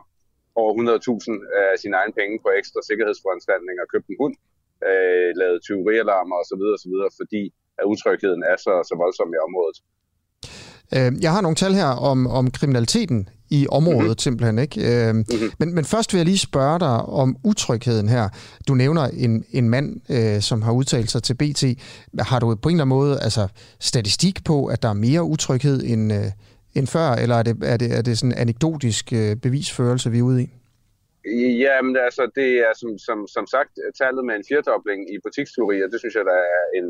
over 0.61 0.73
100.000 0.75 1.63
af 1.63 1.79
sine 1.83 1.97
egne 2.01 2.15
penge 2.21 2.35
på 2.45 2.49
ekstra 2.61 2.81
sikkerhedsforanstaltninger 2.89 3.93
købt 3.93 4.07
en 4.09 4.21
hund, 4.23 4.35
øh, 4.89 5.31
lavet 5.41 5.59
tyverialarmer 5.67 6.37
osv., 6.43 6.63
osv., 6.77 6.95
fordi 7.21 7.43
at 7.79 7.85
utrygheden 7.93 8.43
er 8.53 8.57
så, 8.67 8.73
så 8.89 8.95
voldsom 9.03 9.35
i 9.37 9.39
området. 9.47 9.79
Øh, 10.97 11.13
jeg 11.21 11.33
har 11.33 11.41
nogle 11.41 11.57
tal 11.57 11.73
her 11.75 11.87
om, 11.87 12.27
om 12.27 12.51
kriminaliteten 12.51 13.29
i 13.51 13.67
området 13.71 14.01
mm-hmm. 14.01 14.19
simpelthen. 14.19 14.59
Ikke? 14.59 15.09
Øh, 15.09 15.15
mm-hmm. 15.15 15.51
men, 15.59 15.75
men 15.75 15.85
først 15.85 16.13
vil 16.13 16.19
jeg 16.19 16.27
lige 16.27 16.39
spørge 16.39 16.79
dig 16.81 16.97
om 17.23 17.37
utrygheden 17.45 18.09
her. 18.09 18.29
Du 18.69 18.75
nævner 18.75 19.03
en, 19.03 19.45
en 19.51 19.69
mand, 19.69 20.01
øh, 20.11 20.41
som 20.41 20.63
har 20.63 20.73
udtalt 20.73 21.11
sig 21.11 21.23
til 21.23 21.35
BT. 21.35 21.65
Har 22.19 22.39
du 22.41 22.55
på 22.55 22.69
en 22.69 22.75
eller 22.75 22.85
anden 22.85 22.89
måde 22.89 23.21
altså, 23.23 23.49
statistik 23.81 24.45
på, 24.45 24.67
at 24.67 24.83
der 24.83 24.89
er 24.89 24.93
mere 25.07 25.23
utryghed 25.23 25.83
end, 25.85 26.13
øh, 26.13 26.25
end 26.75 26.87
før, 26.87 27.09
eller 27.11 27.37
er 27.37 27.43
det, 27.43 27.57
er 27.63 27.77
det, 27.77 27.99
er 27.99 28.03
det 28.03 28.19
sådan 28.19 28.33
en 28.33 28.39
anekdotisk 28.39 29.13
øh, 29.13 29.37
bevisførelse, 29.37 30.11
vi 30.11 30.19
er 30.19 30.23
ude 30.23 30.43
i? 30.43 30.49
Jamen 31.65 31.97
altså, 32.07 32.31
det 32.35 32.51
er 32.67 32.73
som, 32.81 32.99
som, 32.99 33.19
som 33.37 33.47
sagt 33.47 33.73
tallet 34.01 34.25
med 34.29 34.35
en 34.35 34.45
firedobling 34.49 35.01
i 35.15 35.17
butiksteorier, 35.25 35.87
det 35.93 35.99
synes 36.01 36.15
jeg, 36.15 36.25
der 36.33 36.39
er 36.57 36.63
en, 36.79 36.87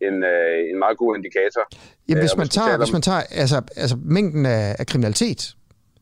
en, 0.00 0.24
øh, 0.24 0.70
en 0.70 0.78
meget 0.78 0.98
god 0.98 1.16
indikator. 1.16 1.62
Ja, 2.08 2.14
hvis, 2.20 2.32
øh, 2.32 2.38
man 2.38 2.48
tager, 2.48 2.74
om... 2.74 2.80
hvis 2.80 2.92
man 2.92 3.02
tager 3.02 3.22
altså, 3.30 3.62
altså 3.76 3.96
mængden 4.02 4.46
af, 4.46 4.76
af 4.78 4.86
kriminalitet 4.86 5.56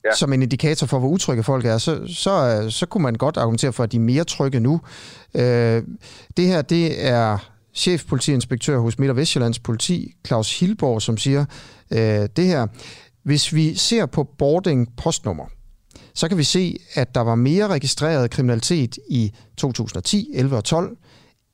ja. 0.05 0.14
som 0.14 0.32
en 0.32 0.42
indikator 0.42 0.86
for, 0.86 0.99
hvor 0.99 1.09
utrygge 1.09 1.42
folk 1.42 1.66
er, 1.66 1.78
så, 1.78 2.07
så, 2.07 2.66
så 2.70 2.86
kunne 2.86 3.03
man 3.03 3.14
godt 3.14 3.36
argumentere 3.36 3.72
for, 3.72 3.84
at 3.84 3.92
de 3.92 3.97
er 3.97 4.01
mere 4.01 4.24
trygge 4.24 4.61
nu. 4.61 4.80
Øh, 5.34 5.82
det 6.36 6.47
her, 6.47 6.62
det 6.62 7.07
er 7.07 7.51
chefpolitiinspektør 7.74 8.78
hos 8.78 8.99
Midt- 8.99 9.11
og 9.11 9.16
Vestjyllands 9.16 9.59
politi, 9.59 10.14
Claus 10.26 10.61
Hilborg, 10.61 11.03
som 11.03 11.16
siger 11.16 11.45
øh, 11.90 12.28
det 12.36 12.45
her. 12.45 12.66
Hvis 13.22 13.55
vi 13.55 13.74
ser 13.74 14.07
på 14.07 14.24
boarding 14.38 14.97
postnummer, 14.97 15.45
så 16.14 16.28
kan 16.28 16.38
vi 16.38 16.45
se, 16.45 16.76
at 16.95 17.14
der 17.14 17.20
var 17.20 17.34
mere 17.34 17.66
registreret 17.68 18.30
kriminalitet 18.30 18.99
i 19.11 19.32
2010, 19.57 20.30
11 20.34 20.57
og 20.57 20.64
12, 20.64 20.97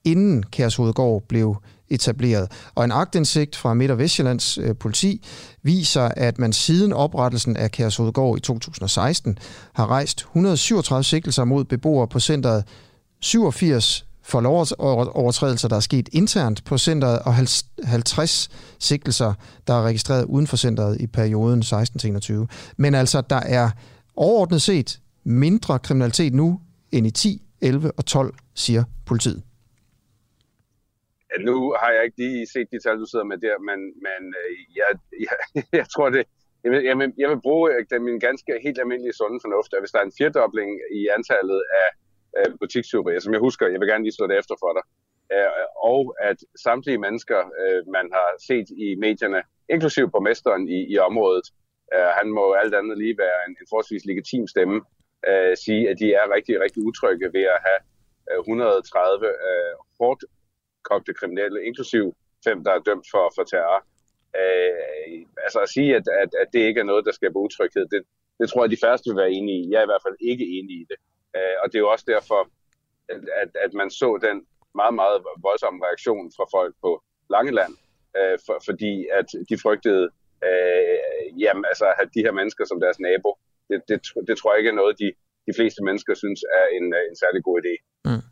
inden 0.05 0.43
Kærshovedgård 0.43 1.22
blev 1.28 1.57
etableret. 1.91 2.53
Og 2.74 2.84
en 2.84 2.93
agtindsigt 2.93 3.57
fra 3.57 3.74
Midt- 3.74 3.91
og 3.91 3.99
Vestjyllands 3.99 4.59
øh, 4.59 4.76
politi 4.76 5.26
viser, 5.62 6.03
at 6.03 6.38
man 6.38 6.53
siden 6.53 6.93
oprettelsen 6.93 7.57
af 7.57 7.70
Kærshovedgård 7.70 8.38
i 8.38 8.41
2016 8.41 9.38
har 9.74 9.86
rejst 9.86 10.20
137 10.20 11.05
sigtelser 11.05 11.45
mod 11.45 11.64
beboere 11.64 12.09
på 12.09 12.20
centret, 12.20 12.64
87 13.20 14.05
for 14.22 14.41
lovovertrædelser, 14.41 15.68
der 15.68 15.76
er 15.76 15.80
sket 15.80 16.09
internt 16.12 16.64
på 16.64 16.78
centret, 16.78 17.18
og 17.18 17.34
50 17.84 18.49
sigtelser, 18.78 19.34
der 19.66 19.74
er 19.74 19.82
registreret 19.82 20.24
uden 20.24 20.47
for 20.47 20.57
centret 20.57 21.01
i 21.01 21.07
perioden 21.07 21.62
16-21. 21.62 22.47
Men 22.76 22.95
altså, 22.95 23.20
der 23.20 23.41
er 23.41 23.70
overordnet 24.16 24.62
set 24.62 25.01
mindre 25.24 25.78
kriminalitet 25.78 26.34
nu 26.34 26.61
end 26.93 27.07
i 27.07 27.11
10, 27.11 27.43
11 27.61 27.93
og 27.97 28.07
12, 28.07 28.34
siger 28.55 28.84
politiet. 29.07 29.43
Nu 31.39 31.57
har 31.81 31.91
jeg 31.91 32.05
ikke 32.05 32.18
lige 32.18 32.47
set 32.47 32.68
de 32.72 32.81
tal, 32.81 32.99
du 32.99 33.07
sidder 33.11 33.24
med 33.24 33.39
der, 33.39 33.59
men, 33.59 33.81
men 34.07 34.20
øh, 34.41 34.53
jeg, 34.78 34.91
jeg, 35.26 35.37
jeg 35.81 35.87
tror 35.95 36.11
det, 36.11 36.24
jeg 36.64 36.72
vil, 36.72 36.83
jeg, 36.85 36.99
vil, 36.99 37.12
jeg 37.18 37.28
vil 37.31 37.41
bruge 37.41 37.66
øh, 37.93 38.03
min 38.03 38.18
ganske 38.20 38.53
helt 38.62 38.78
almindelige 38.78 39.12
sunde 39.12 39.39
fornuft, 39.45 39.72
at 39.74 39.81
hvis 39.81 39.91
der 39.91 39.99
er 39.99 40.09
en 40.09 40.18
firedobling 40.18 40.70
i 40.99 41.09
antallet 41.16 41.61
af 41.83 41.89
øh, 42.39 42.59
butikstyverier, 42.61 43.20
som 43.20 43.33
jeg 43.33 43.41
husker, 43.41 43.66
jeg 43.66 43.81
vil 43.81 43.89
gerne 43.89 44.05
lige 44.05 44.16
slå 44.16 44.26
det 44.26 44.39
efter 44.39 44.55
for 44.62 44.72
dig, 44.76 44.85
øh, 45.35 45.66
og 45.93 46.03
at 46.20 46.39
samtlige 46.66 47.03
mennesker, 47.07 47.41
øh, 47.61 47.81
man 47.97 48.07
har 48.16 48.28
set 48.49 48.68
i 48.85 48.89
medierne, 48.95 49.43
inklusiv 49.74 50.11
borgmesteren 50.11 50.68
i, 50.68 50.78
i 50.95 50.99
området, 50.99 51.47
han 52.18 52.28
må 52.31 52.53
alt 52.53 52.74
andet 52.74 52.99
lige 52.99 53.18
være 53.18 53.39
en, 53.47 53.53
en 53.61 53.66
forholdsvis 53.70 54.05
legitim 54.05 54.47
stemme, 54.47 54.81
sige, 55.64 55.91
at 55.91 55.99
de 55.99 56.09
er 56.14 56.35
rigtig, 56.35 56.61
rigtig 56.61 56.83
utrygge 56.89 57.26
ved 57.33 57.45
at 57.55 57.61
have 57.66 57.81
130 58.39 59.26
hårdt 60.01 60.24
kogte 60.83 61.14
kriminelle, 61.14 61.64
inklusiv 61.64 62.16
fem, 62.45 62.64
der 62.64 62.72
er 62.72 62.87
dømt 62.89 63.07
for, 63.11 63.33
for 63.37 63.45
terror. 63.45 63.81
Øh, 64.41 65.26
altså 65.45 65.59
at 65.59 65.68
sige, 65.68 65.97
at, 65.97 66.07
at, 66.22 66.31
at 66.43 66.49
det 66.53 66.61
ikke 66.68 66.81
er 66.81 66.91
noget, 66.91 67.07
der 67.07 67.12
skaber 67.12 67.41
utryghed, 67.41 67.87
det, 67.95 68.03
det 68.41 68.49
tror 68.49 68.62
jeg, 68.62 68.70
de 68.70 68.83
færreste 68.85 69.11
vil 69.11 69.22
være 69.22 69.37
enige 69.39 69.59
i. 69.62 69.70
Jeg 69.70 69.78
er 69.78 69.87
i 69.87 69.93
hvert 69.93 70.07
fald 70.07 70.16
ikke 70.20 70.47
enig 70.59 70.74
i 70.83 70.87
det. 70.91 70.99
Øh, 71.37 71.57
og 71.62 71.66
det 71.68 71.76
er 71.76 71.85
jo 71.87 71.91
også 71.95 72.07
derfor, 72.14 72.41
at, 73.09 73.20
at, 73.43 73.51
at 73.64 73.72
man 73.81 73.91
så 73.91 74.18
den 74.28 74.37
meget, 74.74 74.95
meget 74.95 75.18
voldsomme 75.49 75.85
reaktion 75.87 76.33
fra 76.37 76.47
folk 76.57 76.74
på 76.85 76.91
Langeland, 77.35 77.74
øh, 78.18 78.37
for, 78.47 78.57
fordi 78.68 78.93
at 79.18 79.28
de 79.51 79.57
frygtede, 79.64 80.05
øh, 80.49 80.97
jamen, 81.43 81.64
altså, 81.70 81.87
at 82.03 82.09
de 82.14 82.24
her 82.26 82.33
mennesker 82.39 82.64
som 82.64 82.81
deres 82.85 83.01
nabo, 83.01 83.31
det, 83.68 83.78
det, 83.89 83.99
det 84.28 84.35
tror 84.37 84.53
jeg 84.53 84.59
ikke 84.61 84.72
er 84.74 84.81
noget, 84.83 84.99
de, 85.03 85.09
de 85.47 85.53
fleste 85.59 85.81
mennesker 85.89 86.14
synes 86.14 86.41
er 86.59 86.66
en, 86.78 86.87
en 87.11 87.16
særlig 87.22 87.41
god 87.49 87.57
idé. 87.62 87.74
Mm. 88.09 88.24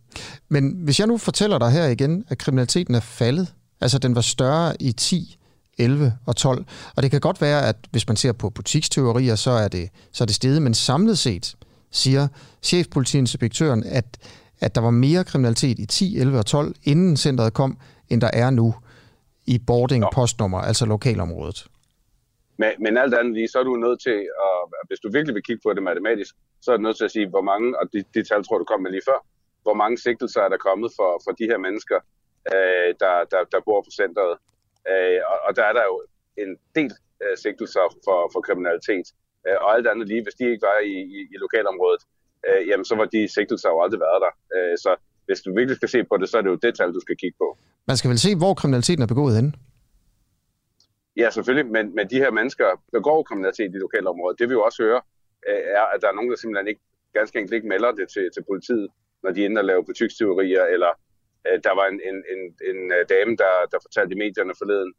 Men 0.49 0.81
hvis 0.85 0.99
jeg 0.99 1.07
nu 1.07 1.17
fortæller 1.17 1.59
dig 1.59 1.71
her 1.71 1.87
igen, 1.87 2.25
at 2.29 2.39
kriminaliteten 2.39 2.95
er 2.95 3.01
faldet, 3.01 3.55
altså 3.81 3.99
den 3.99 4.15
var 4.15 4.21
større 4.21 4.83
i 4.83 4.93
10, 4.93 5.39
11 5.79 6.13
og 6.27 6.37
12, 6.37 6.65
og 6.97 7.03
det 7.03 7.11
kan 7.11 7.21
godt 7.21 7.41
være, 7.41 7.69
at 7.69 7.77
hvis 7.91 8.09
man 8.09 8.17
ser 8.17 8.33
på 8.33 8.51
butiksteorier, 8.51 9.35
så 9.35 9.51
er 9.51 9.69
det, 9.69 9.89
så 10.13 10.25
er 10.25 10.27
det 10.27 10.35
steget, 10.35 10.63
men 10.63 10.75
samlet 10.75 11.19
set 11.19 11.57
siger 11.91 12.29
chefpolitiinspektøren, 12.63 13.85
at, 13.85 14.19
at 14.61 14.75
der 14.75 14.81
var 14.81 14.91
mere 14.91 15.25
kriminalitet 15.25 15.79
i 15.79 15.87
10, 15.87 16.19
11 16.19 16.39
og 16.39 16.47
12, 16.47 16.75
inden 16.85 17.17
centret 17.17 17.53
kom, 17.55 17.79
end 18.09 18.21
der 18.21 18.31
er 18.33 18.51
nu 18.51 18.75
i 19.47 19.59
boarding 19.67 20.05
postnummer, 20.15 20.59
altså 20.59 20.87
lokalområdet. 20.87 21.67
Men, 22.57 22.71
men 22.81 22.97
alt 22.97 23.15
andet 23.15 23.35
lige, 23.35 23.49
så 23.49 23.59
er 23.59 23.63
du 23.63 23.77
nødt 23.77 24.01
til, 24.03 24.19
at, 24.47 24.59
hvis 24.89 24.99
du 24.99 25.11
virkelig 25.13 25.35
vil 25.35 25.43
kigge 25.43 25.61
på 25.65 25.73
det 25.73 25.83
matematisk, 25.83 26.35
så 26.63 26.73
er 26.73 26.77
du 26.77 26.83
nødt 26.83 26.97
til 26.97 27.05
at 27.05 27.11
sige, 27.11 27.29
hvor 27.29 27.43
mange, 27.43 27.79
og 27.81 27.85
de, 27.93 27.99
de 28.15 28.23
tal 28.29 28.45
tror 28.45 28.59
du 28.59 28.65
kom 28.65 28.81
med 28.83 28.91
lige 28.91 29.07
før, 29.11 29.19
hvor 29.69 29.77
mange 29.83 29.97
sigtelser 30.07 30.41
er 30.43 30.51
der 30.55 30.67
kommet 30.69 30.91
for, 30.99 31.11
for 31.25 31.33
de 31.41 31.45
her 31.51 31.59
mennesker, 31.67 31.99
øh, 32.53 32.91
der, 33.03 33.15
der, 33.33 33.43
der 33.53 33.61
bor 33.69 33.81
på 33.87 33.91
centret. 34.01 34.33
Øh, 34.91 35.21
og, 35.31 35.39
og 35.47 35.51
der 35.59 35.65
er 35.71 35.75
der 35.79 35.85
jo 35.91 35.97
en 36.43 36.51
del 36.77 36.93
øh, 37.23 37.35
sigtelser 37.45 37.85
for, 38.07 38.19
for 38.33 38.41
kriminalitet. 38.47 39.07
Øh, 39.47 39.57
og 39.63 39.69
alt 39.75 39.87
andet 39.91 40.07
lige, 40.13 40.23
hvis 40.27 40.37
de 40.39 40.45
ikke 40.53 40.67
var 40.71 40.79
i, 40.93 40.95
i, 41.17 41.19
i 41.35 41.37
lokalområdet, 41.45 42.03
øh, 42.47 42.63
jamen 42.69 42.87
så 42.91 42.95
var 43.01 43.09
de 43.15 43.21
sigtelser 43.37 43.69
jo 43.75 43.79
aldrig 43.85 44.01
været 44.07 44.21
der. 44.27 44.33
Øh, 44.55 44.75
så 44.85 44.91
hvis 45.27 45.41
du 45.45 45.49
virkelig 45.59 45.77
skal 45.77 45.89
se 45.95 46.01
på 46.11 46.15
det, 46.21 46.29
så 46.29 46.37
er 46.39 46.43
det 46.43 46.51
jo 46.55 46.61
det 46.67 46.73
tal, 46.79 46.95
du 46.99 47.01
skal 47.07 47.17
kigge 47.23 47.37
på. 47.43 47.49
Man 47.91 47.97
skal 47.97 48.11
vel 48.13 48.19
se, 48.27 48.31
hvor 48.43 48.55
kriminaliteten 48.61 49.03
er 49.03 49.11
begået 49.15 49.35
henne? 49.39 49.53
Ja, 51.17 51.31
selvfølgelig, 51.31 51.73
men, 51.77 51.85
men 51.97 52.05
de 52.13 52.19
her 52.25 52.31
mennesker 52.31 52.69
begår 52.93 53.23
kriminalitet 53.23 53.71
i 53.75 53.79
lokalområdet. 53.87 54.39
Det 54.39 54.49
vi 54.49 54.55
jo 54.59 54.63
også 54.63 54.83
høre, 54.83 55.01
øh, 55.49 55.63
er, 55.79 55.85
at 55.95 55.99
der 56.03 56.09
er 56.09 56.17
nogen, 56.19 56.31
der 56.31 56.37
simpelthen 56.37 56.69
ikke, 56.69 56.81
ganske 57.19 57.39
enkelt 57.39 57.55
ikke 57.57 57.69
melder 57.69 57.93
det 57.93 58.07
til, 58.15 58.25
til 58.35 58.43
politiet 58.51 58.89
når 59.23 59.31
de 59.31 59.45
ender 59.47 59.63
og 59.63 59.69
laver 59.71 59.89
butiksteorier, 59.89 60.65
eller 60.75 60.93
øh, 61.47 61.59
der 61.67 61.75
var 61.79 61.87
en, 61.93 62.01
en, 62.11 62.19
en, 62.33 62.41
en 62.71 62.81
øh, 62.97 63.03
dame, 63.15 63.33
der, 63.43 63.53
der 63.73 63.79
fortalte 63.87 64.15
i 64.15 64.23
medierne 64.25 64.55
forleden, 64.61 64.93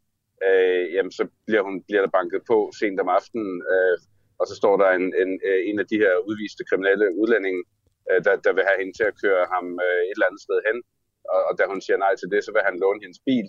øh, 0.47 0.85
jamen 0.95 1.11
så 1.19 1.23
bliver, 1.47 1.63
hun, 1.67 1.75
bliver 1.87 2.01
der 2.03 2.15
banket 2.17 2.41
på 2.51 2.57
sent 2.79 2.99
om 3.03 3.09
aftenen, 3.19 3.53
øh, 3.73 3.95
og 4.39 4.45
så 4.49 4.55
står 4.61 4.75
der 4.81 4.89
en, 4.99 5.07
en, 5.21 5.31
øh, 5.49 5.61
en 5.69 5.77
af 5.83 5.87
de 5.91 5.97
her 6.03 6.13
udviste 6.29 6.63
kriminelle 6.69 7.07
udlændinge, 7.21 7.61
øh, 8.09 8.19
der, 8.25 8.33
der 8.45 8.53
vil 8.53 8.67
have 8.69 8.79
hende 8.81 8.93
til 8.97 9.05
at 9.11 9.19
køre 9.23 9.43
ham 9.53 9.65
øh, 9.85 10.01
et 10.09 10.15
eller 10.15 10.29
andet 10.29 10.45
sted 10.47 10.59
hen, 10.67 10.77
og, 11.33 11.41
og 11.47 11.53
da 11.57 11.63
hun 11.71 11.81
siger 11.85 11.97
nej 12.05 12.13
til 12.15 12.31
det, 12.33 12.41
så 12.43 12.51
vil 12.53 12.67
han 12.67 12.79
låne 12.83 13.03
hendes 13.05 13.21
bil, 13.29 13.47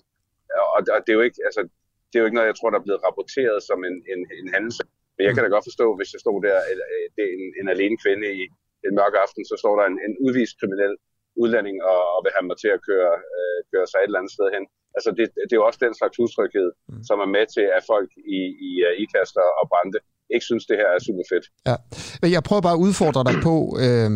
og, 0.62 0.66
og 0.94 0.98
det 1.04 1.10
er 1.12 1.18
jo 1.20 1.26
ikke, 1.28 1.40
altså, 1.48 1.62
det 2.08 2.14
er 2.16 2.22
jo 2.22 2.28
ikke 2.28 2.38
noget, 2.38 2.52
jeg 2.52 2.58
tror, 2.58 2.70
der 2.70 2.80
er 2.80 2.86
blevet 2.88 3.04
rapporteret 3.06 3.58
som 3.70 3.78
en, 3.88 3.96
en, 4.12 4.20
en 4.38 4.48
hændelse. 4.54 4.82
Men 5.14 5.22
jeg 5.26 5.32
kan 5.34 5.42
da 5.44 5.50
godt 5.56 5.68
forstå, 5.70 5.86
hvis 5.98 6.12
jeg 6.14 6.20
stod 6.24 6.38
der, 6.46 6.58
øh, 6.70 7.06
det 7.16 7.22
er 7.28 7.32
en, 7.38 7.46
en 7.60 7.68
alene 7.74 7.96
kvinde 8.04 8.26
i, 8.40 8.42
en 8.86 8.94
mørk 9.00 9.14
aften, 9.24 9.42
så 9.50 9.54
står 9.62 9.74
der 9.78 9.84
en, 9.90 9.98
en 10.06 10.14
udvist 10.26 10.54
kriminel 10.60 10.94
udlænding 11.42 11.76
og, 11.92 12.00
og 12.14 12.20
vil 12.24 12.34
have 12.36 12.46
mig 12.50 12.58
til 12.62 12.70
at 12.76 12.80
køre, 12.88 13.14
øh, 13.36 13.58
køre 13.72 13.86
sig 13.88 13.98
et 14.00 14.08
eller 14.08 14.20
andet 14.20 14.34
sted 14.36 14.48
hen. 14.56 14.64
Altså 14.96 15.10
det, 15.18 15.24
det 15.48 15.54
er 15.54 15.60
jo 15.62 15.68
også 15.68 15.80
den 15.86 15.94
slags 16.00 16.16
utryghed, 16.24 16.68
mm. 16.72 17.02
som 17.08 17.16
er 17.24 17.30
med 17.36 17.44
til, 17.56 17.66
at 17.76 17.82
folk 17.92 18.10
i, 18.38 18.40
i 18.68 18.70
uh, 18.86 18.92
ikaster 19.04 19.46
og 19.60 19.64
brænde 19.72 20.00
ikke 20.34 20.44
synes, 20.50 20.64
det 20.66 20.76
her 20.76 20.88
er 20.96 21.00
super 21.06 21.24
fedt. 21.32 21.46
Ja. 21.68 21.76
Men 22.22 22.32
jeg 22.32 22.42
prøver 22.42 22.62
bare 22.62 22.78
at 22.78 22.84
udfordre 22.86 23.24
dig 23.24 23.36
på, 23.42 23.56
øh, 23.84 24.10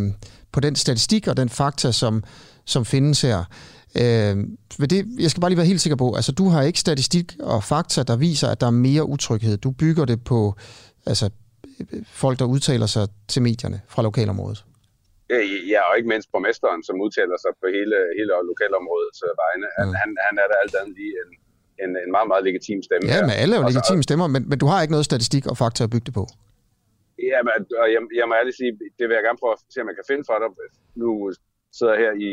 på 0.52 0.60
den 0.60 0.74
statistik 0.76 1.28
og 1.28 1.36
den 1.36 1.48
fakta, 1.48 1.92
som, 1.92 2.22
som 2.64 2.84
findes 2.84 3.22
her. 3.22 3.38
Øh, 4.00 4.34
det, 4.92 5.06
jeg 5.20 5.30
skal 5.30 5.40
bare 5.40 5.50
lige 5.50 5.62
være 5.62 5.72
helt 5.72 5.80
sikker 5.80 5.96
på, 5.96 6.14
altså 6.14 6.32
du 6.32 6.48
har 6.48 6.62
ikke 6.62 6.78
statistik 6.78 7.32
og 7.40 7.64
fakta, 7.64 8.02
der 8.02 8.16
viser, 8.16 8.48
at 8.48 8.60
der 8.60 8.66
er 8.66 8.78
mere 8.88 9.08
utryghed. 9.08 9.56
Du 9.56 9.70
bygger 9.70 10.04
det 10.04 10.24
på 10.24 10.54
altså, 11.06 11.30
folk, 12.22 12.36
der 12.38 12.46
udtaler 12.54 12.88
sig 12.96 13.04
til 13.32 13.40
medierne 13.48 13.78
fra 13.92 14.02
lokalområdet. 14.08 14.60
Ja, 15.72 15.80
og 15.88 15.92
ikke 15.98 16.08
mindst 16.12 16.28
borgmesteren, 16.32 16.80
som 16.88 16.94
udtaler 17.04 17.36
sig 17.44 17.52
på 17.60 17.66
hele, 17.76 17.96
hele 18.18 18.32
lokalområdets 18.50 19.20
vegne. 19.42 19.66
Mm. 19.78 19.94
Han, 20.00 20.08
han 20.26 20.34
er 20.42 20.46
da 20.50 20.54
alt 20.62 20.74
andet 20.80 20.94
lige 21.00 21.14
en, 21.22 21.30
en, 21.84 21.90
en 22.04 22.10
meget, 22.16 22.28
meget 22.32 22.42
legitim 22.48 22.80
stemme. 22.88 23.04
Ja, 23.14 23.20
men 23.28 23.34
alle 23.42 23.52
er 23.54 23.60
jo 23.60 23.66
legitime 23.70 24.02
stemmer, 24.08 24.26
men, 24.34 24.42
men 24.50 24.56
du 24.62 24.66
har 24.70 24.78
ikke 24.82 24.94
noget 24.96 25.06
statistik 25.10 25.44
og 25.50 25.56
fakta 25.62 25.80
at 25.86 25.90
bygge 25.94 26.06
det 26.08 26.14
på. 26.20 26.24
Ja, 27.30 27.38
men 27.48 27.58
og 27.82 27.86
jeg, 27.94 28.00
jeg 28.20 28.24
må 28.28 28.32
ærligt 28.40 28.56
sige, 28.60 28.72
det 28.98 29.04
vil 29.06 29.14
jeg 29.18 29.24
gerne 29.28 29.40
prøve 29.42 29.54
at 29.56 29.60
se, 29.74 29.78
om 29.82 29.88
jeg 29.90 29.96
kan 30.00 30.08
finde 30.10 30.24
for 30.30 30.36
dig. 30.42 30.48
Nu 31.02 31.08
sidder 31.78 31.94
jeg 31.94 32.02
her 32.04 32.12
i, 32.28 32.30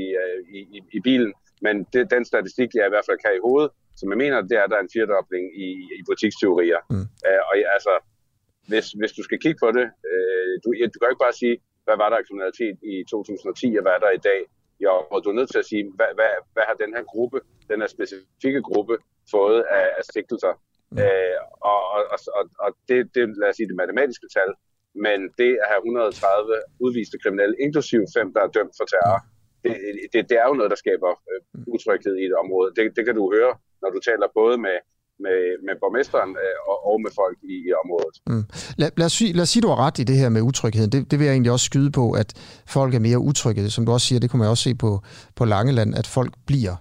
i, 0.57 0.59
i, 0.75 0.77
i 0.97 0.99
bilen, 1.07 1.31
men 1.65 1.75
det, 1.93 2.01
den 2.15 2.23
statistik, 2.31 2.69
jeg 2.79 2.85
i 2.87 2.93
hvert 2.93 3.07
fald 3.07 3.19
kan 3.25 3.33
i 3.39 3.45
hovedet, 3.47 3.71
som 3.99 4.07
jeg 4.11 4.19
mener, 4.23 4.37
det 4.49 4.55
er, 4.59 4.63
at 4.65 4.71
der 4.71 4.77
er 4.79 4.85
en 4.87 4.93
firedobling 4.95 5.45
i, 5.65 5.67
i 5.99 6.01
butiksteorier. 6.09 6.81
Mm. 6.93 7.05
Uh, 7.27 7.41
og 7.49 7.53
altså, 7.77 7.93
hvis, 8.69 8.87
hvis 8.99 9.11
du 9.17 9.21
skal 9.23 9.39
kigge 9.43 9.59
på 9.63 9.69
det, 9.77 9.85
uh, 10.11 10.53
du, 10.63 10.67
du 10.93 10.97
kan 10.99 11.11
ikke 11.11 11.25
bare 11.27 11.39
sige, 11.43 11.55
hvad 11.85 11.97
var 12.01 12.09
der 12.09 12.17
af 12.17 12.25
kriminalitet 12.27 12.75
i 12.93 12.93
2010, 13.09 13.77
og 13.77 13.83
hvad 13.83 13.93
er 13.97 14.01
der 14.05 14.11
i 14.19 14.23
dag? 14.29 14.41
Jo, 14.85 14.93
og 15.13 15.17
du 15.23 15.27
er 15.29 15.37
nødt 15.39 15.51
til 15.51 15.63
at 15.63 15.69
sige, 15.71 15.83
hvad, 15.97 16.11
hvad, 16.17 16.31
hvad 16.53 16.65
har 16.69 16.75
den 16.83 16.91
her 16.95 17.03
gruppe, 17.13 17.39
den 17.71 17.79
her 17.81 17.89
specifikke 17.97 18.61
gruppe, 18.69 18.95
fået 19.33 19.61
af, 19.77 19.87
af 19.99 20.03
sigtelser? 20.13 20.53
Mm. 20.91 20.97
Uh, 21.03 21.39
og 21.69 21.79
og, 22.13 22.19
og, 22.37 22.43
og 22.65 22.69
det, 22.89 22.97
det, 23.15 23.21
lad 23.41 23.49
os 23.49 23.55
sige, 23.55 23.69
det 23.71 23.81
matematiske 23.81 24.27
tal, 24.37 24.51
men 25.05 25.19
det 25.39 25.51
at 25.63 25.67
have 25.71 25.81
130 25.81 26.85
udviste 26.85 27.17
kriminelle, 27.23 27.55
inklusive 27.65 28.05
fem, 28.17 28.27
der 28.35 28.41
er 28.43 28.51
dømt 28.57 28.73
for 28.79 28.85
terror, 28.93 29.19
det, 29.63 29.73
det, 30.13 30.29
det 30.29 30.37
er 30.41 30.47
jo 30.49 30.53
noget, 30.59 30.71
der 30.73 30.83
skaber 30.83 31.11
øh, 31.31 31.41
utryghed 31.73 32.15
i 32.21 32.25
et 32.29 32.35
område. 32.43 32.69
Det, 32.75 32.83
det 32.97 33.03
kan 33.05 33.15
du 33.15 33.33
høre, 33.35 33.53
når 33.81 33.89
du 33.95 33.99
taler 33.99 34.27
både 34.39 34.57
med, 34.65 34.77
med, 35.25 35.39
med 35.65 35.73
borgmesteren 35.81 36.31
øh, 36.45 36.57
og, 36.69 36.77
og 36.89 37.01
med 37.03 37.11
folk 37.21 37.37
i, 37.53 37.55
i 37.67 37.71
området. 37.83 38.15
Mm. 38.27 38.45
Lad, 38.77 38.89
lad, 38.97 39.05
os, 39.05 39.21
lad 39.21 39.41
os 39.41 39.49
sige, 39.49 39.61
du 39.61 39.67
har 39.67 39.79
ret 39.85 39.99
i 39.99 40.03
det 40.03 40.17
her 40.17 40.29
med 40.29 40.41
utrygheden. 40.41 40.91
Det, 40.91 41.11
det 41.11 41.19
vil 41.19 41.25
jeg 41.25 41.33
egentlig 41.33 41.51
også 41.51 41.65
skyde 41.65 41.91
på, 41.91 42.11
at 42.11 42.29
folk 42.67 42.95
er 42.95 42.99
mere 42.99 43.19
utrygge. 43.19 43.69
Som 43.69 43.85
du 43.85 43.91
også 43.91 44.07
siger, 44.07 44.19
det 44.19 44.29
kunne 44.29 44.39
man 44.39 44.49
også 44.49 44.63
se 44.63 44.75
på, 44.75 45.01
på 45.35 45.45
Langeland, 45.45 45.95
at 45.95 46.07
folk 46.07 46.33
bliver 46.45 46.75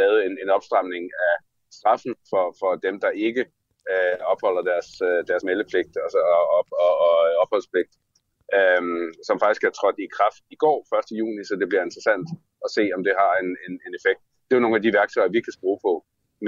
lavet 0.00 0.18
en, 0.26 0.34
en 0.42 0.50
opstramning 0.56 1.04
af 1.26 1.34
straffen 1.78 2.14
for, 2.30 2.44
for 2.60 2.70
dem, 2.86 2.94
der 3.04 3.10
ikke 3.28 3.44
øh, 3.92 4.16
opholder 4.32 4.62
deres, 4.70 4.88
deres 5.30 5.44
meldepligt 5.48 5.92
altså, 6.04 6.20
og, 6.36 6.44
og, 6.56 6.62
og, 6.84 6.94
og 7.06 7.16
opholdspligt, 7.42 7.92
øh, 8.56 8.82
som 9.28 9.36
faktisk 9.44 9.62
er 9.64 9.72
trådt 9.78 9.98
i 10.04 10.12
kraft 10.16 10.42
i 10.54 10.56
går, 10.64 10.78
1. 10.98 11.18
juni, 11.20 11.42
så 11.48 11.54
det 11.60 11.68
bliver 11.68 11.84
interessant 11.88 12.28
at 12.64 12.70
se, 12.76 12.84
om 12.96 13.00
det 13.06 13.14
har 13.22 13.32
en, 13.42 13.50
en, 13.66 13.74
en 13.86 13.92
effekt. 13.98 14.20
Det 14.44 14.52
er 14.52 14.58
jo 14.58 14.66
nogle 14.66 14.78
af 14.78 14.84
de 14.84 14.96
værktøjer, 14.98 15.34
vi 15.36 15.40
kan 15.44 15.54
bruge 15.64 15.80
på. 15.86 15.92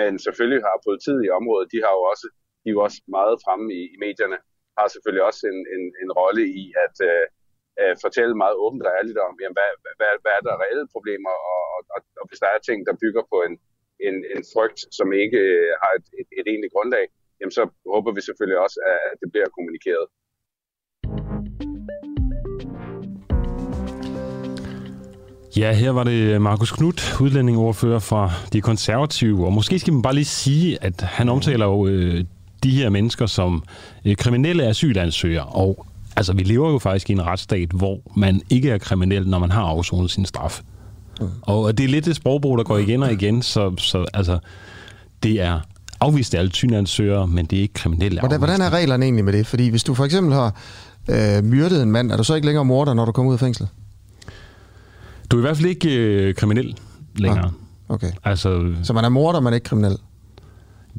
Men 0.01 0.13
selvfølgelig 0.27 0.63
har 0.69 0.85
politiet 0.89 1.23
i 1.25 1.35
området, 1.39 1.73
de 1.75 1.79
har 1.87 1.93
jo 1.99 2.03
også, 2.13 2.27
de 2.63 2.67
er 2.71 2.77
jo 2.77 2.83
også 2.87 2.99
meget 3.19 3.37
fremme 3.45 3.67
i, 3.81 3.83
i 3.95 3.97
medierne, 4.05 4.39
har 4.79 4.87
selvfølgelig 4.89 5.25
også 5.31 5.43
en, 5.53 5.61
en, 5.75 5.85
en 6.03 6.11
rolle 6.21 6.45
i 6.63 6.65
at 6.85 6.97
øh, 7.11 7.25
øh, 7.81 7.95
fortælle 8.05 8.35
meget 8.43 8.57
åbent 8.65 8.87
og 8.87 8.93
ærligt 8.99 9.21
om, 9.27 9.35
jamen, 9.43 9.57
hvad, 9.59 9.71
hvad, 9.99 10.13
hvad 10.23 10.35
er 10.39 10.43
der 10.47 10.63
reelle 10.63 10.87
problemer, 10.95 11.35
og, 11.55 11.65
og, 11.95 12.01
og 12.21 12.25
hvis 12.29 12.41
der 12.43 12.49
er 12.51 12.61
ting, 12.69 12.79
der 12.89 13.01
bygger 13.03 13.23
på 13.33 13.39
en, 13.47 13.55
en, 14.07 14.17
en 14.35 14.43
frygt, 14.53 14.81
som 14.99 15.09
ikke 15.23 15.41
øh, 15.55 15.71
har 15.83 15.93
et, 15.99 16.07
et, 16.21 16.29
et 16.39 16.47
egentligt 16.51 16.75
grundlag, 16.77 17.05
jamen 17.39 17.55
så 17.59 17.63
håber 17.95 18.11
vi 18.17 18.21
selvfølgelig 18.29 18.59
også, 18.67 18.79
at 19.13 19.17
det 19.23 19.29
bliver 19.33 19.49
kommunikeret. 19.57 20.07
Ja, 25.61 25.73
her 25.73 25.91
var 25.91 26.05
det 26.05 26.43
Markus 26.43 26.73
Knudt, 26.73 27.01
udlændingeordfører 27.21 27.99
fra 27.99 28.23
De 28.53 28.61
Konservative. 28.61 29.47
Og 29.47 29.53
måske 29.53 29.79
skal 29.79 29.93
man 29.93 30.03
bare 30.03 30.15
lige 30.15 30.33
sige, 30.45 30.79
at 30.83 31.01
han 31.01 31.29
omtaler 31.29 31.67
jo 31.67 31.87
øh, 31.87 32.25
de 32.63 32.71
her 32.71 32.91
mennesker 32.91 33.27
som 33.27 33.63
øh, 34.05 34.17
kriminelle 34.17 34.65
asylansøgere. 34.65 35.45
Og 35.45 35.87
altså, 36.17 36.33
vi 36.33 36.43
lever 36.43 36.71
jo 36.71 36.79
faktisk 36.79 37.11
i 37.11 37.13
en 37.13 37.27
retsstat, 37.27 37.71
hvor 37.71 38.01
man 38.17 38.41
ikke 38.51 38.71
er 38.71 38.79
kriminel, 38.79 39.29
når 39.29 39.39
man 39.39 39.51
har 39.51 39.63
afsonet 39.63 40.11
sin 40.11 40.25
straf. 40.25 40.61
Mm. 41.21 41.27
Og 41.43 41.79
det 41.79 41.85
er 41.85 41.89
lidt 41.89 42.05
det 42.05 42.17
sprogbrug, 42.17 42.59
der 42.59 42.65
går 42.65 42.79
igen 42.79 43.03
og 43.03 43.13
igen, 43.13 43.43
så, 43.43 43.75
så 43.79 44.05
altså, 44.15 44.39
det 45.23 45.41
er 45.41 45.61
afvist 46.01 46.35
alle 46.35 46.51
tynansøgere, 46.51 47.27
men 47.27 47.47
det 47.47 47.57
er 47.57 47.63
ikke 47.63 47.75
kriminelle 47.75 48.21
hvordan, 48.21 48.39
hvordan 48.39 48.61
er 48.61 48.71
reglerne 48.71 49.05
egentlig 49.05 49.25
med 49.25 49.33
det? 49.33 49.47
Fordi 49.47 49.69
hvis 49.69 49.85
du 49.85 49.95
for 49.95 50.05
eksempel 50.05 50.35
har 50.35 50.57
øh, 51.09 51.45
myrdet 51.45 51.83
en 51.83 51.91
mand, 51.91 52.13
er 52.13 52.17
du 52.17 52.25
så 52.25 52.35
ikke 52.35 52.47
længere 52.47 52.65
morder, 52.65 52.95
når 52.95 53.05
du 53.05 53.13
kommer 53.13 53.31
ud 53.31 53.35
af 53.35 53.41
fængslet? 53.41 53.69
Du 55.31 55.37
er 55.37 55.41
i 55.41 55.43
hvert 55.43 55.57
fald 55.57 55.69
ikke 55.69 55.97
øh, 55.97 56.35
kriminel 56.35 56.79
længere. 57.17 57.45
Ah, 57.45 57.51
okay. 57.89 58.11
Altså, 58.25 58.73
så 58.83 58.93
man 58.93 59.05
er 59.05 59.09
morder, 59.09 59.41
men 59.41 59.55
ikke 59.55 59.65
kriminel? 59.65 59.99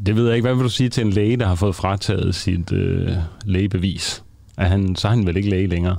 Det 0.06 0.16
ved 0.16 0.26
jeg 0.26 0.36
ikke. 0.36 0.46
Hvad 0.48 0.56
vil 0.56 0.64
du 0.64 0.70
sige 0.70 0.90
til 0.90 1.06
en 1.06 1.10
læge, 1.10 1.38
der 1.38 1.48
har 1.48 1.56
fået 1.56 1.76
frataget 1.76 2.36
sit 2.36 2.72
øh, 2.72 3.10
lægebevis? 3.46 4.24
Er 4.58 4.68
han, 4.68 4.96
så 4.96 5.08
er 5.08 5.10
han 5.10 5.26
vel 5.26 5.38
ikke 5.38 5.50
læge 5.50 5.68
længere? 5.68 5.98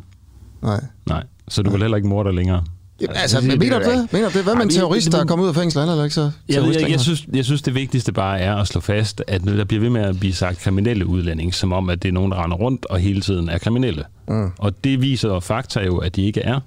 Nej. 0.63 0.81
Nej. 1.07 1.25
Så 1.49 1.63
du 1.63 1.71
Nej. 1.71 1.73
vil 1.77 1.83
heller 1.83 1.97
ikke 1.97 2.09
morder 2.09 2.33
længere? 2.33 2.65
Jamen, 3.01 3.17
altså, 3.17 3.37
altså 3.37 3.57
mener 3.59 3.79
du 3.79 3.91
det? 3.91 4.13
Mener 4.13 4.29
det? 4.29 4.45
Hvad 4.45 4.55
med 4.55 4.63
en 4.63 4.71
terrorist, 4.71 5.13
der 5.13 5.21
er 5.21 5.25
kommet 5.25 5.45
ud 5.45 5.49
af 5.49 5.55
fængsel? 5.55 5.81
Han 5.81 5.89
er 5.89 6.05
ikke 6.05 6.15
så 6.15 6.31
jeg, 6.49 6.63
jeg, 6.81 6.91
jeg, 6.91 7.01
synes, 7.01 7.27
jeg 7.35 7.45
synes, 7.45 7.63
det 7.63 7.75
vigtigste 7.75 8.13
bare 8.13 8.41
er 8.41 8.57
at 8.57 8.67
slå 8.67 8.81
fast, 8.81 9.23
at 9.27 9.45
der 9.45 9.65
bliver 9.65 9.81
ved 9.81 9.91
med 9.91 10.01
at 10.01 10.21
blive 10.21 10.33
sagt 10.33 10.59
kriminelle 10.59 11.07
udlændinge, 11.07 11.53
som 11.53 11.73
om, 11.73 11.91
at 11.91 12.03
det 12.03 12.09
er 12.09 12.13
nogen, 12.13 12.33
der 12.33 12.45
render 12.45 12.57
rundt 12.57 12.87
og 12.87 12.99
hele 12.99 13.21
tiden 13.21 13.49
er 13.49 13.59
kriminelle. 13.59 14.05
Mm. 14.29 14.51
Og 14.59 14.85
det 14.85 15.03
viser 15.03 15.41
fakta 15.41 15.81
jo, 15.81 15.99
at 15.99 16.17
de 16.17 16.23
ikke 16.23 16.41
er. 16.41 16.61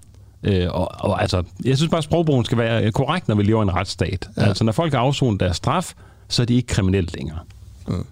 Øh, 0.44 0.68
og, 0.70 0.92
og 1.00 1.22
altså, 1.22 1.44
jeg 1.66 1.78
synes 1.78 1.90
bare, 1.90 1.98
at 1.98 2.04
sprogbrugen 2.04 2.46
skal 2.46 2.58
være 2.58 2.92
korrekt, 2.92 3.28
når 3.28 3.36
vi 3.36 3.44
lever 3.44 3.62
i 3.62 3.64
en 3.64 3.76
retsstat. 3.76 4.30
Ja. 4.38 4.42
Altså, 4.42 4.64
når 4.64 4.72
folk 4.72 4.94
har 4.94 5.00
afsonet 5.00 5.40
deres 5.40 5.58
straf, 5.58 5.94
så 6.32 6.42
er 6.42 6.46
de 6.46 6.56
ikke 6.56 6.68
kriminelle 6.68 7.10
længere. 7.14 7.40
Mm. 7.88 8.06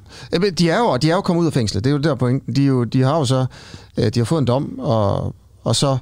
De 0.51 0.69
er, 0.69 0.79
jo, 0.79 0.97
de 0.97 1.11
er 1.11 1.15
jo 1.15 1.21
kommet 1.21 1.41
ud 1.41 1.47
af 1.47 1.53
fængslet, 1.53 1.83
det 1.83 1.89
er 1.89 1.93
jo 1.93 1.99
der 1.99 2.15
pointen. 2.15 2.55
De, 2.55 2.63
er 2.63 2.67
jo, 2.67 2.83
de 2.83 3.01
har 3.01 3.17
jo 3.17 3.25
så 3.25 3.45
øh, 3.97 4.09
de 4.13 4.19
har 4.19 4.25
fået 4.25 4.39
en 4.41 4.47
dom, 4.47 4.79
og, 4.79 5.35
og, 5.63 5.75
så, 5.75 5.97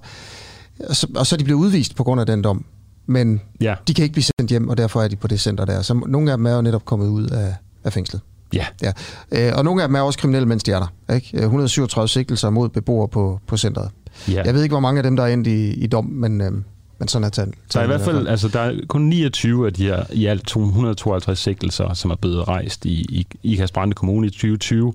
og, 0.89 0.95
så, 0.95 1.07
og 1.15 1.27
så 1.27 1.35
er 1.35 1.37
de 1.37 1.43
blevet 1.43 1.59
udvist 1.59 1.95
på 1.95 2.03
grund 2.03 2.21
af 2.21 2.27
den 2.27 2.41
dom. 2.41 2.65
Men 3.05 3.41
ja. 3.61 3.75
de 3.87 3.93
kan 3.93 4.03
ikke 4.03 4.13
blive 4.13 4.23
sendt 4.39 4.49
hjem, 4.49 4.69
og 4.69 4.77
derfor 4.77 5.01
er 5.01 5.07
de 5.07 5.15
på 5.15 5.27
det 5.27 5.39
center 5.39 5.65
der. 5.65 5.81
Så 5.81 5.93
nogle 6.07 6.31
af 6.31 6.37
dem 6.37 6.45
er 6.45 6.55
jo 6.55 6.61
netop 6.61 6.85
kommet 6.85 7.07
ud 7.07 7.27
af, 7.27 7.55
af 7.83 7.93
fængslet. 7.93 8.21
Ja. 8.53 8.65
ja. 8.81 8.91
Øh, 9.31 9.57
og 9.57 9.63
nogle 9.63 9.81
af 9.81 9.87
dem 9.87 9.95
er 9.95 10.01
også 10.01 10.19
kriminelle, 10.19 10.47
mens 10.47 10.63
de 10.63 10.71
er 10.71 10.79
der. 10.79 11.15
Ikke? 11.15 11.37
137 11.37 12.07
sigtelser 12.07 12.49
mod 12.49 12.69
beboere 12.69 13.07
på, 13.07 13.39
på 13.47 13.57
centret. 13.57 13.89
Ja. 14.27 14.41
Jeg 14.45 14.53
ved 14.53 14.63
ikke, 14.63 14.73
hvor 14.73 14.79
mange 14.79 14.99
af 14.99 15.03
dem, 15.03 15.15
der 15.15 15.23
er 15.23 15.27
endt 15.27 15.47
i, 15.47 15.73
i 15.73 15.87
dom, 15.87 16.05
men, 16.05 16.41
øh, 16.41 16.51
men 16.99 17.07
sådan 17.07 17.25
er 17.25 17.29
tallet. 17.29 17.55
Der 17.73 17.79
er 17.79 17.83
i 17.83 17.87
hvert 17.87 18.01
fald, 18.01 18.27
altså 18.27 18.47
der 18.47 18.59
er 18.59 18.73
kun 18.87 19.01
29 19.01 19.65
af 19.65 19.73
de 19.73 19.83
her 19.83 20.03
i 20.13 20.25
alt 20.25 20.47
252 20.47 21.39
sigtelser, 21.39 21.93
som 21.93 22.11
er 22.11 22.15
blevet 22.15 22.47
rejst 22.47 22.85
i, 22.85 22.89
i, 22.91 23.27
i 23.43 23.55
Kasperande 23.55 23.93
Kommune 23.93 24.27
i 24.27 24.29
2020. 24.29 24.93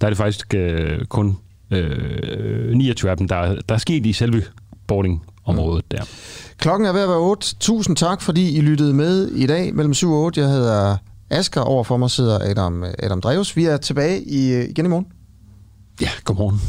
Der 0.00 0.06
er 0.06 0.10
det 0.10 0.16
faktisk 0.16 0.54
øh, 0.54 1.04
kun 1.04 1.36
øh, 1.70 2.72
29 2.74 3.10
af 3.10 3.16
dem, 3.16 3.28
der, 3.28 3.60
der 3.68 3.74
er 3.74 3.78
sket 3.78 4.06
i 4.06 4.12
selve 4.12 4.42
boarding 4.86 5.24
området 5.44 5.90
der. 5.90 6.04
Klokken 6.58 6.88
er 6.88 6.92
ved 6.92 7.00
at 7.00 7.08
være 7.08 7.18
8. 7.18 7.54
Tusind 7.60 7.96
tak, 7.96 8.22
fordi 8.22 8.56
I 8.56 8.60
lyttede 8.60 8.94
med 8.94 9.28
i 9.28 9.46
dag 9.46 9.74
mellem 9.74 9.94
7 9.94 10.12
og 10.12 10.20
8. 10.22 10.40
Jeg 10.40 10.48
hedder 10.48 10.96
Asger. 11.30 11.60
Overfor 11.60 11.96
mig 11.96 12.10
sidder 12.10 12.38
Adam, 12.50 12.84
Adam 12.98 13.20
Dreves. 13.20 13.56
Vi 13.56 13.64
er 13.64 13.76
tilbage 13.76 14.22
i, 14.22 14.60
igen 14.70 14.86
i 14.86 14.88
morgen. 14.88 15.06
Ja, 16.00 16.08
godmorgen. 16.24 16.60